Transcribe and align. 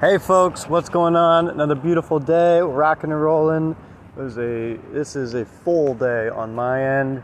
Hey 0.00 0.16
folks, 0.16 0.66
what's 0.66 0.88
going 0.88 1.14
on? 1.14 1.50
Another 1.50 1.74
beautiful 1.74 2.18
day, 2.18 2.62
rocking 2.62 3.12
and 3.12 3.20
rolling. 3.20 3.76
It 4.16 4.22
was 4.22 4.38
a 4.38 4.78
this 4.92 5.14
is 5.14 5.34
a 5.34 5.44
full 5.44 5.92
day 5.92 6.30
on 6.30 6.54
my 6.54 7.00
end. 7.00 7.22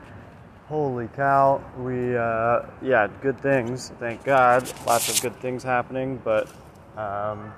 Holy 0.68 1.08
cow, 1.16 1.64
we 1.78 2.14
uh, 2.14 2.66
yeah, 2.82 3.08
good 3.22 3.40
things. 3.40 3.92
Thank 3.98 4.24
God, 4.24 4.70
lots 4.86 5.08
of 5.08 5.22
good 5.22 5.40
things 5.40 5.62
happening. 5.62 6.20
But 6.22 6.50
um, 6.98 7.50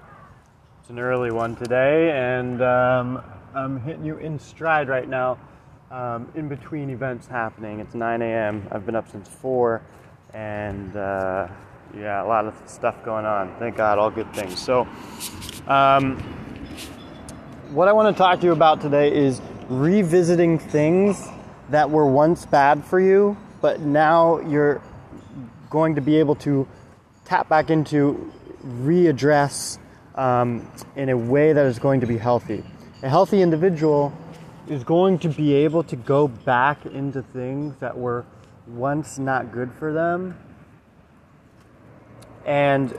it's 0.81 0.91
an 0.91 1.01
early 1.01 1.33
one 1.33 1.57
today, 1.57 2.13
and 2.13 2.63
um, 2.63 3.21
I'm 3.57 3.81
hitting 3.81 4.05
you 4.05 4.19
in 4.19 4.39
stride 4.39 4.89
right 4.89 5.09
now. 5.09 5.37
Um, 5.91 6.31
in 6.37 6.47
between 6.49 6.91
events 6.91 7.27
happening, 7.27 7.81
it's 7.81 7.97
9 7.97 8.23
a.m. 8.23 8.69
I've 8.71 8.87
been 8.87 8.95
up 8.95 9.11
since 9.11 9.27
four, 9.27 9.83
and 10.33 10.97
uh, 10.97 11.49
yeah, 11.97 12.23
a 12.23 12.27
lot 12.27 12.47
of 12.47 12.55
stuff 12.67 13.03
going 13.05 13.25
on. 13.25 13.55
Thank 13.59 13.77
God, 13.77 13.99
all 13.99 14.11
good 14.11 14.33
things. 14.35 14.59
So, 14.61 14.87
um, 15.67 16.19
what 17.71 17.89
I 17.89 17.93
want 17.93 18.15
to 18.15 18.19
talk 18.19 18.41
to 18.41 18.47
you 18.47 18.53
about 18.53 18.81
today 18.81 19.15
is 19.15 19.41
revisiting 19.69 20.59
things 20.59 21.27
that 21.71 21.91
were 21.91 22.07
once 22.07 22.47
bad 22.47 22.85
for 22.85 23.01
you, 23.01 23.37
but 23.61 23.81
now 23.81 24.41
you're 24.41 24.83
going 25.71 25.95
to 25.95 26.01
be 26.01 26.17
able 26.17 26.35
to 26.37 26.67
tap 27.25 27.49
back 27.49 27.71
into, 27.71 28.33
readdress 28.65 29.79
um, 30.15 30.71
in 30.97 31.11
a 31.11 31.17
way 31.17 31.53
that 31.53 31.67
is 31.67 31.79
going 31.79 32.01
to 32.01 32.07
be 32.07 32.19
healthy. 32.19 32.65
A 33.03 33.09
healthy 33.09 33.43
individual 33.43 34.13
is 34.67 34.83
going 34.85 35.19
to 35.21 35.29
be 35.29 35.55
able 35.55 35.83
to 35.85 35.97
go 35.97 36.29
back 36.29 36.85
into 36.87 37.23
things 37.23 37.77
that 37.81 37.97
were 37.97 38.25
once 38.67 39.19
not 39.19 39.53
good 39.53 39.71
for 39.79 39.93
them 39.93 40.37
and 42.49 42.99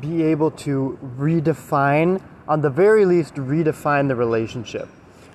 be 0.00 0.22
able 0.22 0.50
to 0.50 0.98
redefine, 1.18 2.20
on 2.48 2.62
the 2.62 2.70
very 2.70 3.04
least, 3.04 3.34
redefine 3.34 4.08
the 4.08 4.16
relationship. 4.16 4.88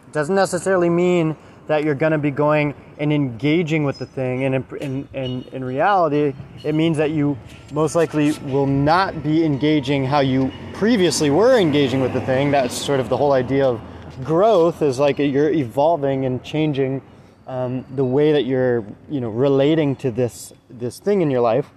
It 0.08 0.13
doesn't 0.13 0.36
necessarily 0.36 0.89
mean 0.89 1.38
that 1.67 1.83
you're 1.83 1.95
going 1.95 2.11
to 2.11 2.17
be 2.17 2.31
going 2.31 2.73
and 2.97 3.13
engaging 3.13 3.83
with 3.83 3.99
the 3.99 4.05
thing. 4.08 4.45
And 4.45 4.55
in, 4.55 4.66
in, 4.81 5.08
in, 5.13 5.44
in, 5.53 5.63
reality, 5.63 6.33
it 6.63 6.73
means 6.73 6.97
that 6.97 7.11
you 7.11 7.38
most 7.71 7.95
likely 7.95 8.31
will 8.52 8.66
not 8.66 9.21
be 9.21 9.45
engaging 9.45 10.05
how 10.05 10.21
you 10.21 10.52
previously 10.73 11.30
were 11.30 11.58
engaging 11.59 12.02
with 12.02 12.14
the 12.14 12.21
thing. 12.21 12.49
That's 12.49 12.75
sort 12.75 12.99
of 12.99 13.09
the 13.09 13.17
whole 13.17 13.31
idea 13.31 13.67
of 13.67 13.80
growth 14.23 14.81
is 14.81 14.97
like 14.97 15.19
you're 15.19 15.52
evolving 15.52 16.25
and 16.25 16.43
changing 16.43 17.03
um, 17.45 17.86
the 17.95 18.05
way 18.05 18.31
that 18.31 18.45
you're, 18.45 18.83
you 19.08 19.21
know, 19.21 19.30
relating 19.30 19.95
to 19.97 20.09
this, 20.09 20.52
this 20.67 20.99
thing 20.99 21.21
in 21.21 21.30
your 21.30 21.41
life. 21.41 21.69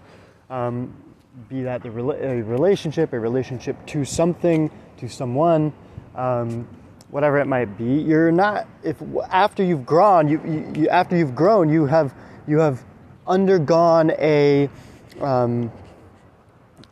Um, 0.49 0.95
be 1.49 1.63
that 1.63 1.83
the 1.83 1.89
a 1.89 2.43
relationship, 2.43 3.13
a 3.13 3.19
relationship 3.19 3.85
to 3.87 4.05
something, 4.05 4.71
to 4.99 5.09
someone, 5.09 5.73
um, 6.15 6.67
whatever 7.11 7.39
it 7.39 7.47
might 7.47 7.77
be. 7.77 8.01
You're 8.01 8.33
not 8.33 8.69
if 8.83 9.03
after 9.31 9.63
you've 9.63 9.85
grown, 9.85 10.29
you, 10.29 10.41
you, 10.45 10.73
you 10.83 10.89
after 10.89 11.17
you've 11.17 11.35
grown, 11.35 11.69
you 11.69 11.87
have 11.87 12.15
you 12.47 12.59
have 12.59 12.85
undergone 13.27 14.13
a 14.13 14.69
um, 15.21 15.73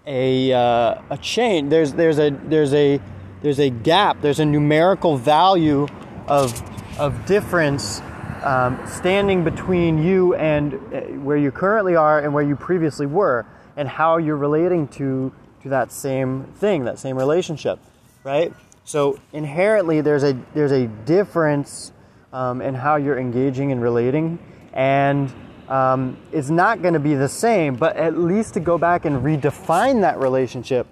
a 0.07 0.53
uh, 0.53 1.03
a 1.11 1.19
change. 1.19 1.71
There's 1.71 1.93
there's 1.93 2.19
a 2.19 2.31
there's 2.31 2.75
a 2.75 3.01
there's 3.43 3.61
a 3.61 3.71
gap. 3.71 4.21
There's 4.21 4.41
a 4.41 4.45
numerical 4.45 5.17
value 5.17 5.87
of 6.27 6.61
of 6.99 7.25
difference 7.27 8.01
um, 8.43 8.81
standing 8.87 9.45
between 9.45 10.03
you 10.03 10.35
and 10.35 10.75
uh, 10.75 11.01
where 11.21 11.37
you 11.37 11.53
currently 11.53 11.95
are 11.95 12.19
and 12.19 12.35
where 12.35 12.43
you 12.43 12.57
previously 12.57 13.07
were 13.07 13.47
and 13.77 13.89
how 13.89 14.19
you're 14.19 14.37
relating 14.37 14.89
to 14.89 15.33
to 15.63 15.69
that 15.69 15.93
same 15.93 16.45
thing, 16.57 16.85
that 16.85 16.99
same 16.99 17.17
relationship, 17.17 17.79
right? 18.25 18.53
So 18.85 19.19
inherently, 19.33 20.01
there's 20.01 20.25
a 20.25 20.39
there's 20.55 20.73
a 20.73 20.87
difference 20.87 21.93
um, 22.33 22.61
in 22.61 22.75
how 22.75 22.97
you're 22.97 23.19
engaging 23.19 23.73
and 23.73 23.81
relating, 23.81 24.39
and 24.73 25.33
um, 25.69 26.17
it's 26.33 26.51
not 26.51 26.83
going 26.83 26.95
to 26.95 27.01
be 27.01 27.15
the 27.15 27.29
same. 27.29 27.77
But 27.77 27.97
at 27.97 28.19
least 28.19 28.55
to 28.55 28.61
go 28.61 28.79
back 28.79 29.05
and 29.05 29.23
redefine 29.23 30.01
that 30.01 30.19
relationship 30.19 30.87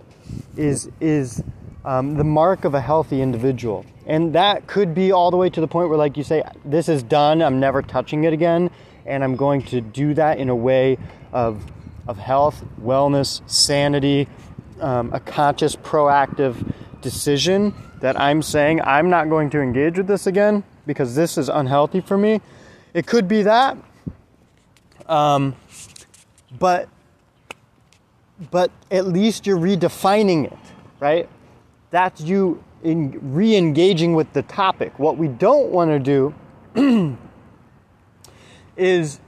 is 0.56 0.88
is 1.00 1.43
um, 1.84 2.15
the 2.15 2.25
mark 2.25 2.65
of 2.65 2.75
a 2.75 2.81
healthy 2.81 3.22
individual, 3.22 3.84
and 4.06 4.33
that 4.34 4.69
could 4.69 4.94
be 4.94 5.10
all 5.10 5.33
the 5.33 5.37
way 5.37 5.50
to 5.50 5.60
the 5.60 5.69
point 5.69 5.88
where, 5.88 5.99
like 5.99 6.16
you 6.16 6.25
say, 6.25 6.44
this 6.65 6.88
is 6.88 7.03
done. 7.03 7.43
I'm 7.43 7.59
never 7.59 7.83
touching 7.83 8.22
it 8.22 8.33
again, 8.33 8.71
and 9.04 9.25
I'm 9.25 9.34
going 9.34 9.62
to 9.65 9.81
do 9.81 10.15
that 10.15 10.38
in 10.38 10.49
a 10.49 10.56
way 10.56 10.97
of 11.33 11.65
of 12.10 12.19
health, 12.19 12.65
wellness, 12.82 13.41
sanity, 13.48 14.26
um, 14.81 15.12
a 15.12 15.21
conscious, 15.21 15.76
proactive 15.76 16.56
decision 17.00 17.72
that 18.00 18.19
I'm 18.19 18.43
saying 18.43 18.81
I'm 18.82 19.09
not 19.09 19.28
going 19.28 19.48
to 19.50 19.60
engage 19.60 19.97
with 19.97 20.09
this 20.09 20.26
again 20.26 20.65
because 20.88 21.15
this 21.15 21.38
is 21.38 21.48
unhealthy 21.48 22.00
for 22.00 22.19
me. 22.19 22.41
It 22.94 23.06
could 23.06 23.28
be 23.28 23.44
that, 23.44 23.78
um, 25.06 25.54
but 26.59 26.88
but 28.50 28.72
at 28.91 29.06
least 29.06 29.47
you're 29.47 29.59
redefining 29.59 30.47
it, 30.50 30.59
right? 30.98 31.28
That's 31.92 32.21
you 32.21 32.65
in 32.82 33.21
re-engaging 33.34 34.15
with 34.15 34.32
the 34.32 34.42
topic. 34.42 34.98
What 34.98 35.16
we 35.16 35.28
don't 35.28 35.69
want 35.69 35.91
to 35.91 36.34
do 36.75 37.16
is 38.77 39.21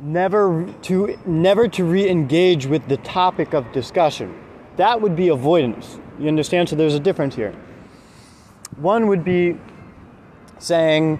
never 0.00 0.72
to 0.82 1.18
never 1.26 1.68
to 1.68 1.84
re-engage 1.84 2.66
with 2.66 2.86
the 2.88 2.96
topic 2.98 3.54
of 3.54 3.70
discussion. 3.72 4.34
That 4.76 5.00
would 5.00 5.16
be 5.16 5.28
avoidance. 5.28 5.98
You 6.18 6.28
understand? 6.28 6.68
So 6.68 6.76
there's 6.76 6.94
a 6.94 7.00
difference 7.00 7.34
here. 7.34 7.54
One 8.76 9.06
would 9.08 9.24
be 9.24 9.58
saying, 10.58 11.18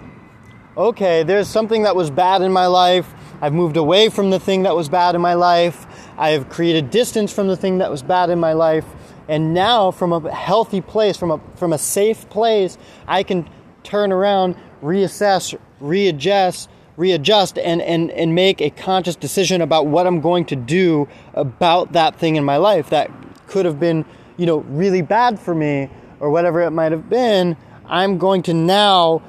okay, 0.75 1.23
there's 1.23 1.47
something 1.47 1.83
that 1.83 1.95
was 1.95 2.11
bad 2.11 2.41
in 2.41 2.51
my 2.51 2.67
life. 2.67 3.13
I've 3.41 3.53
moved 3.53 3.77
away 3.77 4.09
from 4.09 4.29
the 4.29 4.39
thing 4.39 4.63
that 4.63 4.75
was 4.75 4.89
bad 4.89 5.15
in 5.15 5.21
my 5.21 5.33
life. 5.33 5.85
I 6.17 6.29
have 6.29 6.49
created 6.49 6.89
distance 6.89 7.31
from 7.31 7.47
the 7.47 7.55
thing 7.55 7.79
that 7.79 7.89
was 7.89 8.01
bad 8.01 8.29
in 8.29 8.39
my 8.39 8.53
life. 8.53 8.85
And 9.27 9.53
now, 9.53 9.91
from 9.91 10.13
a 10.13 10.31
healthy 10.31 10.81
place, 10.81 11.17
from 11.17 11.31
a, 11.31 11.39
from 11.55 11.73
a 11.73 11.77
safe 11.77 12.29
place, 12.29 12.77
I 13.07 13.23
can 13.23 13.49
turn 13.83 14.11
around, 14.11 14.55
reassess, 14.81 15.57
readjust, 15.79 16.69
readjust 16.97 17.57
and, 17.59 17.81
and, 17.81 18.11
and 18.11 18.35
make 18.35 18.59
a 18.59 18.69
conscious 18.71 19.15
decision 19.15 19.61
about 19.61 19.87
what 19.87 20.05
I'm 20.05 20.19
going 20.19 20.45
to 20.45 20.55
do 20.55 21.07
about 21.35 21.93
that 21.93 22.17
thing 22.17 22.35
in 22.35 22.43
my 22.43 22.57
life 22.57 22.89
that 22.89 23.09
could 23.47 23.65
have 23.65 23.79
been, 23.79 24.03
you 24.35 24.45
know, 24.45 24.57
really 24.57 25.01
bad 25.01 25.39
for 25.39 25.55
me 25.55 25.89
or 26.19 26.29
whatever 26.31 26.61
it 26.61 26.71
might 26.71 26.91
have 26.91 27.07
been. 27.09 27.55
I'm 27.85 28.17
going 28.17 28.41
to 28.43 28.53
now 28.53 29.21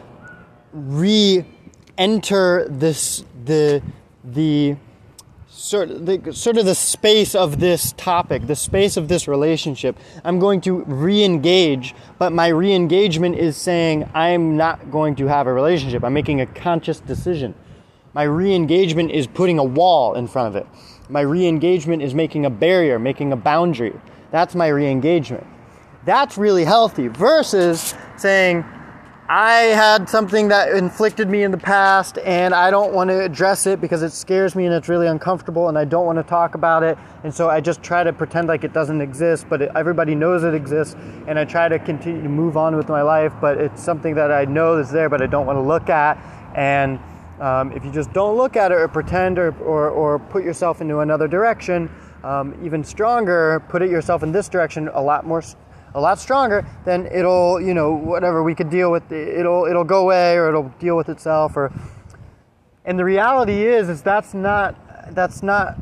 re-enter 0.73 2.67
this 2.69 3.25
the 3.45 3.83
the 4.25 4.77
sort 5.69 5.91
of 5.91 6.07
the 6.07 6.33
sort 6.33 6.57
of 6.57 6.65
the 6.65 6.75
space 6.75 7.35
of 7.35 7.61
this 7.61 7.93
topic, 7.93 8.47
the 8.47 8.57
space 8.57 8.97
of 8.97 9.09
this 9.09 9.29
relationship. 9.29 9.99
I'm 10.25 10.39
going 10.39 10.63
to 10.63 10.83
re-engage, 10.85 11.95
but 12.19 12.33
my 12.33 12.49
re-engagement 12.49 13.37
is 13.37 13.57
saying 13.57 14.09
I'm 14.15 14.57
not 14.57 14.91
going 14.91 15.15
to 15.17 15.27
have 15.27 15.47
a 15.47 15.53
relationship. 15.53 16.03
I'm 16.05 16.15
making 16.15 16.41
a 16.41 16.47
conscious 16.47 17.01
decision. 17.01 17.55
My 18.15 18.23
re-engagement 18.23 19.11
is 19.11 19.27
putting 19.27 19.59
a 19.59 19.65
wall 19.65 20.15
in 20.15 20.27
front 20.27 20.49
of 20.49 20.57
it. 20.57 20.67
My 21.11 21.21
re-engagement 21.21 22.03
is 22.03 22.15
making 22.15 22.47
a 22.47 22.51
barrier, 22.51 22.99
making 22.99 23.33
a 23.33 23.37
boundary. 23.37 23.95
That's 24.31 24.55
my 24.55 24.69
re-engagement. 24.69 25.47
That's 26.07 26.39
really 26.39 26.65
healthy 26.65 27.09
versus 27.09 27.95
saying 28.17 28.65
I 29.31 29.57
had 29.75 30.09
something 30.09 30.49
that 30.49 30.73
inflicted 30.73 31.29
me 31.29 31.43
in 31.43 31.51
the 31.51 31.59
past 31.59 32.17
and 32.25 32.55
I 32.55 32.71
don't 32.71 32.95
want 32.95 33.11
to 33.11 33.23
address 33.23 33.67
it 33.67 33.79
because 33.79 34.03
it 34.03 34.13
scares 34.13 34.55
me 34.55 34.65
and 34.65 34.73
it's 34.73 34.89
really 34.89 35.07
uncomfortable 35.07 35.69
and 35.69 35.77
I 35.77 35.85
don't 35.85 36.07
want 36.07 36.17
to 36.17 36.23
talk 36.23 36.55
about 36.55 36.83
it. 36.83 36.97
And 37.25 37.35
so 37.35 37.51
I 37.51 37.61
just 37.61 37.83
try 37.83 38.03
to 38.03 38.11
pretend 38.11 38.49
like 38.49 38.65
it 38.65 38.73
doesn't 38.73 39.03
exist, 39.03 39.45
but 39.51 39.61
it, 39.61 39.71
everybody 39.75 40.15
knows 40.15 40.45
it 40.45 40.55
exists. 40.55 40.97
And 41.27 41.39
I 41.39 41.45
try 41.45 41.69
to 41.69 41.79
continue 41.79 42.23
to 42.23 42.29
move 42.31 42.57
on 42.57 42.75
with 42.75 42.89
my 42.89 43.03
life, 43.03 43.35
but 43.39 43.59
it's 43.59 43.83
something 43.83 44.15
that 44.15 44.33
I 44.33 44.47
know 44.47 44.79
is 44.79 44.91
there, 44.91 45.11
but 45.11 45.21
I 45.21 45.27
don't 45.27 45.45
want 45.45 45.59
to 45.59 45.63
look 45.63 45.91
at. 45.91 46.17
And 46.55 46.99
um, 47.39 47.73
if 47.73 47.85
you 47.85 47.93
just 47.93 48.11
don't 48.15 48.39
look 48.39 48.57
at 48.57 48.73
it 48.73 48.77
or 48.77 48.89
pretend 48.89 49.39
or, 49.39 49.55
or, 49.59 49.91
or 49.91 50.19
put 50.19 50.43
yourself 50.43 50.81
into 50.81 51.01
another 51.01 51.29
direction, 51.29 51.91
um, 52.25 52.59
even 52.65 52.83
stronger, 52.83 53.63
put 53.69 53.83
it 53.83 53.91
yourself 53.91 54.23
in 54.23 54.33
this 54.33 54.49
direction 54.49 54.89
a 54.95 55.03
lot 55.03 55.27
more 55.27 55.43
a 55.95 56.01
lot 56.01 56.19
stronger, 56.19 56.67
then 56.85 57.07
it'll, 57.07 57.61
you 57.61 57.75
know, 57.75 57.93
whatever 57.93 58.43
we 58.43 58.55
could 58.55 58.71
deal 58.71 58.91
with, 58.91 59.11
it'll, 59.11 59.67
it'll 59.67 59.85
go 59.85 60.03
away 60.03 60.37
or 60.37 60.49
it'll 60.49 60.73
deal 60.79 60.97
with 60.97 61.09
itself. 61.09 61.57
Or, 61.57 61.73
and 62.85 62.99
the 62.99 63.05
reality 63.05 63.67
is, 63.67 63.89
is 63.89 64.03
that's 64.03 64.35
not, 64.35 64.77
that's 65.15 65.43
not. 65.43 65.77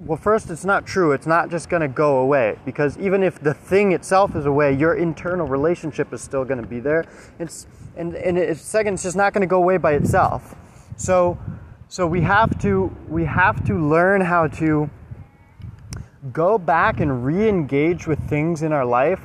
Well, 0.00 0.18
first, 0.18 0.50
it's 0.50 0.64
not 0.64 0.86
true. 0.86 1.12
It's 1.12 1.26
not 1.26 1.50
just 1.50 1.70
going 1.70 1.80
to 1.80 1.88
go 1.88 2.18
away 2.18 2.58
because 2.66 2.98
even 2.98 3.22
if 3.22 3.40
the 3.40 3.54
thing 3.54 3.92
itself 3.92 4.36
is 4.36 4.44
away, 4.44 4.76
your 4.76 4.96
internal 4.96 5.46
relationship 5.46 6.12
is 6.12 6.20
still 6.20 6.44
going 6.44 6.60
to 6.60 6.66
be 6.66 6.80
there. 6.80 7.06
It's 7.38 7.66
and 7.96 8.14
and 8.14 8.36
it's, 8.36 8.60
second, 8.60 8.94
it's 8.94 9.04
just 9.04 9.16
not 9.16 9.32
going 9.32 9.40
to 9.40 9.46
go 9.46 9.58
away 9.58 9.78
by 9.78 9.92
itself. 9.92 10.56
So, 10.96 11.38
so 11.88 12.06
we 12.06 12.20
have 12.22 12.60
to 12.62 12.94
we 13.08 13.24
have 13.24 13.64
to 13.66 13.74
learn 13.74 14.20
how 14.20 14.48
to 14.48 14.90
go 16.32 16.58
back 16.58 17.00
and 17.00 17.24
re-engage 17.24 18.06
with 18.06 18.18
things 18.28 18.62
in 18.62 18.72
our 18.72 18.84
life 18.84 19.20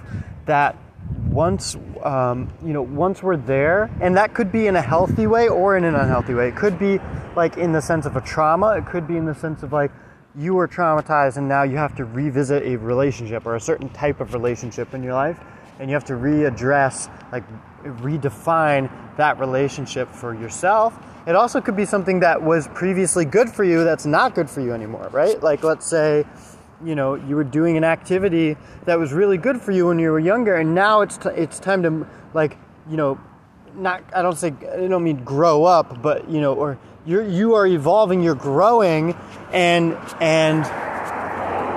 that 0.46 0.76
once 1.28 1.76
um, 2.04 2.52
you 2.64 2.74
know 2.74 2.82
once 2.82 3.24
we're 3.24 3.38
there 3.38 3.90
and 4.02 4.16
that 4.18 4.34
could 4.34 4.52
be 4.52 4.68
in 4.68 4.76
a 4.76 4.82
healthy 4.82 5.28
way 5.28 5.48
or 5.48 5.78
in 5.78 5.84
an 5.84 5.96
unhealthy 5.96 6.34
way. 6.34 6.50
It 6.50 6.56
could 6.56 6.78
be 6.78 7.00
like 7.36 7.58
in 7.58 7.72
the 7.72 7.82
sense 7.82 8.06
of 8.06 8.16
a 8.16 8.22
trauma. 8.22 8.76
It 8.78 8.86
could 8.86 9.08
be 9.08 9.18
in 9.18 9.26
the 9.26 9.36
sense 9.36 9.64
of 9.64 9.72
like 9.74 9.92
you 10.36 10.54
were 10.54 10.68
traumatized 10.68 11.38
and 11.38 11.48
now 11.48 11.64
you 11.64 11.78
have 11.78 11.96
to 11.96 12.06
revisit 12.06 12.64
a 12.64 12.76
relationship 12.78 13.46
or 13.46 13.56
a 13.56 13.60
certain 13.60 13.90
type 13.90 14.20
of 14.20 14.34
relationship 14.34 14.94
in 14.94 15.04
your 15.04 15.14
life 15.14 15.40
and 15.80 15.90
you 15.90 15.96
have 15.96 16.06
to 16.06 16.14
readdress 16.14 17.10
like 17.32 17.44
redefine 17.84 18.92
that 19.18 19.40
relationship 19.40 20.10
for 20.10 20.34
yourself. 20.34 20.98
It 21.28 21.36
also 21.36 21.62
could 21.62 21.76
be 21.76 21.86
something 21.86 22.20
that 22.22 22.42
was 22.42 22.68
previously 22.70 23.26
good 23.26 23.50
for 23.50 23.64
you 23.64 23.84
that's 23.84 24.06
not 24.06 24.36
good 24.36 24.50
for 24.50 24.62
you 24.62 24.74
anymore 24.74 25.10
right? 25.12 25.42
Like 25.42 25.64
let's 25.64 25.88
say 25.88 26.26
you 26.84 26.96
know 26.96 27.16
you 27.16 27.36
were 27.36 27.44
doing 27.44 27.78
an 27.78 27.84
activity 27.84 28.56
that 28.86 28.98
was 28.98 29.12
really 29.14 29.38
good 29.38 29.62
for 29.62 29.72
you 29.72 29.88
when 29.88 30.00
you 30.00 30.12
were 30.12 30.20
younger 30.20 30.56
and 30.56 30.74
now 30.74 31.02
it's 31.02 31.18
t- 31.18 31.30
it's 31.30 31.60
time 31.60 31.84
to 31.84 32.08
like 32.34 32.58
you 32.90 32.98
know 32.98 33.20
not 33.76 34.04
I 34.14 34.22
don't 34.22 34.38
say 34.38 34.54
I 34.72 34.88
don't 34.88 35.04
mean 35.04 35.24
grow 35.24 35.66
up 35.66 36.02
but 36.02 36.30
you 36.30 36.42
know 36.42 36.54
or 36.54 36.78
you're 37.06 37.28
you 37.28 37.56
are 37.56 37.68
evolving 37.68 38.22
you're 38.24 38.36
growing 38.36 39.16
and 39.52 39.98
and 40.22 40.64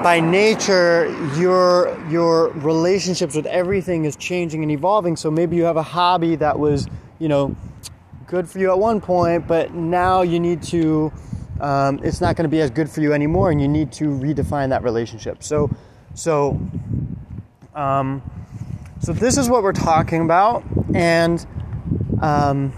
by 0.02 0.18
nature 0.18 1.14
your 1.36 1.96
your 2.10 2.48
relationships 2.48 3.36
with 3.36 3.46
everything 3.46 4.04
is 4.04 4.16
changing 4.16 4.62
and 4.62 4.72
evolving. 4.72 5.16
So 5.16 5.30
maybe 5.30 5.54
you 5.56 5.62
have 5.62 5.76
a 5.76 5.82
hobby 5.82 6.34
that 6.36 6.58
was 6.58 6.88
you 7.18 7.28
know 7.28 7.54
good 8.26 8.48
for 8.48 8.58
you 8.58 8.70
at 8.70 8.78
one 8.78 9.00
point 9.00 9.46
but 9.46 9.74
now 9.74 10.22
you 10.22 10.40
need 10.40 10.62
to 10.62 11.12
um, 11.62 12.00
it's 12.02 12.20
not 12.20 12.34
going 12.34 12.44
to 12.44 12.50
be 12.50 12.60
as 12.60 12.70
good 12.70 12.90
for 12.90 13.00
you 13.00 13.12
anymore, 13.12 13.52
and 13.52 13.60
you 13.60 13.68
need 13.68 13.92
to 13.92 14.06
redefine 14.06 14.70
that 14.70 14.82
relationship. 14.82 15.42
So, 15.42 15.70
so, 16.12 16.60
um, 17.74 18.20
so 19.00 19.12
this 19.12 19.38
is 19.38 19.48
what 19.48 19.62
we're 19.62 19.72
talking 19.72 20.22
about, 20.22 20.64
and 20.92 21.46
um, 22.20 22.72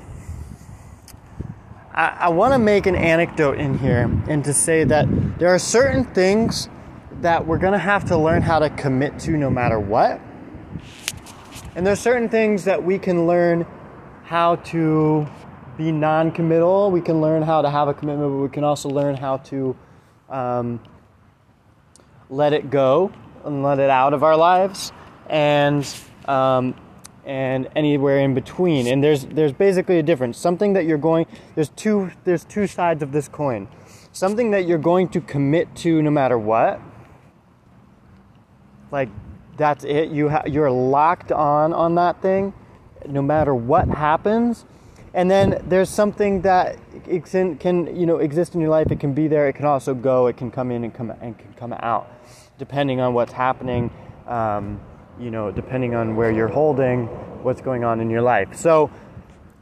I, 1.92 2.08
I 2.20 2.28
want 2.28 2.52
to 2.52 2.58
make 2.58 2.86
an 2.86 2.94
anecdote 2.94 3.58
in 3.58 3.78
here, 3.78 4.02
and 4.28 4.44
to 4.44 4.52
say 4.52 4.84
that 4.84 5.38
there 5.38 5.48
are 5.48 5.58
certain 5.58 6.04
things 6.04 6.68
that 7.22 7.46
we're 7.46 7.58
going 7.58 7.72
to 7.72 7.78
have 7.78 8.04
to 8.06 8.18
learn 8.18 8.42
how 8.42 8.58
to 8.58 8.68
commit 8.68 9.18
to 9.20 9.30
no 9.30 9.48
matter 9.48 9.80
what. 9.80 10.20
And 11.74 11.86
there's 11.86 12.00
certain 12.00 12.28
things 12.28 12.64
that 12.64 12.84
we 12.84 12.98
can 12.98 13.26
learn 13.26 13.66
how 14.24 14.56
to 14.56 15.26
be 15.76 15.92
non-committal. 15.92 16.90
We 16.90 17.00
can 17.00 17.20
learn 17.20 17.42
how 17.42 17.62
to 17.62 17.70
have 17.70 17.88
a 17.88 17.94
commitment, 17.94 18.30
but 18.30 18.38
we 18.38 18.48
can 18.48 18.64
also 18.64 18.88
learn 18.88 19.16
how 19.16 19.38
to 19.38 19.76
um, 20.28 20.80
let 22.30 22.52
it 22.52 22.70
go 22.70 23.12
and 23.44 23.62
let 23.62 23.78
it 23.78 23.90
out 23.90 24.14
of 24.14 24.22
our 24.22 24.36
lives, 24.36 24.92
and 25.28 25.86
um, 26.26 26.74
and 27.24 27.68
anywhere 27.76 28.20
in 28.20 28.34
between. 28.34 28.86
And 28.86 29.02
there's 29.02 29.26
there's 29.26 29.52
basically 29.52 29.98
a 29.98 30.02
difference. 30.02 30.38
Something 30.38 30.72
that 30.74 30.84
you're 30.84 30.98
going 30.98 31.26
there's 31.54 31.70
two 31.70 32.10
there's 32.24 32.44
two 32.44 32.66
sides 32.66 33.02
of 33.02 33.12
this 33.12 33.28
coin. 33.28 33.68
Something 34.12 34.52
that 34.52 34.66
you're 34.66 34.78
going 34.78 35.08
to 35.10 35.20
commit 35.20 35.74
to 35.76 36.00
no 36.00 36.10
matter 36.10 36.38
what. 36.38 36.80
Like 38.90 39.08
that's 39.56 39.84
it. 39.84 40.10
You 40.10 40.28
ha- 40.28 40.44
you're 40.46 40.70
locked 40.70 41.32
on 41.32 41.72
on 41.72 41.96
that 41.96 42.22
thing, 42.22 42.54
no 43.06 43.22
matter 43.22 43.54
what 43.54 43.88
happens 43.88 44.64
and 45.14 45.30
then 45.30 45.62
there's 45.68 45.88
something 45.88 46.42
that 46.42 46.76
can 47.04 47.96
you 47.96 48.04
know 48.04 48.18
exist 48.18 48.54
in 48.54 48.60
your 48.60 48.70
life. 48.70 48.90
It 48.90 48.98
can 49.00 49.14
be 49.14 49.28
there. 49.28 49.48
It 49.48 49.54
can 49.54 49.64
also 49.64 49.94
go. 49.94 50.26
It 50.26 50.36
can 50.36 50.50
come 50.50 50.70
in 50.70 50.84
and 50.84 50.92
come 50.92 51.10
and 51.10 51.38
can 51.38 51.54
come 51.54 51.72
out, 51.72 52.10
depending 52.58 53.00
on 53.00 53.14
what's 53.14 53.32
happening. 53.32 53.90
Um, 54.26 54.80
you 55.18 55.30
know, 55.30 55.52
depending 55.52 55.94
on 55.94 56.16
where 56.16 56.32
you're 56.32 56.48
holding, 56.48 57.06
what's 57.44 57.60
going 57.60 57.84
on 57.84 58.00
in 58.00 58.10
your 58.10 58.22
life. 58.22 58.56
So 58.56 58.90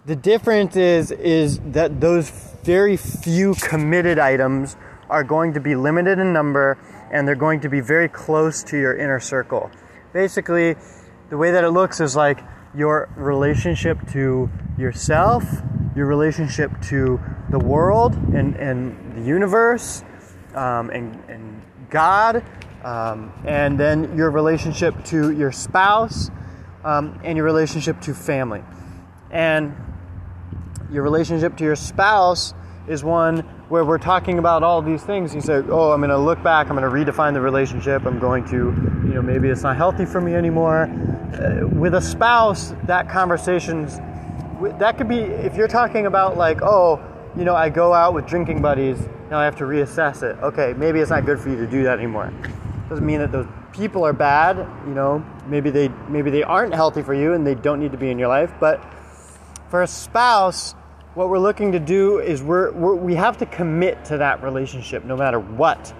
the 0.07 0.17
difference 0.17 0.75
is 0.75 1.11
is 1.11 1.61
that 1.67 2.01
those 2.01 2.31
very 2.65 2.97
few 2.97 3.55
committed 3.55 4.19
items 4.19 4.77
are 5.11 5.23
going 5.23 5.53
to 5.53 5.61
be 5.61 5.75
limited 5.75 6.19
in 6.19 6.33
number 6.33 6.79
and 7.13 7.29
they're 7.29 7.35
going 7.35 7.61
to 7.61 7.69
be 7.69 7.81
very 7.81 8.09
close 8.09 8.63
to 8.65 8.79
your 8.79 8.97
inner 8.97 9.21
circle. 9.21 9.71
Basically, 10.15 10.77
the 11.29 11.37
way 11.37 11.51
that 11.51 11.63
it 11.63 11.71
looks 11.71 12.01
is 12.01 12.17
like 12.17 12.41
your 12.75 13.09
relationship 13.17 13.99
to 14.13 14.51
yourself, 14.79 15.45
your 15.95 16.07
relationship 16.07 16.71
to 16.83 17.21
the 17.51 17.59
world 17.59 18.15
and, 18.15 18.57
and 18.57 19.17
the 19.17 19.23
universe, 19.23 20.03
um, 20.55 20.91
and, 20.91 21.23
and 21.29 21.63
God, 21.91 22.45
um, 22.85 23.33
and 23.45 23.79
then 23.79 24.17
your 24.17 24.31
relationship 24.31 25.05
to 25.07 25.31
your 25.33 25.53
spouse, 25.53 26.31
um, 26.85 27.21
and 27.23 27.37
your 27.37 27.45
relationship 27.45 28.01
to 28.03 28.15
family. 28.15 28.63
And 29.31 29.75
your 30.91 31.03
relationship 31.03 31.57
to 31.59 31.65
your 31.65 31.77
spouse 31.77 32.55
is 32.89 33.05
one 33.05 33.39
where 33.69 33.85
we're 33.85 33.99
talking 33.99 34.39
about 34.39 34.63
all 34.63 34.83
these 34.83 35.03
things. 35.03 35.35
You 35.35 35.41
say, 35.41 35.63
"Oh, 35.69 35.93
I'm 35.93 36.01
going 36.01 36.11
to 36.11 36.19
look 36.19 36.43
back. 36.43 36.69
I'm 36.69 36.77
going 36.77 36.89
to 36.89 37.13
redefine 37.13 37.33
the 37.33 37.41
relationship. 37.41 38.05
I'm 38.05 38.19
going 38.19 38.45
to, 38.47 38.57
you 38.57 39.15
know, 39.15 39.23
maybe 39.23 39.49
it's 39.49 39.63
not 39.63 39.77
healthy 39.77 40.05
for 40.05 40.21
me 40.21 40.35
anymore." 40.35 40.85
Uh, 41.33 41.67
with 41.69 41.95
a 41.95 42.01
spouse, 42.01 42.75
that 42.85 43.09
conversation's 43.09 43.99
that 44.79 44.97
could 44.97 45.09
be 45.09 45.19
if 45.19 45.57
you're 45.57 45.69
talking 45.69 46.07
about 46.07 46.37
like, 46.37 46.61
"Oh, 46.63 47.01
you 47.37 47.45
know, 47.45 47.55
I 47.55 47.69
go 47.69 47.93
out 47.95 48.15
with 48.15 48.27
drinking 48.27 48.61
buddies. 48.63 48.99
Now 49.31 49.39
I 49.39 49.45
have 49.45 49.57
to 49.57 49.65
reassess 49.65 50.23
it." 50.23 50.37
Okay, 50.43 50.75
maybe 50.77 51.01
it's 51.01 51.11
not 51.11 51.25
good 51.25 51.41
for 51.41 51.49
you 51.49 51.57
to 51.57 51.67
do 51.67 51.85
that 51.85 51.99
anymore. 51.99 52.33
Doesn't 52.89 53.07
mean 53.07 53.21
that 53.21 53.33
those 53.33 53.47
people 53.73 54.05
are 54.05 54.13
bad. 54.13 54.57
You 54.87 54.95
know, 54.95 55.25
maybe 55.47 55.71
they 55.71 55.89
maybe 56.09 56.31
they 56.31 56.43
aren't 56.43 56.75
healthy 56.75 57.03
for 57.03 57.15
you 57.15 57.33
and 57.33 57.47
they 57.47 57.55
don't 57.55 57.81
need 57.81 57.93
to 57.93 57.99
be 57.99 58.11
in 58.11 58.19
your 58.19 58.29
life. 58.29 58.53
But 58.61 58.83
for 59.69 59.83
a 59.83 59.87
spouse 59.87 60.75
what 61.15 61.29
we're 61.29 61.39
looking 61.39 61.73
to 61.73 61.79
do 61.79 62.21
is 62.21 62.43
we're, 62.43 62.73
we're, 62.73 62.95
we 62.95 63.15
have 63.15 63.37
to 63.39 63.47
commit 63.47 64.05
to 64.07 64.19
that 64.19 64.43
relationship 64.43 65.05
no 65.05 65.17
matter 65.17 65.39
what. 65.39 65.93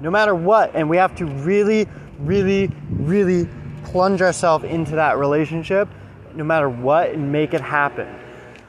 No 0.00 0.10
matter 0.10 0.34
what 0.34 0.74
and 0.74 0.88
we 0.90 0.98
have 0.98 1.14
to 1.16 1.26
really 1.26 1.88
really 2.18 2.70
really 2.90 3.48
plunge 3.84 4.22
ourselves 4.22 4.64
into 4.64 4.96
that 4.96 5.18
relationship 5.18 5.88
no 6.34 6.44
matter 6.44 6.68
what 6.68 7.10
and 7.10 7.32
make 7.32 7.54
it 7.54 7.60
happen. 7.60 8.08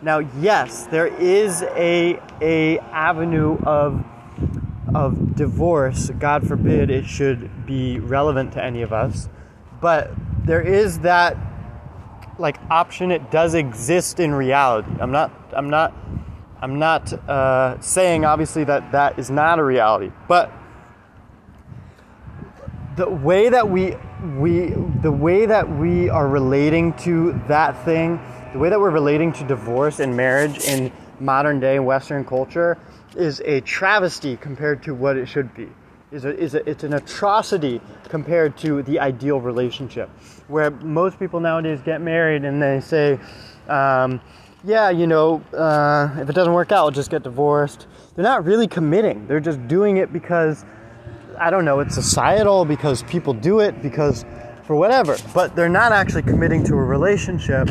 Now 0.02 0.20
yes 0.20 0.86
there 0.88 1.08
is 1.08 1.64
a 1.64 2.20
a 2.42 2.80
avenue 2.80 3.58
of 3.64 4.04
of 4.96 5.36
divorce. 5.36 6.10
God 6.12 6.48
forbid 6.48 6.90
it 6.90 7.06
should 7.06 7.66
be 7.66 8.00
relevant 8.00 8.54
to 8.54 8.64
any 8.64 8.82
of 8.82 8.94
us. 8.94 9.28
But 9.82 10.12
there 10.46 10.62
is 10.62 11.00
that 11.00 11.38
like 12.40 12.58
option. 12.70 13.12
It 13.12 13.32
does 13.32 13.54
exist 13.54 14.20
in 14.20 14.34
reality. 14.34 14.92
I'm 15.00 15.12
not 15.12 15.37
i'm 15.54 15.70
not 15.70 15.94
i'm 16.62 16.80
not 16.80 17.12
uh, 17.30 17.80
saying 17.80 18.26
obviously 18.26 18.64
that 18.64 18.92
that 18.92 19.18
is 19.20 19.30
not 19.30 19.60
a 19.60 19.64
reality 19.64 20.12
but 20.28 20.52
the 22.96 23.10
way 23.10 23.50
that 23.50 23.70
we 23.70 23.96
we 24.38 24.74
the 25.02 25.12
way 25.12 25.46
that 25.46 25.70
we 25.78 26.10
are 26.10 26.28
relating 26.28 26.94
to 26.94 27.34
that 27.48 27.84
thing 27.86 28.20
the 28.54 28.60
way 28.60 28.70
that 28.70 28.80
we're 28.80 28.90
relating 28.90 29.32
to 29.32 29.44
divorce 29.46 30.00
and 30.00 30.16
marriage 30.16 30.66
in 30.66 30.92
modern 31.20 31.60
day 31.60 31.80
western 31.80 32.24
culture 32.26 32.78
is 33.18 33.42
a 33.46 33.62
travesty 33.62 34.38
compared 34.38 34.84
to 34.84 34.94
what 34.94 35.18
it 35.18 35.26
should 35.28 35.54
be. 35.54 35.68
Is 36.12 36.24
a, 36.24 36.38
is 36.38 36.56
a, 36.56 36.70
it's 36.70 36.84
an 36.86 36.94
atrocity 36.94 37.82
compared 38.08 38.56
to 38.60 38.82
the 38.84 38.98
ideal 38.98 39.42
relationship 39.42 40.10
where 40.48 40.72
most 40.72 41.20
people 41.20 41.42
nowadays 41.42 41.82
get 41.84 42.00
married 42.00 42.46
and 42.46 42.62
they 42.62 42.80
say, 42.80 43.20
um, 43.68 44.22
yeah, 44.68 44.90
you 44.90 45.08
know, 45.08 45.42
uh, 45.54 46.10
if 46.20 46.30
it 46.30 46.34
doesn't 46.34 46.52
work 46.52 46.74
out, 46.74 46.80
I'll 46.80 46.92
just 46.92 47.10
get 47.10 47.24
divorced. 47.24 47.88
They're 48.16 48.24
not 48.24 48.44
really 48.44 48.68
committing. 48.68 49.26
They're 49.26 49.40
just 49.40 49.66
doing 49.70 49.96
it 49.96 50.12
because, 50.12 50.66
I 51.40 51.50
don't 51.50 51.64
know, 51.64 51.80
it's 51.80 51.96
societal, 51.96 52.66
because 52.66 53.02
people 53.04 53.34
do 53.34 53.62
it, 53.62 53.82
because 53.82 54.26
for 54.66 54.76
whatever. 54.76 55.16
But 55.34 55.56
they're 55.56 55.70
not 55.70 55.94
actually 55.94 56.24
committing 56.24 56.66
to 56.66 56.74
a 56.74 56.84
relationship. 56.84 57.70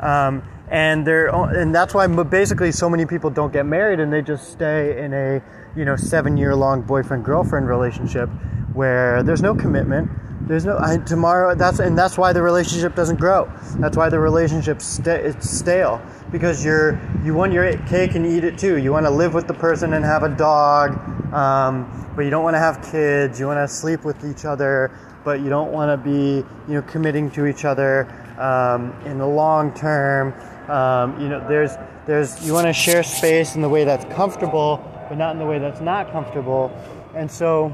Um, 0.00 0.46
and 0.68 1.06
they're 1.06 1.28
and 1.28 1.74
that's 1.74 1.94
why 1.94 2.06
basically 2.06 2.72
so 2.72 2.88
many 2.90 3.06
people 3.06 3.30
don't 3.30 3.52
get 3.52 3.64
married 3.66 4.00
and 4.00 4.12
they 4.12 4.22
just 4.22 4.50
stay 4.50 4.98
in 5.02 5.12
a 5.12 5.42
you 5.76 5.84
know 5.84 5.94
seven 5.94 6.38
year 6.38 6.56
long 6.56 6.80
boyfriend 6.80 7.22
girlfriend 7.22 7.68
relationship 7.68 8.30
where 8.72 9.22
there's 9.22 9.42
no 9.42 9.54
commitment 9.54 10.10
there's 10.46 10.66
no 10.66 10.78
I, 10.78 10.98
tomorrow. 10.98 11.54
That's 11.54 11.78
and 11.78 11.96
that's 11.96 12.18
why 12.18 12.32
the 12.32 12.42
relationship 12.42 12.94
doesn't 12.94 13.18
grow. 13.18 13.50
That's 13.78 13.96
why 13.96 14.08
the 14.10 14.20
relationship 14.20 14.82
st- 14.82 15.24
it's 15.24 15.50
stale 15.50 16.02
because 16.34 16.64
you're 16.64 17.00
you 17.24 17.32
want 17.32 17.52
your 17.52 17.78
cake 17.86 18.16
and 18.16 18.26
eat 18.26 18.42
it 18.42 18.58
too. 18.58 18.76
You 18.78 18.90
want 18.90 19.06
to 19.06 19.10
live 19.10 19.34
with 19.34 19.46
the 19.46 19.54
person 19.54 19.92
and 19.94 20.04
have 20.04 20.24
a 20.24 20.28
dog, 20.28 20.98
um, 21.32 21.86
but 22.16 22.22
you 22.22 22.30
don't 22.30 22.42
want 22.42 22.54
to 22.54 22.58
have 22.58 22.82
kids. 22.90 23.38
You 23.38 23.46
want 23.46 23.58
to 23.58 23.68
sleep 23.72 24.04
with 24.04 24.24
each 24.24 24.44
other, 24.44 24.90
but 25.24 25.38
you 25.38 25.48
don't 25.48 25.70
want 25.70 25.90
to 25.92 25.96
be 25.96 26.44
you 26.66 26.74
know 26.74 26.82
committing 26.82 27.30
to 27.32 27.46
each 27.46 27.64
other 27.64 28.08
um, 28.40 28.92
in 29.06 29.18
the 29.18 29.26
long 29.26 29.72
term. 29.74 30.34
Um, 30.68 31.20
you 31.20 31.28
know, 31.28 31.46
there's 31.48 31.76
there's 32.04 32.44
you 32.44 32.52
want 32.52 32.66
to 32.66 32.72
share 32.72 33.04
space 33.04 33.54
in 33.54 33.62
the 33.62 33.68
way 33.68 33.84
that's 33.84 34.04
comfortable, 34.12 34.82
but 35.08 35.16
not 35.16 35.34
in 35.34 35.38
the 35.38 35.46
way 35.46 35.60
that's 35.60 35.80
not 35.80 36.10
comfortable, 36.10 36.72
and 37.14 37.30
so 37.30 37.72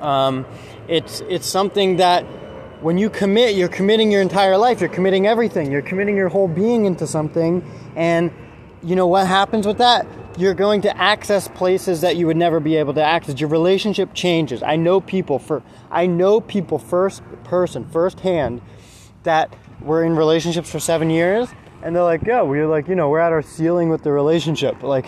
Um, 0.00 0.46
it's 0.88 1.20
it's 1.28 1.46
something 1.46 1.96
that 1.98 2.24
when 2.82 2.96
you 2.96 3.10
commit, 3.10 3.54
you're 3.54 3.68
committing 3.68 4.10
your 4.10 4.22
entire 4.22 4.56
life. 4.56 4.80
You're 4.80 4.88
committing 4.88 5.26
everything. 5.26 5.70
You're 5.70 5.82
committing 5.82 6.16
your 6.16 6.28
whole 6.28 6.48
being 6.48 6.86
into 6.86 7.06
something, 7.06 7.62
and 7.94 8.32
you 8.82 8.96
know 8.96 9.06
what 9.06 9.26
happens 9.26 9.66
with 9.66 9.78
that? 9.78 10.06
You're 10.38 10.54
going 10.54 10.80
to 10.82 10.96
access 10.96 11.48
places 11.48 12.00
that 12.00 12.16
you 12.16 12.26
would 12.26 12.36
never 12.36 12.60
be 12.60 12.76
able 12.76 12.94
to 12.94 13.02
access. 13.02 13.38
Your 13.38 13.50
relationship 13.50 14.14
changes. 14.14 14.62
I 14.62 14.76
know 14.76 15.00
people 15.00 15.38
for 15.38 15.62
I 15.90 16.06
know 16.06 16.40
people 16.40 16.78
first 16.78 17.22
person, 17.44 17.84
firsthand, 17.84 18.62
that 19.24 19.54
were 19.82 20.04
in 20.04 20.16
relationships 20.16 20.70
for 20.70 20.80
seven 20.80 21.10
years, 21.10 21.48
and 21.82 21.94
they're 21.94 22.02
like, 22.02 22.22
"Yeah, 22.24 22.42
we're 22.42 22.66
like, 22.66 22.88
you 22.88 22.94
know, 22.94 23.10
we're 23.10 23.20
at 23.20 23.32
our 23.32 23.42
ceiling 23.42 23.90
with 23.90 24.02
the 24.02 24.12
relationship." 24.12 24.82
Like, 24.82 25.06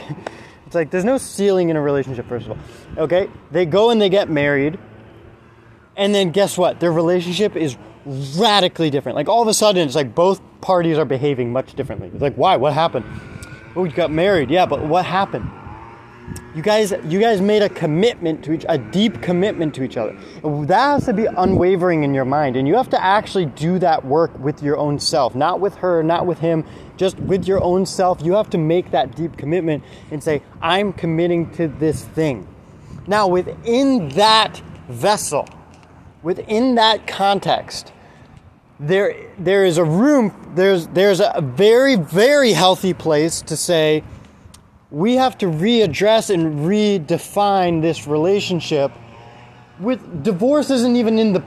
it's 0.66 0.74
like 0.74 0.90
there's 0.90 1.04
no 1.04 1.18
ceiling 1.18 1.68
in 1.68 1.76
a 1.76 1.82
relationship. 1.82 2.26
First 2.28 2.46
of 2.46 2.52
all, 2.52 3.04
okay, 3.04 3.28
they 3.50 3.64
go 3.64 3.90
and 3.90 4.00
they 4.00 4.08
get 4.08 4.28
married, 4.28 4.78
and 5.96 6.14
then 6.14 6.30
guess 6.30 6.56
what? 6.56 6.80
Their 6.80 6.92
relationship 6.92 7.56
is 7.56 7.76
radically 8.36 8.90
different. 8.90 9.16
Like 9.16 9.28
all 9.28 9.42
of 9.42 9.48
a 9.48 9.54
sudden, 9.54 9.86
it's 9.86 9.94
like 9.94 10.14
both 10.14 10.40
parties 10.60 10.98
are 10.98 11.04
behaving 11.04 11.52
much 11.52 11.74
differently. 11.74 12.08
It's 12.08 12.22
like, 12.22 12.34
why? 12.34 12.56
What 12.56 12.72
happened? 12.72 13.04
Oh, 13.74 13.84
you 13.84 13.92
got 13.92 14.10
married. 14.10 14.50
Yeah, 14.50 14.66
but 14.66 14.84
what 14.86 15.04
happened? 15.04 15.50
You 16.54 16.62
guys, 16.62 16.92
you 17.06 17.18
guys 17.18 17.40
made 17.40 17.62
a 17.62 17.68
commitment 17.68 18.44
to 18.44 18.52
each, 18.52 18.66
a 18.68 18.76
deep 18.76 19.22
commitment 19.22 19.74
to 19.74 19.82
each 19.82 19.96
other. 19.96 20.14
That 20.42 20.92
has 20.92 21.06
to 21.06 21.14
be 21.14 21.24
unwavering 21.24 22.04
in 22.04 22.12
your 22.12 22.26
mind, 22.26 22.56
and 22.56 22.68
you 22.68 22.74
have 22.76 22.90
to 22.90 23.02
actually 23.02 23.46
do 23.46 23.78
that 23.78 24.04
work 24.04 24.38
with 24.38 24.62
your 24.62 24.76
own 24.76 24.98
self, 24.98 25.34
not 25.34 25.60
with 25.60 25.76
her, 25.76 26.02
not 26.02 26.26
with 26.26 26.38
him, 26.40 26.64
just 26.98 27.18
with 27.20 27.48
your 27.48 27.62
own 27.62 27.86
self. 27.86 28.20
You 28.22 28.34
have 28.34 28.50
to 28.50 28.58
make 28.58 28.90
that 28.90 29.16
deep 29.16 29.38
commitment 29.38 29.82
and 30.10 30.22
say, 30.22 30.42
"I'm 30.60 30.92
committing 30.92 31.50
to 31.52 31.68
this 31.68 32.04
thing." 32.04 32.46
Now, 33.06 33.28
within 33.28 34.10
that 34.10 34.60
vessel, 34.88 35.48
within 36.22 36.76
that 36.76 37.06
context, 37.06 37.92
there 38.78 39.14
there 39.38 39.64
is 39.64 39.78
a 39.78 39.84
room. 39.84 40.52
There's 40.54 40.86
there's 40.88 41.20
a 41.20 41.40
very 41.42 41.96
very 41.96 42.52
healthy 42.52 42.94
place 42.94 43.42
to 43.42 43.56
say 43.56 44.02
we 44.92 45.14
have 45.14 45.38
to 45.38 45.46
readdress 45.46 46.28
and 46.28 46.60
redefine 46.60 47.80
this 47.80 48.06
relationship 48.06 48.92
with 49.80 50.22
divorce 50.22 50.70
isn't 50.70 50.96
even 50.96 51.18
in 51.18 51.32
the 51.32 51.42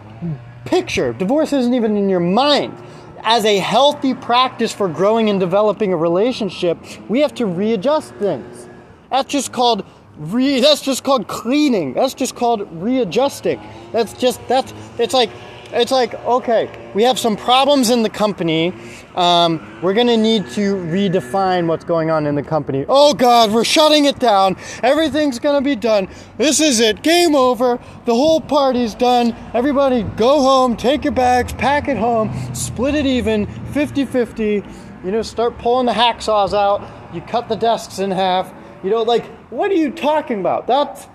picture 0.65 1.13
divorce 1.13 1.53
isn't 1.53 1.75
even 1.75 1.95
in 1.95 2.09
your 2.09 2.19
mind 2.19 2.75
as 3.21 3.45
a 3.45 3.59
healthy 3.59 4.15
practice 4.15 4.73
for 4.73 4.87
growing 4.87 5.29
and 5.29 5.39
developing 5.39 5.93
a 5.93 5.97
relationship 5.97 6.77
we 7.07 7.19
have 7.19 7.35
to 7.35 7.45
readjust 7.45 8.15
things 8.15 8.67
that's 9.11 9.31
just 9.31 9.53
called 9.53 9.85
re 10.17 10.59
that's 10.59 10.81
just 10.81 11.03
called 11.03 11.27
cleaning 11.27 11.93
that's 11.93 12.13
just 12.13 12.35
called 12.35 12.67
readjusting 12.81 13.61
that's 13.91 14.13
just 14.13 14.45
that's 14.47 14.73
it's 14.97 15.13
like 15.13 15.29
it's 15.75 15.91
like, 15.91 16.13
okay, 16.25 16.69
we 16.93 17.03
have 17.03 17.19
some 17.19 17.35
problems 17.35 17.89
in 17.89 18.01
the 18.01 18.09
company. 18.09 18.73
Um, 19.15 19.79
we're 19.81 19.93
to 20.07 20.15
need 20.15 20.49
to 20.51 20.75
redefine 20.75 21.67
what's 21.67 21.83
going 21.83 22.09
on 22.09 22.27
in 22.27 22.35
the 22.35 22.43
company. 22.43 22.85
Oh 22.87 23.13
God, 23.13 23.51
we're 23.51 23.65
shutting 23.65 24.05
it 24.05 24.17
down. 24.17 24.55
Everything's 24.83 25.37
to 25.55 25.61
be 25.61 25.75
done. 25.75 26.07
This 26.37 26.61
is 26.61 26.79
it. 26.79 27.01
Game 27.01 27.35
over. 27.35 27.79
The 28.05 28.13
whole 28.13 28.39
party's 28.39 28.95
done. 28.95 29.35
Everybody 29.53 30.03
go 30.03 30.41
home, 30.41 30.77
take 30.77 31.03
your 31.03 31.13
bags, 31.13 31.51
pack 31.53 31.89
it 31.89 31.97
home, 31.97 32.31
split 32.53 32.95
it 32.95 33.05
even, 33.05 33.45
50 33.73 34.05
50. 34.05 34.63
You 35.03 35.11
know, 35.11 35.21
start 35.21 35.57
pulling 35.57 35.87
the 35.87 35.93
hacksaws 35.93 36.53
out. 36.53 36.81
You 37.13 37.21
cut 37.21 37.49
the 37.49 37.55
desks 37.55 37.99
in 37.99 38.11
half. 38.11 38.53
You 38.85 38.91
know, 38.91 39.01
like, 39.01 39.25
what 39.49 39.71
are 39.71 39.75
you 39.75 39.89
talking 39.89 40.39
about? 40.39 40.67
That's 40.67 41.05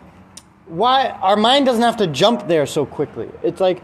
why 0.66 1.10
our 1.10 1.36
mind 1.36 1.66
doesn't 1.66 1.84
have 1.84 1.98
to 1.98 2.08
jump 2.08 2.48
there 2.48 2.66
so 2.66 2.84
quickly. 2.84 3.30
It's 3.44 3.60
like, 3.60 3.80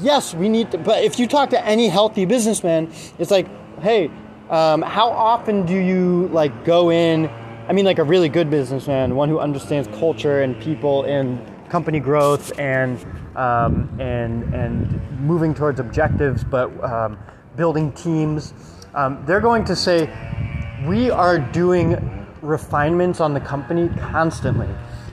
yes, 0.00 0.34
we 0.34 0.48
need 0.48 0.72
to, 0.72 0.78
but 0.78 1.04
if 1.04 1.20
you 1.20 1.28
talk 1.28 1.50
to 1.50 1.64
any 1.64 1.86
healthy 1.86 2.24
businessman, 2.24 2.92
it's 3.20 3.30
like, 3.30 3.46
hey, 3.82 4.10
um, 4.50 4.82
how 4.82 5.10
often 5.10 5.64
do 5.64 5.76
you 5.76 6.26
like 6.32 6.64
go 6.64 6.90
in? 6.90 7.28
I 7.68 7.72
mean, 7.72 7.84
like 7.84 8.00
a 8.00 8.04
really 8.04 8.28
good 8.28 8.50
businessman, 8.50 9.14
one 9.14 9.28
who 9.28 9.38
understands 9.38 9.88
culture 9.98 10.42
and 10.42 10.60
people 10.60 11.04
and 11.04 11.40
company 11.68 12.00
growth 12.00 12.58
and 12.58 12.98
um, 13.36 13.96
and 14.00 14.52
and 14.52 15.20
moving 15.20 15.54
towards 15.54 15.78
objectives, 15.78 16.42
but 16.42 16.68
um, 16.82 17.16
building 17.54 17.92
teams. 17.92 18.54
Um, 18.92 19.22
they're 19.24 19.40
going 19.40 19.64
to 19.66 19.76
say, 19.76 20.10
we 20.84 21.10
are 21.10 21.38
doing 21.38 22.21
refinements 22.42 23.20
on 23.20 23.34
the 23.34 23.40
company 23.40 23.88
constantly, 23.98 24.68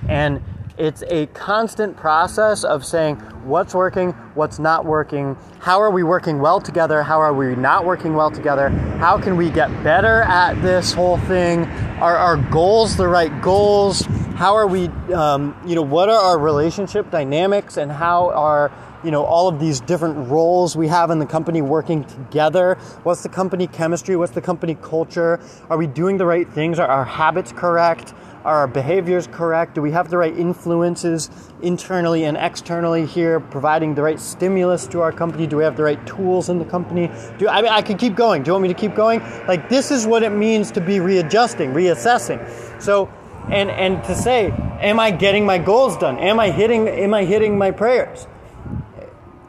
and 0.07 0.41
it's 0.77 1.03
a 1.09 1.25
constant 1.27 1.97
process 1.97 2.63
of 2.63 2.85
saying 2.85 3.17
what's 3.43 3.75
working, 3.75 4.11
what's 4.33 4.59
not 4.59 4.85
working, 4.85 5.35
how 5.59 5.81
are 5.81 5.91
we 5.91 6.03
working 6.03 6.39
well 6.39 6.61
together, 6.61 7.03
how 7.03 7.19
are 7.19 7.33
we 7.33 7.55
not 7.55 7.85
working 7.85 8.13
well 8.13 8.31
together, 8.31 8.69
how 8.97 9.19
can 9.19 9.35
we 9.35 9.49
get 9.49 9.67
better 9.83 10.21
at 10.23 10.53
this 10.61 10.93
whole 10.93 11.17
thing, 11.17 11.65
are 11.99 12.15
our 12.15 12.37
goals 12.49 12.95
the 12.95 13.07
right 13.07 13.41
goals, 13.41 14.01
how 14.35 14.55
are 14.55 14.67
we, 14.67 14.87
um, 15.13 15.53
you 15.67 15.75
know, 15.75 15.81
what 15.81 16.07
are 16.07 16.17
our 16.17 16.39
relationship 16.39 17.11
dynamics, 17.11 17.75
and 17.75 17.91
how 17.91 18.29
are 18.29 18.71
you 19.03 19.11
know 19.11 19.23
all 19.23 19.47
of 19.47 19.59
these 19.59 19.79
different 19.81 20.29
roles 20.29 20.75
we 20.75 20.87
have 20.87 21.09
in 21.09 21.19
the 21.19 21.25
company 21.25 21.61
working 21.61 22.03
together 22.03 22.75
what's 23.03 23.23
the 23.23 23.29
company 23.29 23.67
chemistry 23.67 24.15
what's 24.15 24.33
the 24.33 24.41
company 24.41 24.75
culture 24.75 25.39
are 25.69 25.77
we 25.77 25.87
doing 25.87 26.17
the 26.17 26.25
right 26.25 26.51
things 26.51 26.79
are 26.79 26.87
our 26.87 27.05
habits 27.05 27.51
correct 27.51 28.13
are 28.45 28.59
our 28.59 28.67
behaviors 28.67 29.27
correct? 29.27 29.75
Do 29.75 29.81
we 29.81 29.91
have 29.91 30.09
the 30.09 30.17
right 30.17 30.35
influences 30.35 31.29
internally 31.61 32.23
and 32.23 32.37
externally 32.37 33.05
here, 33.05 33.39
providing 33.39 33.95
the 33.95 34.01
right 34.01 34.19
stimulus 34.19 34.87
to 34.87 35.01
our 35.01 35.11
company? 35.11 35.45
Do 35.45 35.57
we 35.57 35.63
have 35.63 35.75
the 35.75 35.83
right 35.83 36.03
tools 36.07 36.49
in 36.49 36.57
the 36.57 36.65
company? 36.65 37.11
Do 37.37 37.49
I 37.49 37.61
mean 37.61 37.71
I 37.71 37.81
could 37.81 37.99
keep 37.99 38.15
going? 38.15 38.43
Do 38.43 38.49
you 38.49 38.53
want 38.53 38.63
me 38.63 38.69
to 38.69 38.73
keep 38.73 38.95
going? 38.95 39.19
Like 39.47 39.67
this 39.67 39.91
is 39.91 40.07
what 40.07 40.23
it 40.23 40.31
means 40.31 40.71
to 40.71 40.81
be 40.81 40.99
readjusting, 40.99 41.73
reassessing. 41.73 42.81
So 42.81 43.11
and 43.49 43.69
and 43.69 44.03
to 44.05 44.15
say, 44.15 44.51
am 44.79 44.99
I 44.99 45.11
getting 45.11 45.45
my 45.45 45.57
goals 45.57 45.97
done? 45.97 46.17
Am 46.19 46.39
I 46.39 46.51
hitting 46.51 46.87
am 46.87 47.13
I 47.13 47.25
hitting 47.25 47.57
my 47.57 47.71
prayers? 47.71 48.25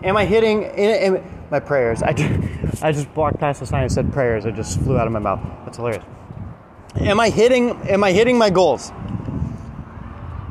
Am 0.02 0.16
I 0.16 0.25
hitting 0.25 0.64
am, 0.64 1.23
my 1.50 1.61
prayers? 1.61 2.02
I 2.02 2.12
just, 2.12 2.83
I 2.83 2.92
just 2.92 3.09
walked 3.16 3.38
past 3.38 3.61
the 3.61 3.66
sign 3.66 3.83
and 3.83 3.92
said 3.92 4.12
prayers. 4.12 4.45
It 4.45 4.54
just 4.54 4.80
flew 4.80 4.99
out 4.99 5.07
of 5.07 5.12
my 5.12 5.19
mouth. 5.19 5.40
That's 5.64 5.76
hilarious 5.76 6.04
am 6.97 7.21
I 7.21 7.30
hitting 7.30 7.71
am 7.88 8.04
I 8.04 8.12
hitting 8.12 8.38
my 8.38 8.50
goals? 8.50 8.90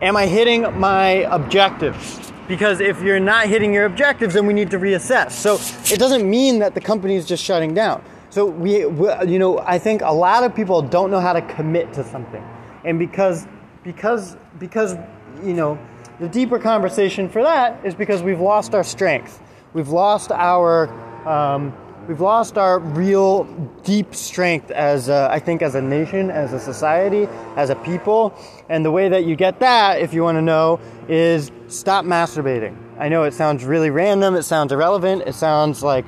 Am 0.01 0.15
I 0.15 0.27
hitting 0.27 0.79
my 0.79 1.25
objectives? 1.29 2.31
Because 2.47 2.79
if 2.79 3.01
you're 3.01 3.19
not 3.19 3.47
hitting 3.47 3.73
your 3.73 3.85
objectives, 3.85 4.33
then 4.33 4.47
we 4.47 4.53
need 4.53 4.71
to 4.71 4.79
reassess. 4.79 5.31
So 5.31 5.55
it 5.93 5.99
doesn't 5.99 6.27
mean 6.27 6.59
that 6.59 6.73
the 6.73 6.81
company 6.81 7.15
is 7.15 7.27
just 7.27 7.43
shutting 7.43 7.73
down. 7.73 8.03
So 8.31 8.45
we, 8.45 8.85
we, 8.85 9.09
you 9.27 9.37
know, 9.37 9.59
I 9.59 9.77
think 9.77 10.01
a 10.01 10.13
lot 10.13 10.43
of 10.43 10.55
people 10.55 10.81
don't 10.81 11.11
know 11.11 11.19
how 11.19 11.33
to 11.33 11.41
commit 11.41 11.93
to 11.93 12.03
something, 12.03 12.43
and 12.85 12.97
because 12.97 13.47
because 13.83 14.37
because 14.57 14.95
you 15.43 15.53
know, 15.53 15.77
the 16.19 16.27
deeper 16.27 16.59
conversation 16.59 17.29
for 17.29 17.43
that 17.43 17.85
is 17.85 17.95
because 17.95 18.21
we've 18.21 18.41
lost 18.41 18.75
our 18.75 18.83
strength. 18.83 19.41
We've 19.73 19.89
lost 19.89 20.31
our 20.31 20.89
um, 21.27 21.73
we've 22.09 22.19
lost 22.21 22.57
our 22.57 22.79
real 22.79 23.43
deep 23.83 24.15
strength 24.15 24.71
as 24.71 25.09
a, 25.09 25.29
I 25.31 25.39
think 25.39 25.61
as 25.61 25.75
a 25.75 25.81
nation, 25.81 26.31
as 26.31 26.53
a 26.53 26.59
society, 26.59 27.27
as 27.55 27.69
a 27.69 27.75
people. 27.75 28.33
And 28.67 28.83
the 28.83 28.91
way 28.91 29.09
that 29.09 29.25
you 29.25 29.35
get 29.35 29.59
that, 29.59 30.01
if 30.01 30.13
you 30.13 30.23
want 30.23 30.37
to 30.37 30.41
know, 30.41 30.79
is 31.07 31.51
stop 31.67 32.05
masturbating. 32.05 32.75
I 32.97 33.09
know 33.09 33.23
it 33.23 33.33
sounds 33.33 33.63
really 33.63 33.91
random, 33.91 34.35
it 34.35 34.43
sounds 34.43 34.73
irrelevant, 34.73 35.23
it 35.27 35.35
sounds 35.35 35.83
like, 35.83 36.03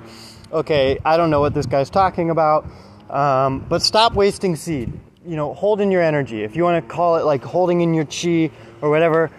okay, 0.51 0.97
I 1.05 1.17
don't 1.17 1.29
know 1.29 1.39
what 1.39 1.53
this 1.53 1.67
guy's 1.67 1.89
talking 1.89 2.31
about, 2.31 2.65
um, 3.09 3.63
but 3.69 3.83
stop 3.83 4.13
wasting 4.13 4.55
seed. 4.55 4.91
You 5.25 5.35
know, 5.35 5.53
hold 5.53 5.81
in 5.81 5.91
your 5.91 6.01
energy. 6.01 6.43
If 6.43 6.55
you 6.55 6.63
want 6.63 6.83
to 6.83 6.93
call 6.93 7.17
it 7.17 7.25
like 7.25 7.43
holding 7.43 7.81
in 7.81 7.93
your 7.93 8.05
chi 8.05 8.49
or 8.81 8.89
whatever, 8.89 9.29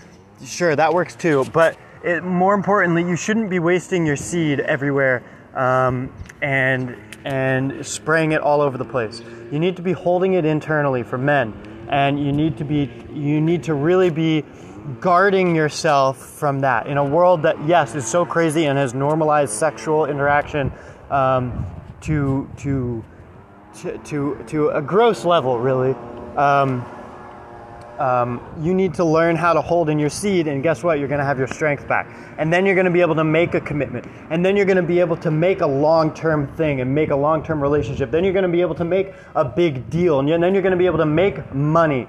sure, 0.45 0.75
that 0.77 0.93
works 0.93 1.15
too. 1.15 1.45
But 1.53 1.77
it, 2.05 2.23
more 2.23 2.55
importantly, 2.55 3.03
you 3.03 3.17
shouldn't 3.17 3.51
be 3.51 3.59
wasting 3.59 4.07
your 4.07 4.17
seed 4.17 4.61
everywhere 4.61 5.23
um, 5.55 6.13
and 6.41 6.97
and 7.25 7.87
spraying 7.87 8.33
it 8.33 8.41
all 8.41 8.61
over 8.61 8.77
the 8.77 8.85
place. 8.85 9.23
You 9.53 9.59
need 9.59 9.77
to 9.77 9.83
be 9.83 9.93
holding 9.93 10.35
it 10.35 10.45
internally 10.45 11.03
for 11.03 11.19
men, 11.19 11.87
and 11.89 12.19
you 12.19 12.33
need 12.33 12.57
to 12.59 12.65
be 12.65 12.91
you 13.13 13.41
need 13.41 13.63
to 13.65 13.75
really 13.75 14.11
be 14.11 14.45
guarding 15.01 15.55
yourself 15.55 16.19
from 16.19 16.61
that 16.61 16.89
in 16.89 16.97
a 16.97 17.05
world 17.05 17.43
that 17.43 17.65
yes 17.67 17.95
is 17.95 18.07
so 18.07 18.27
crazy 18.27 18.65
and 18.65 18.77
has 18.77 18.95
normalized 18.95 19.53
sexual 19.53 20.07
interaction 20.07 20.73
um, 21.11 21.65
to 22.01 22.51
to 22.57 23.05
to 24.05 24.43
to 24.47 24.71
a 24.71 24.83
gross 24.83 25.25
level 25.25 25.59
really. 25.59 25.95
Um, 26.37 26.85
um, 28.03 28.41
you 28.61 28.75
need 28.75 28.95
to 28.95 29.05
learn 29.05 29.37
how 29.37 29.53
to 29.53 29.63
hold 29.63 29.89
in 29.89 29.97
your 29.97 30.11
seed, 30.11 30.49
and 30.49 30.61
guess 30.61 30.83
what? 30.83 30.99
You're 30.99 31.07
going 31.07 31.21
to 31.21 31.25
have 31.25 31.39
your 31.39 31.47
strength 31.47 31.87
back. 31.87 32.09
And 32.37 32.53
then 32.53 32.67
you're 32.67 32.75
going 32.75 32.87
to 32.87 32.91
be 32.91 33.01
able 33.01 33.15
to 33.15 33.23
make 33.23 33.55
a 33.55 33.61
commitment. 33.61 34.07
And 34.29 34.45
then 34.45 34.57
you're 34.57 34.67
going 34.67 34.77
to 34.77 34.83
be 34.83 34.99
able 34.99 35.17
to 35.19 35.31
make 35.31 35.61
a 35.61 35.67
long 35.67 36.13
term 36.13 36.49
thing 36.57 36.81
and 36.81 36.93
make 36.93 37.11
a 37.11 37.17
long 37.17 37.45
term 37.45 37.61
relationship. 37.61 38.11
Then 38.11 38.25
you're 38.25 38.33
going 38.33 38.43
to 38.43 38.49
be 38.49 38.61
able 38.61 38.75
to 38.75 38.85
make 38.85 39.13
a 39.37 39.45
big 39.45 39.89
deal. 39.89 40.19
And 40.19 40.29
then 40.29 40.53
you're 40.53 40.63
going 40.63 40.73
to 40.73 40.77
be 40.77 40.87
able 40.87 40.99
to 40.99 41.07
make 41.07 41.55
money. 41.55 42.09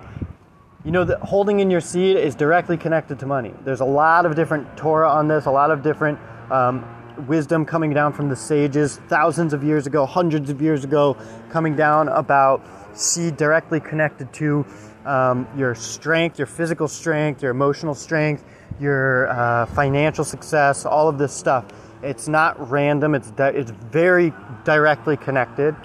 you 0.84 0.92
know 0.92 1.04
that 1.04 1.20
holding 1.20 1.60
in 1.60 1.70
your 1.70 1.80
seed 1.80 2.18
is 2.18 2.34
directly 2.34 2.76
connected 2.76 3.20
to 3.20 3.28
money. 3.28 3.54
There's 3.64 3.82
a 3.82 3.86
lot 3.86 4.26
of 4.26 4.36
different 4.36 4.76
Torah 4.76 5.12
on 5.12 5.28
this, 5.28 5.46
a 5.46 5.52
lot 5.52 5.70
of 5.70 5.84
different 5.84 6.18
um, 6.52 6.84
wisdom 7.28 7.66
coming 7.66 7.94
down 7.94 8.14
from 8.14 8.30
the 8.30 8.36
sages 8.36 8.98
thousands 9.10 9.54
of 9.54 9.64
years 9.64 9.86
ago, 9.86 10.08
hundreds 10.08 10.50
of 10.50 10.60
years 10.60 10.84
ago, 10.84 11.16
coming 11.52 11.76
down 11.76 12.08
about 12.08 12.66
seed 12.98 13.38
directly 13.38 13.80
connected 13.80 14.34
to 14.34 14.66
um, 15.06 15.48
your 15.58 15.76
strength, 15.76 16.38
your 16.38 16.46
physical 16.46 16.88
strength, 16.88 17.42
your 17.42 17.52
emotional 17.52 17.96
strength, 17.96 18.44
your 18.80 19.30
uh, 19.30 19.66
financial 19.68 20.24
success, 20.24 20.86
all 20.86 21.08
of 21.08 21.18
this 21.18 21.34
stuff. 21.34 21.66
It's 22.02 22.28
not 22.28 22.70
random. 22.70 23.16
It's 23.16 23.32
di- 23.32 23.52
it's 23.52 23.72
very 23.72 24.34
directly 24.66 25.16
connected, 25.16 25.76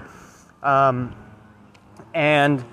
um, 0.63 1.15
and 2.13 2.63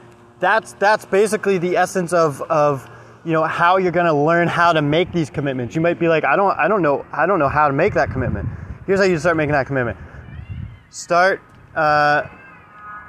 that's 0.40 0.72
that's 0.74 1.04
basically 1.04 1.58
the 1.58 1.76
essence 1.76 2.12
of 2.12 2.42
of 2.42 2.88
you 3.24 3.32
know 3.32 3.44
how 3.44 3.76
you're 3.76 3.92
going 3.92 4.06
to 4.06 4.12
learn 4.12 4.48
how 4.48 4.72
to 4.72 4.82
make 4.82 5.12
these 5.12 5.30
commitments. 5.30 5.74
You 5.74 5.80
might 5.80 5.98
be 5.98 6.08
like, 6.08 6.24
I 6.24 6.36
don't 6.36 6.56
I 6.58 6.66
don't 6.68 6.82
know 6.82 7.06
I 7.12 7.26
don't 7.26 7.38
know 7.38 7.48
how 7.48 7.68
to 7.68 7.74
make 7.74 7.94
that 7.94 8.10
commitment. 8.10 8.48
Here's 8.86 9.00
how 9.00 9.06
you 9.06 9.18
start 9.18 9.36
making 9.36 9.52
that 9.52 9.66
commitment. 9.66 9.96
Start 10.90 11.42
uh, 11.74 12.22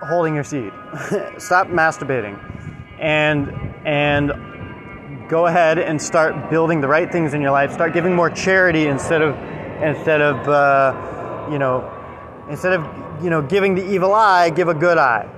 holding 0.02 0.36
your 0.36 0.44
seed. 0.44 0.72
Stop 1.38 1.68
masturbating, 1.68 2.38
and 3.00 3.50
and 3.86 4.32
go 5.30 5.46
ahead 5.48 5.78
and 5.78 6.02
start 6.02 6.50
building 6.50 6.82
the 6.82 6.88
right 6.88 7.12
things 7.12 7.34
in 7.34 7.42
your 7.42 7.52
life. 7.52 7.72
Start 7.72 7.94
giving 7.94 8.16
more 8.16 8.30
charity 8.30 8.88
instead 8.88 9.22
of 9.22 9.36
instead 9.82 10.22
of 10.22 10.48
uh, 10.48 11.48
you 11.52 11.60
know 11.60 11.92
instead 12.50 12.74
of 12.74 13.24
you 13.24 13.30
know 13.30 13.42
giving 13.42 13.76
the 13.76 13.86
evil 13.86 14.14
eye, 14.14 14.50
give 14.50 14.68
a 14.68 14.74
good 14.74 14.98
eye. 14.98 15.30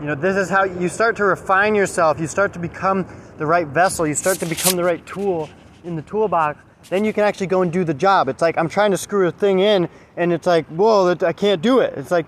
You 0.00 0.06
know 0.06 0.14
this 0.14 0.36
is 0.36 0.48
how 0.48 0.64
you 0.64 0.88
start 0.88 1.16
to 1.16 1.24
refine 1.24 1.74
yourself. 1.74 2.20
You 2.20 2.26
start 2.26 2.52
to 2.54 2.58
become 2.58 3.06
the 3.36 3.46
right 3.46 3.66
vessel. 3.66 4.06
You 4.06 4.14
start 4.14 4.38
to 4.40 4.46
become 4.46 4.76
the 4.76 4.84
right 4.84 5.04
tool 5.06 5.48
in 5.84 5.96
the 5.96 6.02
toolbox. 6.02 6.60
Then 6.90 7.04
you 7.04 7.12
can 7.12 7.24
actually 7.24 7.48
go 7.48 7.62
and 7.62 7.72
do 7.72 7.84
the 7.84 7.94
job. 7.94 8.28
It's 8.28 8.40
like 8.40 8.56
I'm 8.56 8.68
trying 8.68 8.92
to 8.92 8.96
screw 8.96 9.26
a 9.26 9.32
thing 9.32 9.60
in, 9.60 9.88
and 10.16 10.32
it's 10.32 10.46
like, 10.46 10.66
whoa, 10.66 11.16
I 11.22 11.32
can't 11.32 11.60
do 11.60 11.80
it. 11.80 11.94
It's 11.96 12.10
like 12.10 12.26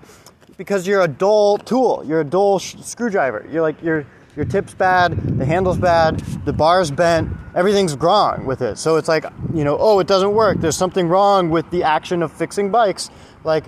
because 0.57 0.85
you're 0.85 1.01
a 1.01 1.07
dull 1.07 1.57
tool. 1.57 2.03
You're 2.05 2.21
a 2.21 2.25
dull 2.25 2.59
sh- 2.59 2.75
screwdriver. 2.81 3.47
You're 3.49 3.61
like 3.61 3.81
you're 3.81 4.05
your 4.35 4.45
tip's 4.45 4.73
bad, 4.73 5.11
the 5.37 5.45
handle's 5.45 5.77
bad, 5.77 6.19
the 6.45 6.53
bar's 6.53 6.89
bent, 6.91 7.35
everything's 7.55 7.95
wrong 7.95 8.45
with 8.45 8.61
it. 8.61 8.77
So 8.77 8.95
it's 8.95 9.07
like, 9.07 9.25
you 9.53 9.63
know, 9.63 9.77
oh, 9.79 9.99
it 9.99 10.07
doesn't 10.07 10.33
work. 10.33 10.59
There's 10.59 10.77
something 10.77 11.07
wrong 11.07 11.49
with 11.49 11.69
the 11.69 11.83
action 11.83 12.23
of 12.23 12.31
fixing 12.31 12.71
bikes. 12.71 13.09
Like, 13.43 13.65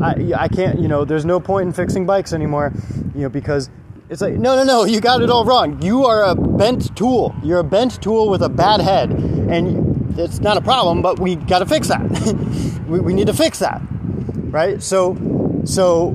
I, 0.00 0.32
I 0.36 0.48
can't, 0.48 0.78
you 0.80 0.88
know, 0.88 1.04
there's 1.04 1.24
no 1.24 1.40
point 1.40 1.66
in 1.66 1.72
fixing 1.72 2.06
bikes 2.06 2.32
anymore, 2.32 2.72
you 3.14 3.22
know, 3.22 3.28
because 3.28 3.70
it's 4.08 4.20
like, 4.20 4.34
no, 4.34 4.54
no, 4.54 4.62
no, 4.62 4.84
you 4.84 5.00
got 5.00 5.22
it 5.22 5.30
all 5.30 5.44
wrong. 5.44 5.82
You 5.82 6.04
are 6.04 6.24
a 6.24 6.34
bent 6.34 6.96
tool. 6.96 7.34
You're 7.42 7.58
a 7.58 7.64
bent 7.64 8.00
tool 8.00 8.28
with 8.28 8.42
a 8.42 8.48
bad 8.48 8.80
head. 8.80 9.10
And 9.10 10.18
it's 10.18 10.38
not 10.38 10.56
a 10.56 10.60
problem, 10.60 11.02
but 11.02 11.18
we 11.18 11.34
got 11.34 11.58
to 11.58 11.66
fix 11.66 11.88
that. 11.88 12.84
we, 12.88 13.00
we 13.00 13.14
need 13.14 13.26
to 13.26 13.34
fix 13.34 13.58
that. 13.58 13.82
Right? 13.82 14.80
So, 14.80 15.16
so 15.64 16.10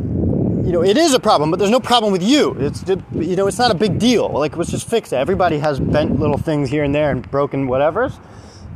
you 0.64 0.72
know, 0.72 0.84
it 0.84 0.98
is 0.98 1.14
a 1.14 1.20
problem, 1.20 1.50
but 1.50 1.60
there's 1.60 1.72
no 1.72 1.80
problem 1.80 2.12
with 2.12 2.24
you. 2.24 2.56
It's 2.60 2.84
you 2.88 3.36
know, 3.36 3.48
it's 3.48 3.58
not 3.58 3.72
a 3.72 3.76
big 3.76 4.00
deal. 4.00 4.30
Like 4.30 4.58
let's 4.58 4.72
just 4.72 4.88
fix 4.88 5.12
it. 5.12 5.18
Everybody 5.18 5.58
has 5.58 5.80
bent 5.80 6.20
little 6.20 6.38
things 6.38 6.70
here 6.70 6.84
and 6.84 6.94
there 6.94 7.12
and 7.12 7.30
broken 7.32 7.68
whatevers. 7.68 8.20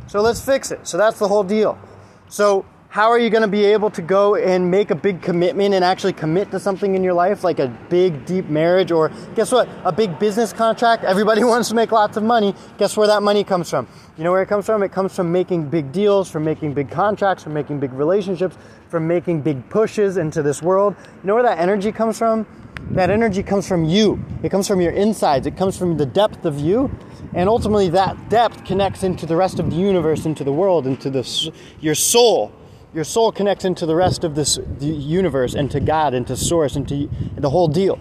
So 0.06 0.20
let's 0.20 0.44
fix 0.44 0.70
it. 0.70 0.86
So 0.86 0.96
that's 0.96 1.18
the 1.18 1.28
whole 1.28 1.44
deal. 1.44 1.78
So 2.28 2.64
how 2.96 3.10
are 3.10 3.18
you 3.18 3.28
going 3.28 3.42
to 3.42 3.46
be 3.46 3.62
able 3.62 3.90
to 3.90 4.00
go 4.00 4.36
and 4.36 4.70
make 4.70 4.90
a 4.90 4.94
big 4.94 5.20
commitment 5.20 5.74
and 5.74 5.84
actually 5.84 6.14
commit 6.14 6.50
to 6.50 6.58
something 6.58 6.94
in 6.94 7.04
your 7.04 7.12
life 7.12 7.44
like 7.44 7.58
a 7.58 7.68
big 7.90 8.24
deep 8.24 8.46
marriage? 8.46 8.90
Or 8.90 9.12
guess 9.34 9.52
what? 9.52 9.68
A 9.84 9.92
big 9.92 10.18
business 10.18 10.50
contract? 10.50 11.04
Everybody 11.14 11.44
wants 11.44 11.68
to 11.68 11.74
make 11.74 11.92
lots 11.92 12.16
of 12.16 12.22
money. 12.22 12.54
Guess 12.78 12.96
where 12.96 13.06
that 13.06 13.22
money 13.22 13.44
comes 13.44 13.68
from? 13.68 13.86
You 14.16 14.24
know 14.24 14.32
where 14.32 14.40
it 14.40 14.48
comes 14.48 14.64
from? 14.64 14.82
It 14.82 14.92
comes 14.92 15.14
from 15.14 15.30
making 15.30 15.68
big 15.68 15.92
deals 15.92 16.30
from 16.30 16.44
making 16.44 16.72
big 16.72 16.90
contracts 16.90 17.42
from 17.42 17.52
making 17.52 17.80
big 17.80 17.92
relationships 17.92 18.56
from 18.88 19.06
making 19.06 19.42
big 19.42 19.68
pushes 19.68 20.16
into 20.16 20.42
this 20.42 20.62
world. 20.62 20.96
You 21.22 21.26
know 21.26 21.34
where 21.34 21.42
that 21.42 21.58
energy 21.58 21.92
comes 21.92 22.16
from? 22.16 22.46
That 22.92 23.10
energy 23.10 23.42
comes 23.42 23.68
from 23.68 23.84
you. 23.84 24.24
It 24.42 24.48
comes 24.48 24.66
from 24.66 24.80
your 24.80 24.92
insides. 24.92 25.46
It 25.46 25.58
comes 25.58 25.76
from 25.76 25.98
the 25.98 26.06
depth 26.06 26.46
of 26.46 26.58
you. 26.58 26.90
And 27.34 27.46
ultimately 27.46 27.90
that 27.90 28.30
depth 28.30 28.64
connects 28.64 29.02
into 29.02 29.26
the 29.26 29.36
rest 29.36 29.58
of 29.58 29.68
the 29.68 29.76
universe 29.76 30.24
into 30.24 30.44
the 30.44 30.52
world 30.52 30.86
into 30.86 31.10
the 31.10 31.52
your 31.80 31.94
soul 31.94 32.54
your 32.96 33.04
soul 33.04 33.30
connects 33.30 33.66
into 33.66 33.84
the 33.84 33.94
rest 33.94 34.24
of 34.24 34.34
this 34.34 34.58
universe 34.80 35.52
and 35.52 35.70
to 35.70 35.80
God 35.80 36.14
and 36.14 36.26
to 36.28 36.34
source 36.34 36.76
and 36.76 36.88
to 36.88 37.10
the 37.36 37.50
whole 37.50 37.68
deal. 37.68 37.98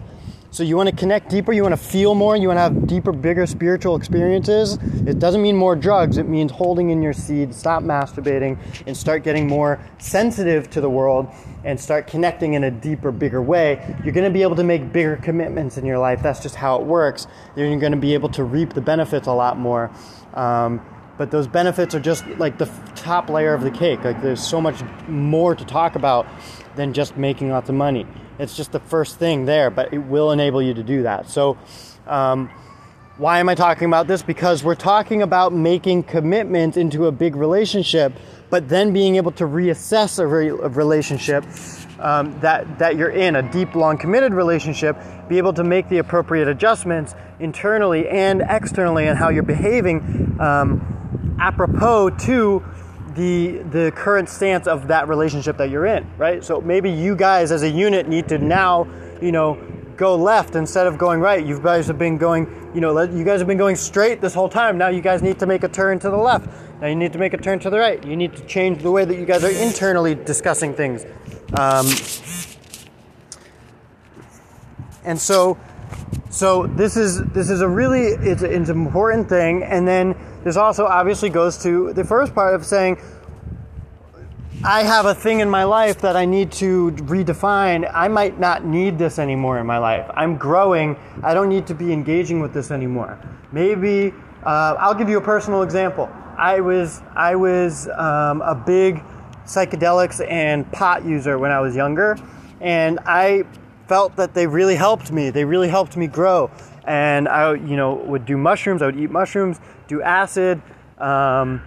So 0.52 0.64
you 0.64 0.78
want 0.78 0.88
to 0.88 0.96
connect 0.96 1.30
deeper, 1.30 1.52
you 1.52 1.64
want 1.64 1.74
to 1.74 1.86
feel 1.86 2.16
more, 2.16 2.38
you 2.38 2.48
want 2.48 2.56
to 2.56 2.62
have 2.62 2.88
deeper, 2.88 3.12
bigger 3.12 3.46
spiritual 3.46 3.98
experiences. 3.98 4.78
It 5.06 5.20
doesn't 5.20 5.42
mean 5.42 5.58
more 5.58 5.76
drugs, 5.76 6.18
it 6.18 6.30
means 6.30 6.50
holding 6.50 6.92
in 6.92 7.02
your 7.02 7.12
seed, 7.12 7.54
stop 7.54 7.84
masturbating, 7.84 8.58
and 8.88 8.96
start 8.96 9.26
getting 9.26 9.50
more 9.50 9.82
sensitive 9.98 10.70
to 10.70 10.80
the 10.80 10.90
world 10.90 11.28
and 11.66 11.78
start 11.78 12.08
connecting 12.08 12.54
in 12.54 12.64
a 12.64 12.72
deeper, 12.72 13.12
bigger 13.12 13.42
way. 13.42 13.98
You're 14.06 14.14
going 14.14 14.24
to 14.24 14.34
be 14.34 14.44
able 14.44 14.56
to 14.56 14.64
make 14.64 14.94
bigger 14.94 15.18
commitments 15.18 15.78
in 15.78 15.86
your 15.86 15.98
life. 15.98 16.24
That's 16.24 16.40
just 16.40 16.56
how 16.56 16.80
it 16.80 16.86
works. 16.86 17.28
You're 17.58 17.78
going 17.78 17.92
to 17.92 17.98
be 17.98 18.14
able 18.14 18.30
to 18.30 18.46
reap 18.46 18.74
the 18.74 18.82
benefits 18.82 19.28
a 19.28 19.34
lot 19.34 19.60
more. 19.60 19.92
Um, 20.36 20.80
but 21.18 21.32
those 21.32 21.48
benefits 21.48 21.96
are 21.96 22.00
just 22.00 22.26
like 22.38 22.58
the 22.58 22.70
top 22.96 23.30
layer 23.30 23.54
of 23.54 23.62
the 23.62 23.72
cake. 23.72 24.04
Like 24.04 24.22
there's 24.22 24.46
so 24.46 24.60
much 24.60 24.82
more 25.08 25.56
to 25.56 25.66
talk 25.66 25.96
about 25.96 26.28
than 26.76 26.94
just 26.94 27.18
making 27.18 27.50
lots 27.50 27.70
of 27.70 27.76
money. 27.76 28.06
It's 28.38 28.56
just 28.56 28.72
the 28.72 28.80
first 28.80 29.18
thing 29.18 29.46
there, 29.46 29.70
but 29.70 29.94
it 29.94 30.00
will 30.00 30.32
enable 30.32 30.62
you 30.62 30.74
to 30.74 30.84
do 30.84 31.04
that. 31.04 31.30
So, 31.30 31.58
um, 32.06 32.50
why 33.18 33.40
am 33.40 33.48
I 33.48 33.56
talking 33.56 33.88
about 33.88 34.08
this? 34.08 34.22
Because 34.22 34.62
we're 34.62 34.76
talking 34.76 35.22
about 35.22 35.54
making 35.54 36.04
commitment 36.04 36.76
into 36.76 37.08
a 37.08 37.14
big 37.14 37.38
relationship, 37.38 38.12
but 38.50 38.68
then 38.68 38.92
being 38.92 39.16
able 39.16 39.32
to 39.34 39.46
reassess 39.46 40.20
a, 40.20 40.28
re- 40.28 40.50
a 40.50 40.68
relationship 40.68 41.46
um, 42.00 42.38
that 42.42 42.78
that 42.80 42.98
you're 42.98 43.10
in, 43.10 43.38
a 43.38 43.52
deep, 43.54 43.74
long, 43.74 43.98
committed 43.98 44.34
relationship, 44.34 44.98
be 45.30 45.38
able 45.38 45.54
to 45.54 45.64
make 45.64 45.88
the 45.88 46.00
appropriate 46.00 46.50
adjustments 46.50 47.16
internally 47.40 48.06
and 48.10 48.44
externally, 48.50 49.08
and 49.08 49.18
how 49.18 49.30
you're 49.30 49.44
behaving. 49.44 50.36
Um, 50.42 51.05
apropos 51.40 52.10
to 52.10 52.64
the 53.16 53.60
the 53.72 53.92
current 53.96 54.30
stance 54.30 54.68
of 54.68 54.88
that 54.88 55.08
relationship 55.08 55.58
that 55.58 55.70
you're 55.70 55.86
in, 55.86 56.06
right? 56.18 56.44
So 56.44 56.62
maybe 56.62 56.92
you 56.92 57.16
guys 57.16 57.52
as 57.52 57.64
a 57.64 57.70
unit 57.70 58.08
need 58.08 58.28
to 58.30 58.38
now, 58.38 58.88
you 59.22 59.32
know, 59.32 59.56
go 59.96 60.16
left 60.16 60.56
instead 60.56 60.88
of 60.88 60.98
going 60.98 61.20
right. 61.20 61.46
You 61.46 61.60
guys 61.60 61.88
have 61.88 61.98
been 61.98 62.18
going, 62.18 62.72
you 62.74 62.82
know, 62.82 63.02
you 63.02 63.24
guys 63.24 63.40
have 63.40 63.48
been 63.48 63.58
going 63.58 63.76
straight 63.76 64.22
this 64.22 64.34
whole 64.34 64.50
time. 64.50 64.78
Now 64.78 64.90
you 64.90 65.02
guys 65.02 65.22
need 65.22 65.40
to 65.40 65.46
make 65.46 65.64
a 65.64 65.70
turn 65.70 66.00
to 66.00 66.10
the 66.10 66.18
left. 66.18 66.50
Now 66.82 66.88
you 66.88 66.96
need 66.96 67.14
to 67.14 67.20
make 67.20 67.34
a 67.34 67.38
turn 67.38 67.60
to 67.60 67.70
the 67.70 67.80
right. 67.80 68.06
You 68.06 68.18
need 68.18 68.36
to 68.36 68.46
change 68.46 68.82
the 68.82 68.92
way 68.92 69.06
that 69.06 69.16
you 69.16 69.26
guys 69.26 69.44
are 69.44 69.52
internally 69.52 70.16
discussing 70.16 70.74
things. 70.74 71.06
Um, 71.58 71.88
and 75.06 75.20
so, 75.20 75.58
so 76.30 76.68
this 76.68 76.98
is 76.98 77.24
this 77.28 77.50
is 77.50 77.62
a 77.62 77.68
really 77.68 78.08
it's, 78.08 78.42
it's 78.42 78.70
an 78.70 78.78
important 78.78 79.30
thing. 79.30 79.64
And 79.64 79.88
then 79.88 80.16
this 80.46 80.58
also 80.58 80.86
obviously 80.86 81.30
goes 81.30 81.58
to 81.64 81.92
the 81.94 82.04
first 82.04 82.36
part 82.36 82.54
of 82.54 82.64
saying, 82.64 83.00
I 84.64 84.84
have 84.84 85.08
a 85.08 85.16
thing 85.16 85.40
in 85.40 85.50
my 85.50 85.64
life 85.64 86.00
that 86.02 86.16
I 86.16 86.26
need 86.26 86.52
to 86.54 86.92
redefine. 86.92 87.90
I 87.92 88.08
might 88.08 88.40
not 88.40 88.64
need 88.64 89.00
this 89.00 89.18
anymore 89.18 89.58
in 89.58 89.66
my 89.66 89.80
life. 89.80 90.06
I'm 90.14 90.38
growing. 90.38 90.98
I 91.24 91.34
don't 91.34 91.50
need 91.50 91.66
to 91.66 91.74
be 91.74 91.92
engaging 91.92 92.42
with 92.42 92.54
this 92.54 92.70
anymore. 92.70 93.20
Maybe 93.52 94.14
uh, 94.44 94.76
I'll 94.78 94.94
give 94.94 95.10
you 95.10 95.18
a 95.18 95.22
personal 95.22 95.64
example. 95.64 96.10
I 96.38 96.60
was 96.60 97.02
I 97.16 97.36
was 97.36 97.88
um, 97.90 98.42
a 98.42 98.54
big 98.54 99.04
psychedelics 99.46 100.24
and 100.30 100.72
pot 100.72 101.04
user 101.04 101.40
when 101.40 101.52
I 101.52 101.60
was 101.60 101.76
younger, 101.76 102.18
and 102.62 103.00
I 103.08 103.46
felt 103.88 104.16
that 104.16 104.36
they 104.36 104.46
really 104.46 104.76
helped 104.76 105.12
me. 105.12 105.32
They 105.32 105.46
really 105.46 105.70
helped 105.70 105.98
me 105.98 106.06
grow. 106.06 106.52
And 106.86 107.28
I, 107.28 107.54
you 107.56 107.76
know, 107.76 107.96
would 107.96 108.26
do 108.26 108.38
mushrooms. 108.38 108.82
I 108.82 108.88
would 108.88 109.00
eat 109.00 109.10
mushrooms 109.10 109.60
do 109.88 110.02
acid 110.02 110.62
um, 110.98 111.62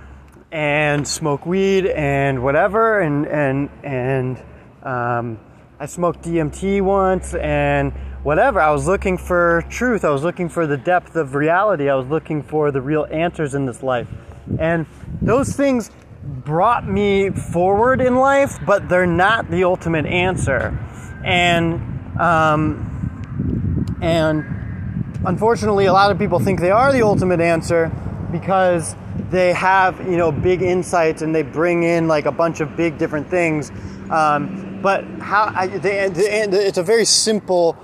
and 0.51 1.07
smoke 1.07 1.47
weed 1.47 1.87
and 1.87 2.43
whatever. 2.43 3.01
And, 3.01 3.27
and, 3.27 3.71
and 3.83 4.43
um, 4.83 5.39
I 5.79 5.87
smoked 5.87 6.23
DMT 6.23 6.83
once 6.83 7.35
and 7.35 7.93
whatever. 8.23 8.61
I 8.61 8.71
was 8.71 8.87
looking 8.87 9.19
for 9.19 9.65
truth. 9.69 10.05
I 10.05 10.11
was 10.11 10.23
looking 10.23 10.49
for 10.49 10.67
the 10.67 10.77
depth 10.77 11.17
of 11.17 11.35
reality. 11.35 11.89
I 11.89 11.95
was 11.95 12.07
looking 12.07 12.43
for 12.43 12.71
the 12.71 12.81
real 12.81 13.07
answers 13.11 13.55
in 13.55 13.67
this 13.67 13.83
life. 13.83 14.09
And 14.59 14.87
those 15.21 15.53
things 15.55 15.91
brought 16.23 16.87
me 16.87 17.31
forward 17.31 18.01
in 18.01 18.17
life, 18.17 18.59
but 18.67 18.89
they're 18.89 19.07
not 19.07 19.51
the 19.51 19.65
ultimate 19.65 20.07
answer. 20.07 20.77
And, 21.25 22.19
um, 22.19 23.97
and 24.01 24.58
unfortunately, 25.25 25.87
a 25.87 25.93
lot 25.93 26.11
of 26.11 26.19
people 26.19 26.39
think 26.39 26.61
they 26.61 26.71
are 26.71 26.93
the 26.93 27.03
ultimate 27.03 27.41
answer, 27.41 27.91
because 28.31 28.95
they 29.31 29.53
have 29.53 29.99
you 30.07 30.17
know 30.17 30.31
big 30.31 30.63
insights 30.63 31.23
and 31.23 31.35
they 31.35 31.43
bring 31.43 31.83
in 31.83 32.09
like 32.09 32.27
a 32.27 32.33
bunch 32.33 32.61
of 32.61 32.77
big 32.77 32.99
different 32.99 33.29
things. 33.29 33.71
Um, 34.11 34.81
but 34.83 35.05
how 35.21 35.53
I, 35.55 35.67
the, 35.67 35.79
the, 36.49 36.67
it's 36.67 36.79
a 36.79 36.83
very 36.83 37.05
simple 37.05 37.77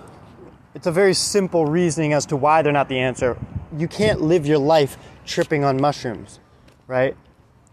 it's 0.75 0.87
a 0.87 0.93
very 0.93 1.15
simple 1.15 1.67
reasoning 1.67 2.13
as 2.13 2.27
to 2.27 2.37
why 2.37 2.63
they're 2.63 2.73
not 2.73 2.89
the 2.89 2.99
answer. 2.99 3.37
you 3.77 3.89
can't 3.89 4.21
live 4.21 4.47
your 4.47 4.59
life 4.59 4.97
tripping 5.25 5.65
on 5.65 5.81
mushrooms, 5.81 6.41
right? 6.87 7.17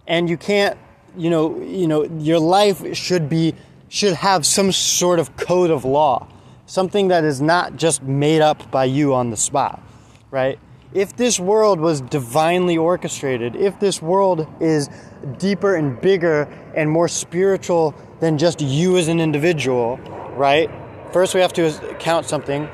And 0.07 0.29
you 0.29 0.37
can't, 0.37 0.77
you 1.17 1.29
know, 1.29 1.59
you 1.61 1.87
know, 1.87 2.03
your 2.03 2.39
life 2.39 2.95
should 2.95 3.29
be 3.29 3.55
should 3.89 4.13
have 4.13 4.45
some 4.45 4.71
sort 4.71 5.19
of 5.19 5.35
code 5.35 5.69
of 5.69 5.83
law, 5.83 6.27
something 6.71 7.09
that 7.09 7.25
is 7.25 7.41
not 7.41 7.75
just 7.75 8.01
made 8.01 8.39
up 8.39 8.71
by 8.71 8.85
you 8.85 9.13
on 9.13 9.29
the 9.29 9.35
spot, 9.35 9.83
right? 10.31 10.57
If 10.93 11.17
this 11.17 11.37
world 11.37 11.81
was 11.81 11.99
divinely 11.99 12.77
orchestrated, 12.77 13.57
if 13.57 13.77
this 13.81 14.01
world 14.01 14.47
is 14.61 14.89
deeper 15.37 15.75
and 15.75 15.99
bigger 15.99 16.43
and 16.73 16.89
more 16.89 17.09
spiritual 17.09 17.93
than 18.21 18.37
just 18.37 18.61
you 18.61 18.95
as 18.95 19.09
an 19.09 19.19
individual, 19.19 19.97
right? 20.37 20.71
First, 21.11 21.33
we 21.33 21.41
have 21.41 21.51
to 21.53 21.73
count 21.99 22.25
something. 22.25 22.69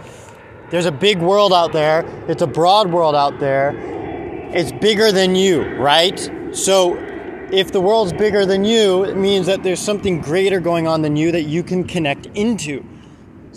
There's 0.69 0.85
a 0.85 0.91
big 0.91 1.17
world 1.17 1.51
out 1.51 1.71
there, 1.71 2.05
it's 2.27 2.43
a 2.43 2.47
broad 2.47 2.91
world 2.91 3.15
out 3.15 3.39
there. 3.39 3.73
It's 4.53 4.71
bigger 4.73 5.11
than 5.11 5.33
you, 5.35 5.75
right? 5.75 6.19
So, 6.51 6.95
if 7.51 7.71
the 7.71 7.81
world's 7.81 8.13
bigger 8.13 8.45
than 8.45 8.63
you, 8.63 9.05
it 9.05 9.17
means 9.17 9.47
that 9.47 9.63
there's 9.63 9.79
something 9.79 10.21
greater 10.21 10.59
going 10.59 10.85
on 10.85 11.01
than 11.01 11.15
you 11.15 11.31
that 11.31 11.43
you 11.43 11.63
can 11.63 11.83
connect 11.83 12.27
into. 12.27 12.85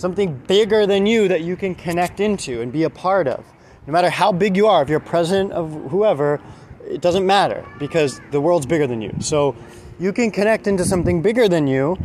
Something 0.01 0.35
bigger 0.47 0.87
than 0.87 1.05
you 1.05 1.29
that 1.29 1.43
you 1.43 1.57
can 1.57 1.75
connect 1.75 2.21
into 2.21 2.63
and 2.63 2.73
be 2.73 2.85
a 2.85 2.91
part 2.91 3.29
of. 3.29 3.45
No 3.87 3.93
matter 3.93 4.09
how 4.09 4.33
big 4.33 4.57
you 4.57 4.67
are, 4.67 4.83
if 4.83 4.89
you're 4.89 4.99
president 4.99 5.53
of 5.53 5.71
whoever, 5.91 6.41
it 6.89 7.03
doesn't 7.03 7.27
matter 7.27 7.67
because 7.79 8.19
the 8.31 8.41
world's 8.41 8.65
bigger 8.65 8.87
than 8.87 9.03
you. 9.03 9.15
So 9.21 9.55
you 9.99 10.15
can 10.15 10.31
connect 10.31 10.67
into 10.67 10.87
something 10.87 11.21
bigger 11.21 11.51
than 11.51 11.67
you, 11.67 11.99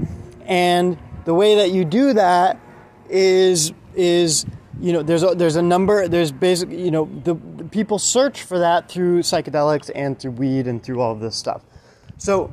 and 0.45 0.97
the 1.23 1.33
way 1.33 1.55
that 1.55 1.71
you 1.71 1.85
do 1.85 2.11
that 2.11 2.59
is 3.09 3.71
is 3.95 4.45
you 4.81 4.91
know 4.91 5.01
there's 5.01 5.23
a, 5.23 5.33
there's 5.33 5.55
a 5.55 5.61
number 5.61 6.09
there's 6.09 6.33
basically 6.33 6.83
you 6.83 6.91
know 6.91 7.09
the, 7.23 7.35
the 7.55 7.63
people 7.63 7.97
search 7.97 8.43
for 8.43 8.59
that 8.59 8.89
through 8.89 9.21
psychedelics 9.21 9.89
and 9.95 10.19
through 10.19 10.31
weed 10.31 10.67
and 10.67 10.83
through 10.83 10.99
all 10.99 11.13
of 11.13 11.21
this 11.21 11.37
stuff. 11.37 11.61
So 12.17 12.51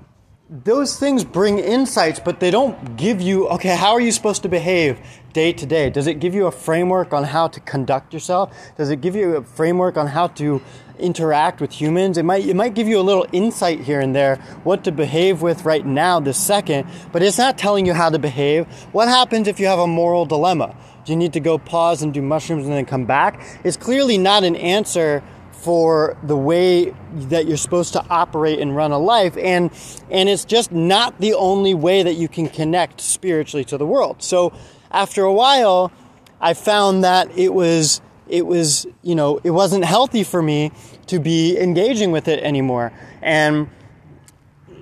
those 0.50 0.98
things 0.98 1.24
bring 1.24 1.58
insights, 1.58 2.20
but 2.20 2.40
they 2.40 2.50
don't 2.50 2.96
give 2.96 3.20
you, 3.20 3.48
okay, 3.48 3.74
how 3.74 3.92
are 3.92 4.00
you 4.00 4.12
supposed 4.12 4.42
to 4.42 4.48
behave 4.48 5.00
day 5.32 5.52
to 5.52 5.64
day? 5.64 5.88
Does 5.88 6.06
it 6.06 6.20
give 6.20 6.34
you 6.34 6.46
a 6.46 6.50
framework 6.50 7.14
on 7.14 7.24
how 7.24 7.48
to 7.48 7.60
conduct 7.60 8.12
yourself? 8.12 8.54
Does 8.76 8.90
it 8.90 9.00
give 9.00 9.16
you 9.16 9.36
a 9.36 9.42
framework 9.42 9.96
on 9.96 10.08
how 10.08 10.26
to 10.28 10.60
interact 10.98 11.60
with 11.60 11.72
humans? 11.72 12.18
It 12.18 12.24
might, 12.24 12.44
it 12.44 12.54
might 12.54 12.74
give 12.74 12.86
you 12.86 12.98
a 12.98 13.02
little 13.02 13.26
insight 13.32 13.80
here 13.80 14.00
and 14.00 14.14
there, 14.14 14.36
what 14.62 14.84
to 14.84 14.92
behave 14.92 15.40
with 15.40 15.64
right 15.64 15.86
now, 15.86 16.20
this 16.20 16.38
second, 16.38 16.86
but 17.12 17.22
it's 17.22 17.38
not 17.38 17.56
telling 17.56 17.86
you 17.86 17.94
how 17.94 18.10
to 18.10 18.18
behave. 18.18 18.66
What 18.92 19.08
happens 19.08 19.48
if 19.48 19.58
you 19.58 19.66
have 19.66 19.78
a 19.78 19.86
moral 19.86 20.26
dilemma? 20.26 20.76
Do 21.04 21.12
you 21.12 21.16
need 21.16 21.32
to 21.32 21.40
go 21.40 21.56
pause 21.56 22.02
and 22.02 22.12
do 22.12 22.20
mushrooms 22.20 22.66
and 22.66 22.74
then 22.74 22.84
come 22.84 23.06
back? 23.06 23.42
It's 23.64 23.76
clearly 23.76 24.18
not 24.18 24.44
an 24.44 24.56
answer 24.56 25.22
for 25.62 26.16
the 26.24 26.36
way 26.36 26.92
that 27.14 27.46
you're 27.46 27.56
supposed 27.56 27.92
to 27.92 28.04
operate 28.10 28.58
and 28.58 28.74
run 28.74 28.90
a 28.90 28.98
life 28.98 29.36
and 29.36 29.70
and 30.10 30.28
it's 30.28 30.44
just 30.44 30.72
not 30.72 31.16
the 31.20 31.34
only 31.34 31.72
way 31.72 32.02
that 32.02 32.14
you 32.14 32.26
can 32.26 32.48
connect 32.48 33.00
spiritually 33.00 33.64
to 33.64 33.78
the 33.78 33.86
world 33.86 34.20
so 34.20 34.52
after 34.90 35.22
a 35.22 35.32
while 35.32 35.92
i 36.40 36.52
found 36.52 37.04
that 37.04 37.30
it 37.38 37.54
was 37.54 38.00
it 38.28 38.44
was 38.44 38.88
you 39.02 39.14
know 39.14 39.40
it 39.44 39.50
wasn't 39.50 39.84
healthy 39.84 40.24
for 40.24 40.42
me 40.42 40.72
to 41.06 41.20
be 41.20 41.56
engaging 41.56 42.10
with 42.10 42.26
it 42.26 42.42
anymore 42.42 42.92
and 43.22 43.70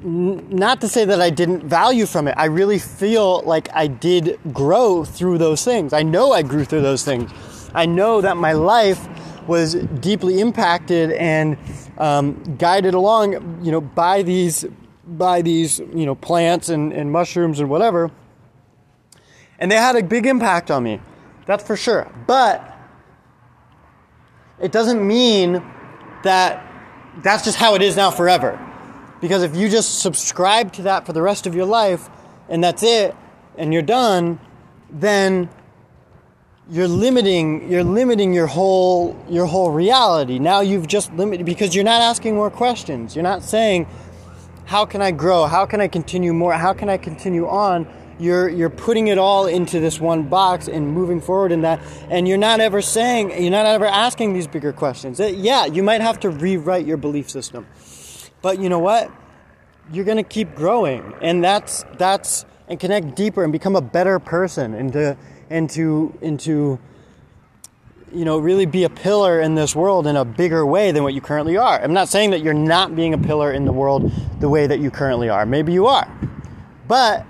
not 0.03 0.81
to 0.81 0.89
say 0.89 1.05
that 1.05 1.21
I 1.21 1.29
didn't 1.29 1.65
value 1.65 2.07
from 2.07 2.27
it. 2.27 2.35
I 2.39 2.47
really 2.47 2.79
feel 2.79 3.43
like 3.43 3.69
I 3.75 3.87
did 3.87 4.41
grow 4.51 5.05
through 5.05 5.37
those 5.37 5.63
things. 5.63 5.93
I 5.93 6.03
know 6.03 6.33
I 6.33 6.41
grew 6.41 6.65
through 6.65 6.81
those 6.81 7.05
things. 7.05 7.31
I 7.75 7.85
know 7.85 8.23
that 8.23 8.39
my 8.39 8.55
life 8.55 9.07
was 9.49 9.75
deeply 9.75 10.41
impacted 10.41 11.13
and 11.13 11.57
um, 11.99 12.57
guided 12.57 12.95
along, 12.95 13.61
you 13.63 13.73
know, 13.73 13.81
by 13.81 14.23
these 14.23 14.65
by 15.07 15.43
these 15.43 15.81
you 15.81 16.07
know 16.07 16.15
plants 16.15 16.69
and, 16.69 16.93
and 16.93 17.11
mushrooms 17.11 17.61
and 17.61 17.69
whatever. 17.69 18.11
And 19.59 19.71
they 19.71 19.77
had 19.77 19.97
a 19.97 20.03
big 20.03 20.27
impact 20.27 20.71
on 20.71 20.83
me, 20.83 21.01
that's 21.47 21.65
for 21.65 21.77
sure. 21.77 22.11
But 22.27 22.67
it 24.61 24.73
doesn't 24.73 25.07
mean 25.07 25.63
that 26.23 26.67
that's 27.23 27.45
just 27.45 27.57
how 27.57 27.75
it 27.75 27.83
is 27.83 27.97
now 27.97 28.11
forever. 28.11 28.59
Because 29.21 29.43
if 29.43 29.55
you 29.55 29.69
just 29.69 30.01
subscribe 30.01 30.73
to 30.75 30.83
that 30.83 31.05
for 31.05 31.13
the 31.13 31.21
rest 31.21 31.47
of 31.47 31.55
your 31.55 31.67
life 31.67 32.09
and 32.49 32.65
that's 32.65 32.83
it 32.83 33.15
and 33.59 33.73
you're 33.73 33.83
done, 33.83 34.41
then 34.91 35.51
you're 36.71 36.89
limiting 36.89 37.71
you're 37.71 37.85
limiting 37.85 38.33
your 38.33 38.47
whole 38.47 39.17
your 39.29 39.47
whole 39.47 39.71
reality. 39.73 40.39
Now 40.39 40.61
you've 40.61 40.87
just 40.87 41.13
limited 41.15 41.45
because 41.45 41.75
you're 41.75 41.85
not 41.85 42.01
asking 42.01 42.37
more 42.37 42.51
questions. 42.51 43.17
You're 43.17 43.25
not 43.25 43.43
saying 43.43 43.87
how 44.67 44.85
can 44.85 45.03
I 45.03 45.11
grow? 45.11 45.47
How 45.47 45.67
can 45.67 45.81
I 45.81 45.89
continue 45.89 46.33
more? 46.33 46.53
How 46.53 46.73
can 46.73 46.89
I 46.89 46.97
continue 46.97 47.49
on? 47.49 47.89
You're 48.21 48.49
you're 48.49 48.71
putting 48.71 49.09
it 49.09 49.19
all 49.19 49.47
into 49.47 49.81
this 49.81 49.99
one 50.01 50.25
box 50.29 50.69
and 50.69 50.93
moving 50.93 51.21
forward 51.21 51.51
in 51.51 51.63
that 51.63 51.81
and 52.09 52.29
you're 52.29 52.39
not 52.39 52.61
ever 52.61 52.81
saying 52.81 53.43
you're 53.43 53.51
not 53.51 53.67
ever 53.67 53.87
asking 53.87 54.35
these 54.35 54.47
bigger 54.47 54.73
questions. 54.73 55.19
Yeah, 55.19 55.67
you 55.67 55.83
might 55.83 56.03
have 56.03 56.21
to 56.21 56.31
rewrite 56.31 56.87
your 56.87 56.99
belief 56.99 57.29
system. 57.29 57.67
But 58.43 58.61
you 58.61 58.69
know 58.69 58.79
what? 58.79 59.11
You're 59.93 60.05
going 60.05 60.19
to 60.19 60.23
keep 60.23 60.55
growing 60.55 61.15
and 61.21 61.43
that's 61.43 61.85
that's 61.99 62.45
and 62.69 62.79
connect 62.79 63.17
deeper 63.17 63.43
and 63.43 63.53
become 63.53 63.75
a 63.75 63.81
better 63.81 64.21
person 64.21 64.75
and 64.75 64.93
to 64.93 65.17
and 65.51 65.69
to 65.71 66.17
into 66.23 66.79
you 68.13 68.25
know 68.25 68.39
really 68.39 68.67
be 68.67 68.85
a 68.85 68.91
pillar 68.91 69.41
in 69.41 69.55
this 69.55 69.75
world 69.75 70.07
in 70.07 70.17
a 70.17 70.25
bigger 70.25 70.65
way 70.65 70.93
than 70.93 71.03
what 71.03 71.13
you 71.13 71.21
currently 71.21 71.57
are. 71.57 71.81
I'm 71.81 71.93
not 71.93 72.09
saying 72.09 72.31
that 72.31 72.43
you're 72.43 72.55
not 72.55 72.97
being 72.97 73.13
a 73.13 73.19
pillar 73.19 73.53
in 73.53 73.65
the 73.67 73.73
world 73.73 74.11
the 74.41 74.49
way 74.49 74.67
that 74.67 74.81
you 74.81 74.91
currently 74.91 75.29
are. 75.29 75.45
Maybe 75.45 75.73
you 75.73 75.87
are. 75.87 76.09
But 76.89 77.27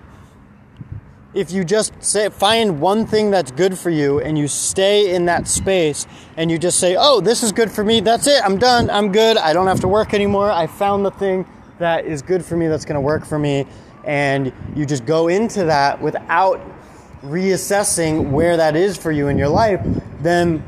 if 1.33 1.53
you 1.53 1.65
just 1.65 1.93
say 2.03 2.29
find 2.29 2.81
one 2.81 3.07
thing 3.07 3.31
that's 3.31 3.51
good 3.51 3.79
for 3.79 3.91
you 3.91 4.21
and 4.21 4.39
you 4.39 4.49
stay 4.49 5.15
in 5.15 5.27
that 5.27 5.47
space 5.47 6.07
and 6.37 6.51
you 6.51 6.59
just 6.59 6.79
say, 6.79 6.97
"Oh, 6.99 7.21
this 7.21 7.43
is 7.43 7.53
good 7.53 7.71
for 7.71 7.85
me. 7.85 8.01
That's 8.01 8.27
it. 8.27 8.43
I'm 8.45 8.59
done. 8.59 8.91
I'm 8.91 9.13
good. 9.13 9.37
I 9.37 9.53
don't 9.53 9.67
have 9.67 9.81
to 9.81 9.89
work 9.89 10.13
anymore. 10.15 10.51
I 10.51 10.67
found 10.67 11.05
the 11.05 11.11
thing 11.11 11.47
that 11.79 12.05
is 12.05 12.21
good 12.23 12.45
for 12.45 12.57
me 12.57 12.69
that's 12.69 12.85
going 12.85 12.97
to 12.97 13.01
work 13.01 13.25
for 13.25 13.39
me." 13.39 13.67
And 14.05 14.53
you 14.75 14.87
just 14.87 15.05
go 15.05 15.29
into 15.29 15.65
that 15.65 16.01
without 16.01 16.61
reassessing 17.23 18.31
where 18.31 18.57
that 18.57 18.77
is 18.77 18.97
for 18.97 19.13
you 19.13 19.29
in 19.29 19.39
your 19.39 19.49
life, 19.49 19.81
then 20.21 20.63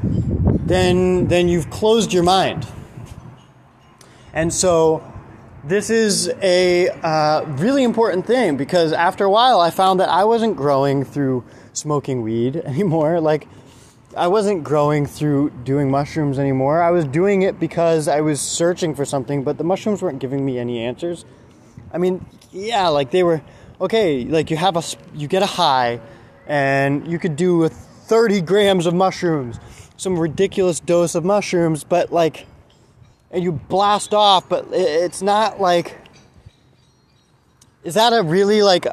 then 0.65 1.27
then 1.29 1.49
you've 1.49 1.71
closed 1.71 2.12
your 2.12 2.23
mind. 2.23 2.67
And 4.33 4.53
so 4.53 5.03
this 5.65 5.91
is 5.91 6.33
a 6.43 6.88
uh, 6.88 7.45
really 7.45 7.85
important 7.85 8.27
thing 8.27 8.57
because 8.57 8.93
after 8.93 9.25
a 9.25 9.31
while 9.31 9.61
I 9.61 9.71
found 9.71 10.01
that 10.01 10.09
I 10.09 10.25
wasn't 10.25 10.57
growing 10.57 11.05
through 11.05 11.45
smoking 11.73 12.23
weed 12.23 12.57
anymore. 12.65 13.21
Like 13.21 13.49
I 14.17 14.29
wasn't 14.29 14.65
growing 14.65 15.07
through 15.07 15.51
doing 15.65 15.91
mushrooms 15.91 16.38
anymore. 16.38 16.83
I 16.83 16.91
was 16.91 17.05
doing 17.05 17.43
it 17.43 17.59
because 17.59 18.09
I 18.09 18.21
was 18.21 18.41
searching 18.41 18.95
for 18.95 19.05
something, 19.05 19.43
but 19.43 19.59
the 19.59 19.65
mushrooms 19.65 20.03
weren't 20.03 20.19
giving 20.19 20.45
me 20.45 20.59
any 20.59 20.81
answers. 20.81 21.25
I 21.93 21.99
mean, 21.99 22.25
yeah, 22.51 22.88
like 22.88 23.11
they 23.11 23.23
were 23.23 23.43
okay. 23.81 24.25
Like 24.25 24.51
you 24.51 24.57
have 24.57 24.77
a 24.77 24.83
you 25.15 25.29
get 25.29 25.43
a 25.43 25.47
high 25.47 26.01
and 26.46 27.07
you 27.11 27.18
could 27.18 27.37
do 27.37 27.68
30 27.68 28.40
grams 28.42 28.87
of 28.87 28.94
mushrooms, 28.94 29.59
some 29.96 30.18
ridiculous 30.18 30.81
dose 30.81 31.14
of 31.14 31.24
mushrooms, 31.24 31.85
but 31.85 32.12
like, 32.12 32.46
and 33.31 33.42
you 33.42 33.52
blast 33.52 34.12
off, 34.12 34.48
but 34.48 34.66
it's 34.70 35.22
not 35.22 35.61
like, 35.61 35.96
is 37.85 37.94
that 37.94 38.12
a 38.12 38.22
really 38.22 38.62
like, 38.62 38.87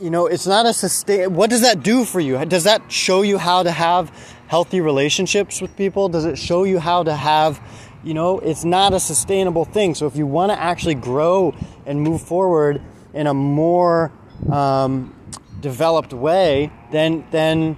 you 0.00 0.10
know, 0.10 0.26
it's 0.26 0.46
not 0.46 0.66
a 0.66 0.72
sustain. 0.72 1.34
What 1.34 1.50
does 1.50 1.60
that 1.60 1.82
do 1.82 2.04
for 2.04 2.20
you? 2.20 2.42
Does 2.46 2.64
that 2.64 2.90
show 2.90 3.22
you 3.22 3.38
how 3.38 3.62
to 3.62 3.70
have 3.70 4.10
healthy 4.48 4.80
relationships 4.80 5.60
with 5.60 5.76
people? 5.76 6.08
Does 6.08 6.24
it 6.24 6.38
show 6.38 6.64
you 6.64 6.78
how 6.78 7.02
to 7.02 7.14
have, 7.14 7.60
you 8.02 8.14
know, 8.14 8.38
it's 8.38 8.64
not 8.64 8.92
a 8.92 9.00
sustainable 9.00 9.64
thing. 9.64 9.94
So 9.94 10.06
if 10.06 10.16
you 10.16 10.26
want 10.26 10.50
to 10.50 10.58
actually 10.58 10.94
grow 10.94 11.54
and 11.86 12.00
move 12.00 12.22
forward 12.22 12.80
in 13.12 13.26
a 13.26 13.34
more 13.34 14.10
um, 14.50 15.14
developed 15.60 16.12
way, 16.12 16.70
then 16.94 17.24
then 17.30 17.76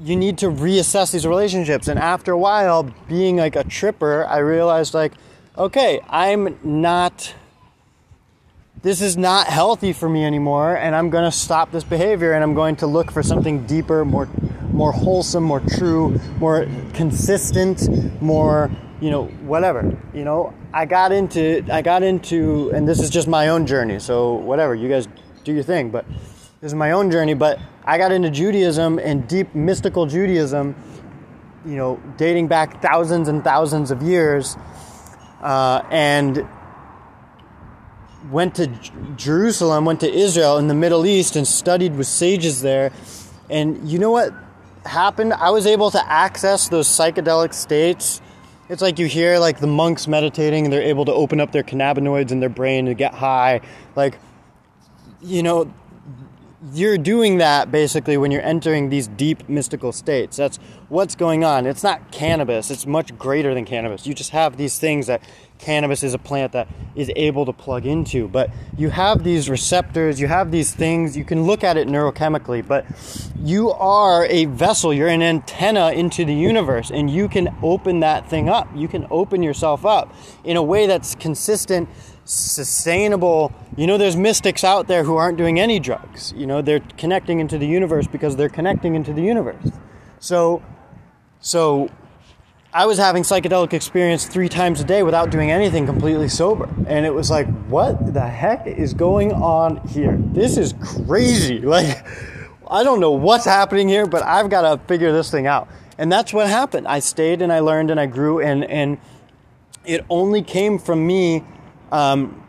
you 0.00 0.16
need 0.16 0.38
to 0.38 0.46
reassess 0.46 1.12
these 1.12 1.26
relationships. 1.26 1.88
And 1.88 1.98
after 1.98 2.32
a 2.32 2.38
while, 2.38 2.82
being 3.08 3.36
like 3.36 3.56
a 3.56 3.64
tripper, 3.64 4.26
I 4.26 4.38
realized 4.38 4.92
like, 4.92 5.12
okay, 5.56 6.00
I'm 6.08 6.58
not 6.62 7.34
this 8.82 9.00
is 9.00 9.16
not 9.16 9.48
healthy 9.48 9.92
for 9.92 10.08
me 10.08 10.24
anymore 10.24 10.76
and 10.76 10.94
I'm 10.94 11.10
going 11.10 11.24
to 11.24 11.36
stop 11.36 11.72
this 11.72 11.82
behavior 11.82 12.34
and 12.34 12.44
I'm 12.44 12.54
going 12.54 12.76
to 12.76 12.86
look 12.86 13.10
for 13.10 13.22
something 13.22 13.66
deeper, 13.66 14.04
more 14.04 14.28
more 14.70 14.92
wholesome, 14.92 15.42
more 15.42 15.60
true, 15.60 16.20
more 16.38 16.66
consistent, 16.92 17.88
more, 18.20 18.70
you 19.00 19.10
know, 19.10 19.24
whatever. 19.24 19.98
You 20.12 20.24
know, 20.24 20.52
I 20.72 20.84
got 20.84 21.10
into 21.10 21.64
I 21.70 21.82
got 21.82 22.02
into 22.02 22.70
and 22.74 22.86
this 22.86 23.00
is 23.00 23.10
just 23.10 23.26
my 23.26 23.48
own 23.48 23.66
journey. 23.66 23.98
So 23.98 24.34
whatever, 24.34 24.74
you 24.74 24.88
guys 24.88 25.08
do 25.42 25.52
your 25.52 25.64
thing, 25.64 25.90
but 25.90 26.06
this 26.60 26.70
is 26.70 26.74
my 26.74 26.92
own 26.92 27.10
journey, 27.10 27.34
but 27.34 27.58
I 27.86 27.98
got 27.98 28.12
into 28.12 28.30
Judaism 28.30 28.98
and 28.98 29.28
deep 29.28 29.54
mystical 29.54 30.06
Judaism 30.06 30.74
you 31.66 31.76
know, 31.76 32.00
dating 32.16 32.46
back 32.46 32.80
thousands 32.80 33.28
and 33.28 33.42
thousands 33.42 33.90
of 33.90 34.02
years, 34.02 34.56
uh, 35.42 35.82
and 35.90 36.46
went 38.30 38.54
to 38.54 38.68
J- 38.68 38.92
Jerusalem, 39.16 39.84
went 39.84 40.00
to 40.00 40.12
Israel 40.12 40.58
in 40.58 40.68
the 40.68 40.74
Middle 40.74 41.04
East, 41.06 41.34
and 41.34 41.46
studied 41.46 41.96
with 41.96 42.06
sages 42.06 42.62
there. 42.62 42.92
And 43.50 43.88
you 43.88 43.98
know 43.98 44.12
what 44.12 44.32
happened? 44.84 45.32
I 45.34 45.50
was 45.50 45.66
able 45.66 45.90
to 45.90 46.10
access 46.10 46.68
those 46.68 46.86
psychedelic 46.86 47.52
states. 47.52 48.20
It's 48.68 48.82
like 48.82 48.98
you 48.98 49.06
hear 49.06 49.38
like 49.38 49.58
the 49.58 49.66
monks 49.66 50.06
meditating, 50.06 50.64
and 50.66 50.72
they're 50.72 50.82
able 50.82 51.04
to 51.06 51.12
open 51.12 51.40
up 51.40 51.50
their 51.50 51.64
cannabinoids 51.64 52.30
in 52.30 52.38
their 52.38 52.48
brain 52.48 52.86
to 52.86 52.94
get 52.94 53.12
high. 53.12 53.60
Like, 53.96 54.18
you 55.20 55.42
know, 55.42 55.72
you're 56.72 56.98
doing 56.98 57.38
that 57.38 57.70
basically 57.70 58.16
when 58.16 58.30
you're 58.30 58.42
entering 58.42 58.88
these 58.88 59.08
deep 59.08 59.48
mystical 59.48 59.92
states. 59.92 60.36
That's 60.36 60.58
what's 60.88 61.14
going 61.14 61.44
on. 61.44 61.66
It's 61.66 61.82
not 61.82 62.10
cannabis, 62.10 62.70
it's 62.70 62.86
much 62.86 63.16
greater 63.18 63.54
than 63.54 63.64
cannabis. 63.64 64.06
You 64.06 64.14
just 64.14 64.30
have 64.30 64.56
these 64.56 64.78
things 64.78 65.06
that 65.06 65.22
cannabis 65.58 66.02
is 66.02 66.14
a 66.14 66.18
plant 66.18 66.52
that 66.52 66.68
is 66.94 67.10
able 67.16 67.46
to 67.46 67.52
plug 67.52 67.86
into. 67.86 68.28
But 68.28 68.50
you 68.76 68.90
have 68.90 69.24
these 69.24 69.48
receptors, 69.48 70.20
you 70.20 70.28
have 70.28 70.50
these 70.50 70.74
things, 70.74 71.16
you 71.16 71.24
can 71.24 71.44
look 71.44 71.64
at 71.64 71.76
it 71.76 71.88
neurochemically, 71.88 72.66
but 72.66 72.86
you 73.38 73.70
are 73.70 74.26
a 74.26 74.46
vessel, 74.46 74.92
you're 74.92 75.08
an 75.08 75.22
antenna 75.22 75.92
into 75.92 76.24
the 76.24 76.34
universe, 76.34 76.90
and 76.90 77.10
you 77.10 77.28
can 77.28 77.54
open 77.62 78.00
that 78.00 78.28
thing 78.28 78.48
up. 78.48 78.68
You 78.74 78.88
can 78.88 79.06
open 79.10 79.42
yourself 79.42 79.84
up 79.84 80.14
in 80.44 80.56
a 80.56 80.62
way 80.62 80.86
that's 80.86 81.14
consistent 81.14 81.88
sustainable 82.28 83.52
you 83.76 83.86
know 83.86 83.96
there's 83.96 84.16
mystics 84.16 84.64
out 84.64 84.88
there 84.88 85.04
who 85.04 85.14
aren't 85.14 85.38
doing 85.38 85.60
any 85.60 85.78
drugs 85.78 86.32
you 86.36 86.44
know 86.44 86.60
they're 86.60 86.80
connecting 86.98 87.38
into 87.38 87.56
the 87.56 87.66
universe 87.68 88.08
because 88.08 88.34
they're 88.34 88.48
connecting 88.48 88.96
into 88.96 89.12
the 89.12 89.22
universe 89.22 89.70
so 90.18 90.60
so 91.38 91.88
i 92.76 92.84
was 92.84 92.98
having 92.98 93.22
psychedelic 93.22 93.72
experience 93.72 94.26
three 94.26 94.50
times 94.50 94.82
a 94.82 94.84
day 94.84 95.02
without 95.02 95.30
doing 95.30 95.50
anything 95.50 95.86
completely 95.86 96.28
sober. 96.28 96.68
And 96.86 97.06
it 97.06 97.14
was 97.14 97.30
like 97.30 97.48
what 97.68 98.12
the 98.12 98.28
heck 98.28 98.66
is 98.66 98.92
going 98.92 99.32
on 99.32 99.78
here? 99.88 100.16
This 100.18 100.56
is 100.58 100.74
crazy. 100.82 101.58
Like 101.76 102.06
i 102.68 102.82
don't 102.82 103.00
know 103.00 103.12
what's 103.12 103.44
happening 103.44 103.88
here 103.88 104.06
but 104.06 104.24
i've 104.24 104.50
got 104.50 104.62
to 104.62 104.84
figure 104.86 105.10
this 105.10 105.30
thing 105.30 105.46
out. 105.46 105.68
And 105.98 106.12
that's 106.12 106.32
what 106.32 106.48
happened. 106.48 106.86
I 106.86 106.98
stayed 106.98 107.40
and 107.40 107.50
i 107.52 107.60
learned 107.60 107.90
and 107.90 107.98
i 107.98 108.06
grew 108.06 108.40
and 108.40 108.64
and 108.64 108.98
it 109.86 110.04
only 110.10 110.42
came 110.42 110.78
from 110.78 111.06
me 111.06 111.44
um, 111.92 112.45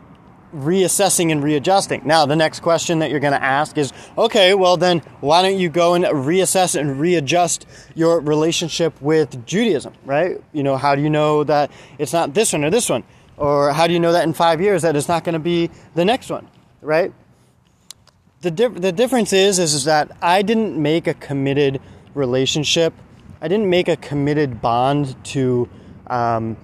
reassessing 0.54 1.30
and 1.32 1.42
readjusting. 1.42 2.02
Now, 2.04 2.26
the 2.26 2.36
next 2.36 2.60
question 2.60 3.00
that 3.00 3.10
you're 3.10 3.20
going 3.20 3.32
to 3.32 3.42
ask 3.42 3.76
is 3.78 3.92
okay, 4.16 4.54
well, 4.54 4.76
then 4.76 5.00
why 5.20 5.42
don't 5.42 5.58
you 5.58 5.68
go 5.68 5.94
and 5.94 6.04
reassess 6.04 6.78
and 6.78 6.98
readjust 7.00 7.66
your 7.94 8.20
relationship 8.20 9.00
with 9.00 9.46
Judaism, 9.46 9.94
right? 10.04 10.42
You 10.52 10.62
know, 10.62 10.76
how 10.76 10.94
do 10.94 11.02
you 11.02 11.10
know 11.10 11.44
that 11.44 11.70
it's 11.98 12.12
not 12.12 12.34
this 12.34 12.52
one 12.52 12.64
or 12.64 12.70
this 12.70 12.88
one? 12.88 13.04
Or 13.36 13.72
how 13.72 13.86
do 13.86 13.92
you 13.92 14.00
know 14.00 14.12
that 14.12 14.24
in 14.24 14.32
five 14.32 14.60
years 14.60 14.82
that 14.82 14.96
it's 14.96 15.08
not 15.08 15.24
going 15.24 15.34
to 15.34 15.38
be 15.38 15.70
the 15.94 16.04
next 16.04 16.28
one, 16.30 16.48
right? 16.82 17.12
The, 18.40 18.50
the 18.50 18.92
difference 18.92 19.32
is, 19.32 19.58
is, 19.58 19.74
is 19.74 19.84
that 19.84 20.16
I 20.22 20.42
didn't 20.42 20.80
make 20.80 21.06
a 21.06 21.14
committed 21.14 21.80
relationship. 22.14 22.94
I 23.40 23.48
didn't 23.48 23.70
make 23.70 23.88
a 23.88 23.96
committed 23.96 24.60
bond 24.60 25.16
to, 25.26 25.68
um, 26.08 26.56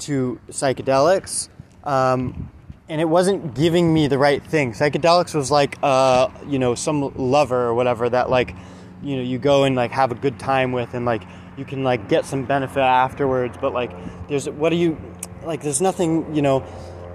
to 0.00 0.38
psychedelics 0.48 1.48
um, 1.84 2.50
and 2.88 3.00
it 3.00 3.08
wasn't 3.08 3.54
giving 3.54 3.92
me 3.92 4.06
the 4.06 4.18
right 4.18 4.42
thing. 4.42 4.72
Psychedelics 4.72 5.34
was 5.34 5.50
like, 5.50 5.78
uh, 5.82 6.28
you 6.46 6.58
know, 6.58 6.74
some 6.74 7.12
lover 7.16 7.66
or 7.66 7.74
whatever 7.74 8.08
that 8.08 8.30
like, 8.30 8.54
you 9.02 9.16
know, 9.16 9.22
you 9.22 9.38
go 9.38 9.64
and 9.64 9.74
like 9.74 9.90
have 9.90 10.12
a 10.12 10.14
good 10.14 10.38
time 10.38 10.72
with, 10.72 10.94
and 10.94 11.04
like 11.04 11.22
you 11.56 11.64
can 11.64 11.82
like 11.84 12.08
get 12.08 12.24
some 12.24 12.44
benefit 12.44 12.80
afterwards. 12.80 13.56
But 13.60 13.72
like, 13.72 13.92
there's 14.28 14.48
what 14.48 14.70
do 14.70 14.76
you 14.76 14.96
like? 15.44 15.62
There's 15.62 15.80
nothing, 15.80 16.34
you 16.34 16.42
know, 16.42 16.60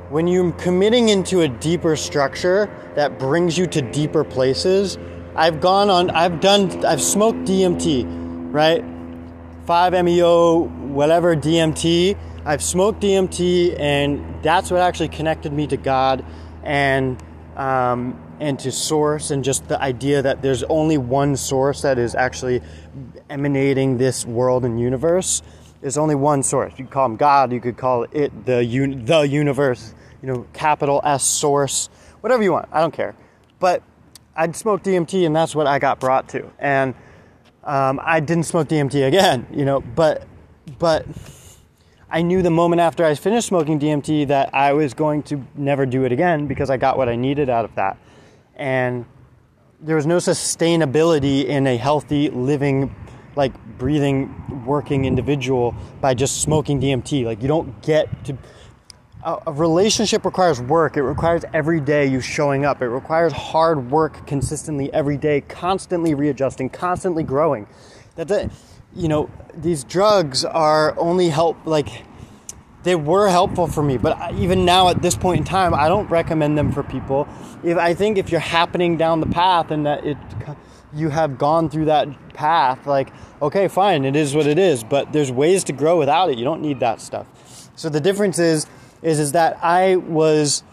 when 0.09 0.27
you're 0.27 0.51
committing 0.53 1.09
into 1.09 1.41
a 1.41 1.47
deeper 1.47 1.95
structure 1.95 2.69
that 2.95 3.17
brings 3.17 3.57
you 3.57 3.67
to 3.67 3.81
deeper 3.81 4.23
places. 4.23 4.97
I've 5.33 5.61
gone 5.61 5.89
on. 5.89 6.09
I've 6.09 6.41
done. 6.41 6.85
I've 6.85 7.01
smoked 7.01 7.39
DMT, 7.39 8.53
right? 8.53 8.83
5-MeO, 9.65 10.63
whatever 10.63 11.35
DMT 11.35 12.17
I've 12.43 12.63
smoked 12.63 13.01
DMT, 13.01 13.79
and 13.79 14.41
that's 14.41 14.71
what 14.71 14.81
actually 14.81 15.09
connected 15.09 15.53
me 15.53 15.67
to 15.67 15.77
God 15.77 16.25
and 16.63 17.21
um, 17.55 18.19
and 18.39 18.57
to 18.59 18.71
source, 18.71 19.29
and 19.29 19.43
just 19.43 19.67
the 19.67 19.79
idea 19.79 20.23
that 20.23 20.41
there's 20.41 20.63
only 20.63 20.97
one 20.97 21.35
source 21.35 21.83
that 21.83 21.99
is 21.99 22.15
actually 22.15 22.61
emanating 23.29 23.99
this 23.99 24.25
world 24.25 24.65
and 24.65 24.79
universe. 24.79 25.43
There's 25.81 25.97
only 25.97 26.15
one 26.15 26.41
source. 26.41 26.71
You 26.77 26.85
could 26.85 26.91
call 26.91 27.05
him 27.05 27.15
God. 27.17 27.51
You 27.51 27.59
could 27.59 27.77
call 27.77 28.07
it 28.11 28.45
the 28.45 28.63
the 29.05 29.27
universe. 29.27 29.93
You 30.23 30.27
know, 30.27 30.47
capital 30.53 31.01
S 31.03 31.23
source, 31.23 31.89
whatever 32.21 32.41
you 32.41 32.51
want. 32.51 32.69
I 32.71 32.79
don't 32.79 32.93
care. 32.93 33.15
But 33.59 33.83
I'd 34.35 34.55
smoked 34.55 34.85
DMT, 34.85 35.25
and 35.25 35.35
that's 35.35 35.53
what 35.55 35.67
I 35.67 35.77
got 35.77 35.99
brought 35.99 36.29
to. 36.29 36.49
And 36.57 36.95
um, 37.63 37.99
I 38.03 38.19
didn't 38.19 38.43
smoke 38.43 38.67
DMT 38.67 39.07
again. 39.07 39.45
You 39.51 39.65
know, 39.65 39.81
but 39.81 40.25
but 40.79 41.05
I 42.13 42.23
knew 42.23 42.41
the 42.41 42.51
moment 42.51 42.81
after 42.81 43.05
I 43.05 43.15
finished 43.15 43.47
smoking 43.47 43.79
DMT 43.79 44.27
that 44.27 44.53
I 44.53 44.73
was 44.73 44.93
going 44.93 45.23
to 45.23 45.41
never 45.55 45.85
do 45.85 46.03
it 46.03 46.11
again 46.11 46.45
because 46.45 46.69
I 46.69 46.75
got 46.75 46.97
what 46.97 47.07
I 47.07 47.15
needed 47.15 47.49
out 47.49 47.63
of 47.63 47.73
that. 47.75 47.97
And 48.57 49.05
there 49.79 49.95
was 49.95 50.05
no 50.05 50.17
sustainability 50.17 51.45
in 51.45 51.65
a 51.67 51.77
healthy, 51.77 52.29
living, 52.29 52.93
like 53.37 53.53
breathing, 53.77 54.65
working 54.65 55.05
individual 55.05 55.73
by 56.01 56.13
just 56.13 56.41
smoking 56.41 56.81
DMT. 56.81 57.23
Like, 57.23 57.41
you 57.41 57.47
don't 57.47 57.81
get 57.81 58.25
to. 58.25 58.37
A, 59.23 59.53
relationship 59.53 60.25
requires 60.25 60.59
work. 60.59 60.97
It 60.97 61.03
requires 61.03 61.45
every 61.53 61.79
day 61.79 62.07
you 62.07 62.19
showing 62.19 62.65
up. 62.65 62.81
It 62.81 62.89
requires 62.89 63.31
hard 63.31 63.89
work 63.89 64.27
consistently 64.27 64.91
every 64.91 65.15
day, 65.15 65.41
constantly 65.41 66.13
readjusting, 66.13 66.71
constantly 66.71 67.23
growing. 67.23 67.67
That's 68.15 68.31
it 68.33 68.51
you 68.95 69.07
know, 69.07 69.29
these 69.53 69.83
drugs 69.83 70.45
are 70.45 70.97
only 70.97 71.29
help 71.29 71.57
like 71.65 72.03
they 72.83 72.95
were 72.95 73.29
helpful 73.29 73.67
for 73.67 73.83
me, 73.83 73.97
but 73.97 74.33
even 74.35 74.65
now 74.65 74.89
at 74.89 75.01
this 75.01 75.15
point 75.15 75.39
in 75.39 75.43
time, 75.45 75.73
I 75.73 75.87
don't 75.87 76.09
recommend 76.09 76.57
them 76.57 76.71
for 76.71 76.81
people. 76.81 77.27
If 77.63 77.77
I 77.77 77.93
think 77.93 78.17
if 78.17 78.31
you're 78.31 78.39
happening 78.39 78.97
down 78.97 79.19
the 79.19 79.27
path 79.27 79.71
and 79.71 79.85
that 79.85 80.05
it 80.05 80.17
you 80.93 81.09
have 81.09 81.37
gone 81.37 81.69
through 81.69 81.85
that 81.85 82.33
path, 82.33 82.87
like 82.87 83.13
okay, 83.41 83.67
fine, 83.67 84.05
it 84.05 84.15
is 84.15 84.35
what 84.35 84.47
it 84.47 84.59
is, 84.59 84.83
but 84.83 85.13
there's 85.13 85.31
ways 85.31 85.63
to 85.65 85.73
grow 85.73 85.97
without 85.97 86.29
it. 86.29 86.37
You 86.37 86.43
don't 86.43 86.61
need 86.61 86.79
that 86.79 87.01
stuff. 87.01 87.27
So 87.75 87.89
the 87.89 88.01
difference 88.01 88.39
is 88.39 88.65
is 89.01 89.19
is 89.19 89.31
that 89.33 89.59
I 89.61 89.95
was 89.95 90.63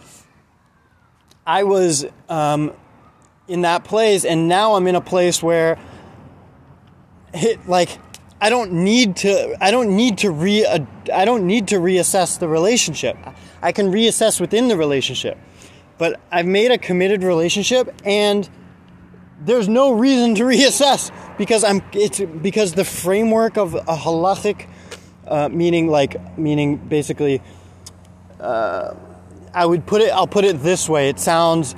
I 1.46 1.64
was 1.64 2.06
um, 2.28 2.72
in 3.48 3.62
that 3.62 3.84
place, 3.84 4.24
and 4.24 4.48
now 4.48 4.74
I'm 4.74 4.86
in 4.86 4.94
a 4.94 5.00
place 5.00 5.42
where 5.42 5.78
it 7.32 7.66
like 7.68 7.98
I 8.40 8.50
don't 8.50 8.72
need 8.72 9.16
to 9.16 9.56
I 9.60 9.70
don't 9.70 9.96
need 9.96 10.18
to 10.18 10.30
re 10.30 10.64
I 11.12 11.24
don't 11.24 11.46
need 11.46 11.68
to 11.68 11.76
reassess 11.76 12.38
the 12.38 12.48
relationship. 12.48 13.16
I 13.62 13.72
can 13.72 13.90
reassess 13.92 14.40
within 14.40 14.68
the 14.68 14.76
relationship. 14.76 15.38
But 15.98 16.20
I've 16.30 16.46
made 16.46 16.70
a 16.70 16.78
committed 16.78 17.24
relationship 17.24 17.92
and 18.04 18.48
there's 19.40 19.68
no 19.68 19.92
reason 19.92 20.36
to 20.36 20.42
reassess 20.54 21.10
because 21.36 21.64
I'm 21.64 21.82
it's 21.92 22.20
because 22.20 22.74
the 22.74 22.84
framework 22.84 23.58
of 23.58 23.74
a 23.74 23.96
halachic 23.96 24.68
uh, 25.26 25.48
meaning 25.48 25.88
like 25.88 26.38
meaning 26.38 26.76
basically 26.76 27.42
uh, 28.38 28.94
I 29.52 29.66
would 29.66 29.84
put 29.84 30.00
it 30.00 30.10
I'll 30.12 30.28
put 30.28 30.44
it 30.44 30.62
this 30.62 30.88
way 30.88 31.08
it 31.08 31.18
sounds 31.18 31.74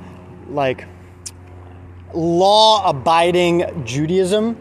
like 0.47 0.85
law 2.13 2.87
abiding 2.87 3.83
Judaism 3.85 4.57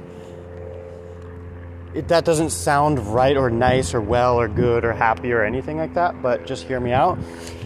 it, 1.95 2.09
that 2.09 2.25
doesn't 2.25 2.51
sound 2.51 2.99
right 2.99 3.37
or 3.37 3.51
nice 3.51 3.95
or 3.95 4.01
well 4.01 4.39
or 4.39 4.49
good 4.49 4.85
or 4.85 4.93
happy 4.93 5.33
or 5.33 5.45
anything 5.45 5.77
like 5.77 5.95
that, 5.95 6.23
but 6.23 6.47
just 6.47 6.65
hear 6.65 6.81
me 6.81 6.93
out. 6.93 7.19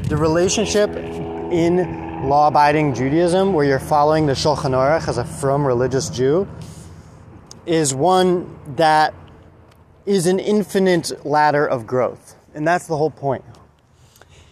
The 0.09 0.17
relationship 0.17 0.91
in 0.91 2.29
law 2.29 2.49
abiding 2.49 2.95
Judaism, 2.95 3.53
where 3.53 3.67
you're 3.67 3.79
following 3.79 4.27
the 4.27 4.33
Shulchan 4.33 4.71
Aruch 4.71 5.09
as 5.09 5.19
a 5.19 5.25
frum 5.25 5.67
religious 5.67 6.09
Jew, 6.09 6.49
is 7.67 7.95
one 7.95 8.59
that 8.77 9.15
is 10.07 10.27
an 10.27 10.39
infinite 10.39 11.25
ladder 11.27 11.67
of 11.67 11.87
growth. 11.87 12.37
And 12.55 12.67
that's 12.67 12.87
the 12.87 12.97
whole 12.97 13.11
point. 13.11 13.45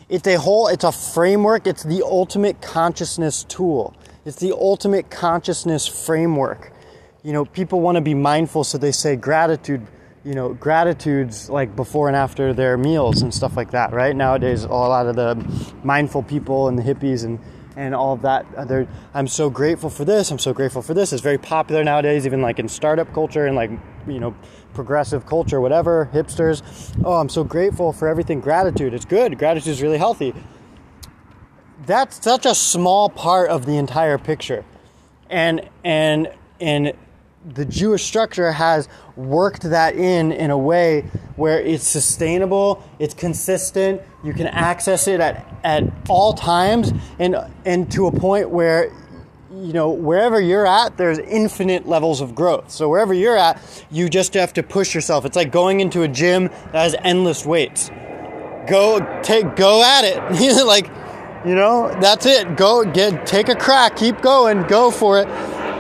It's 0.09 0.27
a 0.27 0.37
whole, 0.37 0.69
it's 0.69 0.85
a 0.85 0.93
framework, 0.93 1.67
it's 1.67 1.83
the 1.83 2.03
ultimate 2.03 2.61
consciousness 2.61 3.45
tool. 3.45 3.97
It's 4.25 4.37
the 4.37 4.53
ultimate 4.53 5.11
consciousness 5.11 5.87
framework 5.87 6.72
you 7.23 7.33
know, 7.33 7.45
people 7.45 7.81
want 7.81 7.97
to 7.97 8.01
be 8.01 8.15
mindful, 8.15 8.65
so 8.65 8.79
they 8.79 8.93
say 8.93 9.17
gratitude, 9.17 9.87
you 10.25 10.35
know, 10.35 10.55
gratitudes 10.55 11.49
like 11.49 11.75
before 11.77 12.09
and 12.09 12.17
after 12.17 12.53
their 12.53 12.77
meals 12.77 13.23
and 13.23 13.33
stuff 13.33 13.57
like 13.57 13.71
that, 13.71 13.93
right? 13.93 14.15
Nowadays, 14.15 14.65
a 14.65 14.69
lot 14.69 15.07
of 15.07 15.17
the 15.17 15.35
mindful 15.85 16.23
people 16.23 16.69
and 16.69 16.79
the 16.79 16.83
hippies 16.83 17.25
and, 17.25 17.39
and 17.77 17.95
all 17.95 18.13
of 18.13 18.23
that, 18.23 18.45
uh, 18.57 18.65
they're, 18.65 18.89
I'm 19.15 19.29
so 19.29 19.51
grateful 19.51 19.89
for 19.89 20.05
this, 20.05 20.31
I'm 20.31 20.39
so 20.39 20.53
grateful 20.53 20.83
for 20.83 20.95
this. 20.95 21.13
It's 21.13 21.23
very 21.23 21.39
popular 21.39 21.85
nowadays, 21.85 22.27
even 22.27 22.43
like 22.43 22.59
in 22.59 22.69
startup 22.69 23.13
culture 23.15 23.47
and 23.47 23.55
like 23.55 23.71
you 24.07 24.19
know, 24.19 24.35
progressive 24.75 25.27
culture, 25.27 25.61
whatever, 25.61 26.11
hipsters. 26.13 26.63
Oh, 27.05 27.15
I'm 27.15 27.29
so 27.29 27.45
grateful 27.45 27.93
for 27.93 28.09
everything. 28.09 28.41
Gratitude. 28.41 28.95
It's 28.95 29.05
good. 29.05 29.39
Gratitude 29.39 29.73
is 29.73 29.83
really 29.83 29.99
healthy. 29.99 30.35
That's 31.87 32.23
such 32.23 32.47
a 32.47 32.55
small 32.55 33.09
part 33.09 33.51
of 33.51 33.67
the 33.67 33.77
entire 33.77 34.19
picture. 34.19 34.65
And 35.29 35.69
and 35.85 36.31
and 36.61 36.93
the 37.45 37.65
Jewish 37.65 38.05
structure 38.05 38.53
has 38.53 38.89
worked 39.17 39.63
that 39.63 39.97
in 39.97 40.33
in 40.33 40.51
a 40.51 40.59
way 40.59 41.03
where 41.37 41.61
it's 41.61 41.87
sustainable, 41.87 42.83
it's 42.99 43.15
consistent, 43.15 44.01
you 44.23 44.33
can 44.33 44.47
access 44.47 45.09
it 45.09 45.21
at, 45.21 45.45
at 45.65 45.85
all 46.09 46.33
times 46.35 46.93
and 47.19 47.37
and 47.65 47.91
to 47.93 48.07
a 48.07 48.13
point 48.13 48.51
where 48.51 48.93
you 49.51 49.73
know 49.73 49.91
wherever 49.91 50.41
you're 50.41 50.67
at 50.67 50.97
there's 50.97 51.19
infinite 51.19 51.87
levels 51.87 52.21
of 52.21 52.35
growth. 52.35 52.71
So 52.71 52.89
wherever 52.89 53.13
you're 53.13 53.37
at, 53.37 53.61
you 53.91 54.09
just 54.09 54.35
have 54.35 54.53
to 54.55 54.63
push 54.63 54.95
yourself. 54.95 55.25
It's 55.25 55.37
like 55.37 55.51
going 55.51 55.81
into 55.81 56.03
a 56.03 56.09
gym 56.09 56.45
that 56.45 56.75
has 56.75 56.97
endless 57.03 57.45
weights. 57.45 57.91
Go 58.69 59.21
take 59.23 59.57
go 59.57 59.83
at 59.83 60.05
it. 60.05 60.65
like 60.67 60.87
you 61.45 61.57
know, 61.57 61.89
that's 62.01 62.25
it. 62.25 62.57
Go 62.57 62.85
get 62.85 63.27
take 63.27 63.49
a 63.49 63.57
crack, 63.57 63.97
keep 63.97 64.21
going, 64.21 64.63
go 64.69 64.93
for 64.93 65.19
it 65.19 65.27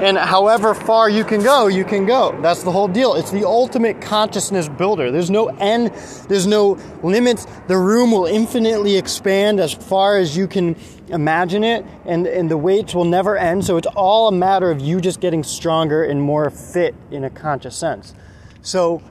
and 0.02 0.18
however 0.18 0.74
far 0.74 1.08
you 1.08 1.24
can 1.24 1.44
go, 1.44 1.68
you 1.68 1.84
can 1.84 2.06
go. 2.06 2.36
That's 2.42 2.64
the 2.64 2.72
whole 2.72 2.88
deal. 2.88 3.14
It's 3.14 3.30
the 3.30 3.44
ultimate 3.44 4.00
consciousness 4.00 4.68
builder. 4.68 5.12
There's 5.12 5.30
no 5.30 5.46
end, 5.46 5.94
there's 6.28 6.46
no 6.46 6.76
limits. 7.04 7.46
The 7.68 7.78
room 7.78 8.10
will 8.10 8.26
infinitely 8.26 8.96
expand 8.96 9.60
as 9.60 9.72
far 9.72 10.18
as 10.18 10.36
you 10.36 10.48
can 10.48 10.74
imagine 11.06 11.62
it, 11.62 11.86
and, 12.04 12.26
and 12.26 12.50
the 12.50 12.56
weights 12.56 12.96
will 12.96 13.04
never 13.04 13.38
end. 13.38 13.64
So 13.64 13.76
it's 13.76 13.86
all 13.94 14.26
a 14.26 14.32
matter 14.32 14.72
of 14.72 14.80
you 14.80 15.00
just 15.00 15.20
getting 15.20 15.44
stronger 15.44 16.02
and 16.02 16.20
more 16.20 16.50
fit 16.50 16.96
in 17.12 17.22
a 17.22 17.30
conscious 17.30 17.76
sense. 17.76 18.12
So 18.60 19.02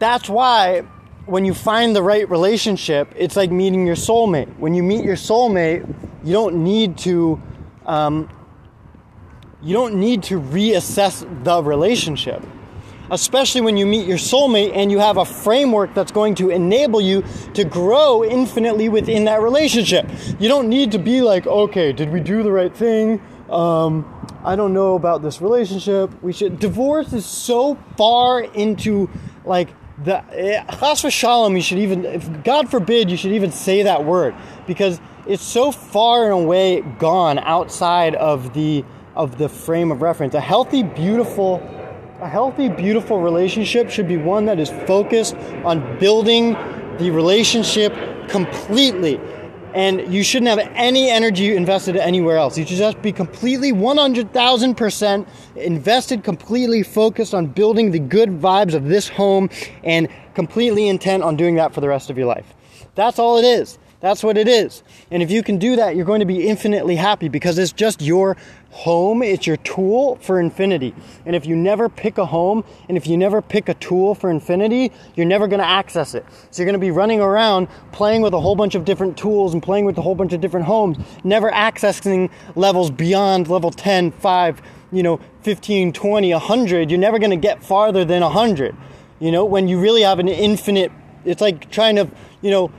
that's 0.00 0.28
why 0.28 0.80
when 1.26 1.44
you 1.44 1.54
find 1.54 1.94
the 1.94 2.02
right 2.02 2.28
relationship, 2.28 3.12
it's 3.14 3.36
like 3.36 3.52
meeting 3.52 3.86
your 3.86 3.94
soulmate. 3.94 4.58
When 4.58 4.74
you 4.74 4.82
meet 4.82 5.04
your 5.04 5.14
soulmate, 5.14 5.86
you 6.24 6.32
don't 6.32 6.64
need 6.64 6.98
to 6.98 7.40
um, 7.86 8.28
you 9.62 9.74
don't 9.74 9.94
need 9.94 10.22
to 10.24 10.40
reassess 10.40 11.44
the 11.44 11.62
relationship. 11.62 12.42
Especially 13.10 13.60
when 13.60 13.76
you 13.76 13.86
meet 13.86 14.06
your 14.06 14.18
soulmate 14.18 14.70
and 14.72 14.90
you 14.90 15.00
have 15.00 15.16
a 15.16 15.24
framework 15.24 15.92
that's 15.94 16.12
going 16.12 16.36
to 16.36 16.50
enable 16.50 17.00
you 17.00 17.24
to 17.54 17.64
grow 17.64 18.24
infinitely 18.24 18.88
within 18.88 19.24
that 19.24 19.42
relationship. 19.42 20.08
You 20.38 20.48
don't 20.48 20.68
need 20.68 20.92
to 20.92 20.98
be 20.98 21.20
like, 21.20 21.46
okay, 21.46 21.92
did 21.92 22.10
we 22.10 22.20
do 22.20 22.44
the 22.44 22.52
right 22.52 22.74
thing? 22.74 23.20
Um, 23.50 24.06
I 24.44 24.54
don't 24.54 24.72
know 24.72 24.94
about 24.94 25.22
this 25.22 25.42
relationship. 25.42 26.10
We 26.22 26.32
should. 26.32 26.60
Divorce 26.60 27.12
is 27.12 27.26
so 27.26 27.76
far 27.96 28.42
into 28.42 29.10
like 29.44 29.70
the 30.04 30.24
eh, 30.32 30.64
chas 30.78 31.02
v'shalom. 31.02 31.56
You 31.56 31.62
should 31.62 31.78
even, 31.78 32.04
if 32.04 32.44
God 32.44 32.70
forbid, 32.70 33.10
you 33.10 33.16
should 33.16 33.32
even 33.32 33.50
say 33.50 33.82
that 33.82 34.04
word 34.04 34.36
because 34.68 35.00
it's 35.26 35.42
so 35.42 35.72
far 35.72 36.24
and 36.24 36.32
away 36.32 36.80
gone 36.98 37.38
outside 37.40 38.14
of 38.14 38.54
the 38.54 38.84
of 39.20 39.36
the 39.36 39.50
frame 39.50 39.92
of 39.92 40.00
reference. 40.00 40.32
A 40.34 40.40
healthy, 40.40 40.82
beautiful, 40.82 41.56
a 42.22 42.28
healthy, 42.28 42.70
beautiful 42.70 43.20
relationship 43.20 43.90
should 43.90 44.08
be 44.08 44.16
one 44.16 44.46
that 44.46 44.58
is 44.58 44.70
focused 44.86 45.34
on 45.62 45.98
building 45.98 46.54
the 46.98 47.10
relationship 47.10 47.94
completely. 48.28 49.20
And 49.74 50.12
you 50.12 50.24
shouldn't 50.24 50.48
have 50.48 50.58
any 50.74 51.10
energy 51.10 51.54
invested 51.54 51.96
anywhere 51.96 52.38
else. 52.38 52.56
You 52.56 52.64
should 52.64 52.78
just 52.78 53.02
be 53.02 53.12
completely 53.12 53.72
100,000% 53.72 55.26
invested, 55.54 56.24
completely 56.24 56.82
focused 56.82 57.34
on 57.34 57.46
building 57.46 57.90
the 57.90 58.00
good 58.00 58.30
vibes 58.30 58.72
of 58.72 58.86
this 58.86 59.06
home 59.06 59.50
and 59.84 60.08
completely 60.34 60.88
intent 60.88 61.22
on 61.22 61.36
doing 61.36 61.56
that 61.56 61.74
for 61.74 61.82
the 61.82 61.88
rest 61.88 62.08
of 62.08 62.16
your 62.16 62.26
life. 62.26 62.46
That's 62.94 63.18
all 63.18 63.36
it 63.36 63.44
is. 63.44 63.78
That's 64.00 64.22
what 64.22 64.38
it 64.38 64.48
is. 64.48 64.82
And 65.10 65.22
if 65.22 65.30
you 65.30 65.42
can 65.42 65.58
do 65.58 65.76
that, 65.76 65.94
you're 65.94 66.06
going 66.06 66.20
to 66.20 66.26
be 66.26 66.48
infinitely 66.48 66.96
happy 66.96 67.28
because 67.28 67.58
it's 67.58 67.72
just 67.72 68.00
your 68.00 68.34
home, 68.70 69.22
it's 69.22 69.46
your 69.46 69.58
tool 69.58 70.16
for 70.22 70.40
infinity. 70.40 70.94
And 71.26 71.36
if 71.36 71.44
you 71.44 71.54
never 71.54 71.90
pick 71.90 72.16
a 72.16 72.24
home 72.24 72.64
and 72.88 72.96
if 72.96 73.06
you 73.06 73.18
never 73.18 73.42
pick 73.42 73.68
a 73.68 73.74
tool 73.74 74.14
for 74.14 74.30
infinity, 74.30 74.90
you're 75.16 75.26
never 75.26 75.46
going 75.46 75.60
to 75.60 75.66
access 75.66 76.14
it. 76.14 76.24
So 76.50 76.62
you're 76.62 76.66
going 76.66 76.80
to 76.80 76.86
be 76.86 76.90
running 76.90 77.20
around 77.20 77.68
playing 77.92 78.22
with 78.22 78.32
a 78.32 78.40
whole 78.40 78.56
bunch 78.56 78.74
of 78.74 78.86
different 78.86 79.18
tools 79.18 79.52
and 79.52 79.62
playing 79.62 79.84
with 79.84 79.98
a 79.98 80.02
whole 80.02 80.14
bunch 80.14 80.32
of 80.32 80.40
different 80.40 80.64
homes, 80.64 80.96
never 81.22 81.50
accessing 81.50 82.30
levels 82.54 82.90
beyond 82.90 83.48
level 83.48 83.70
10, 83.70 84.12
5, 84.12 84.62
you 84.92 85.02
know, 85.02 85.20
15, 85.42 85.92
20, 85.92 86.32
100. 86.32 86.90
You're 86.90 86.98
never 86.98 87.18
going 87.18 87.30
to 87.30 87.36
get 87.36 87.62
farther 87.62 88.06
than 88.06 88.22
100. 88.22 88.74
You 89.18 89.30
know, 89.30 89.44
when 89.44 89.68
you 89.68 89.78
really 89.78 90.02
have 90.02 90.20
an 90.20 90.28
infinite, 90.28 90.90
it's 91.26 91.42
like 91.42 91.70
trying 91.70 91.96
to, 91.96 92.08
you 92.40 92.50
know, 92.50 92.72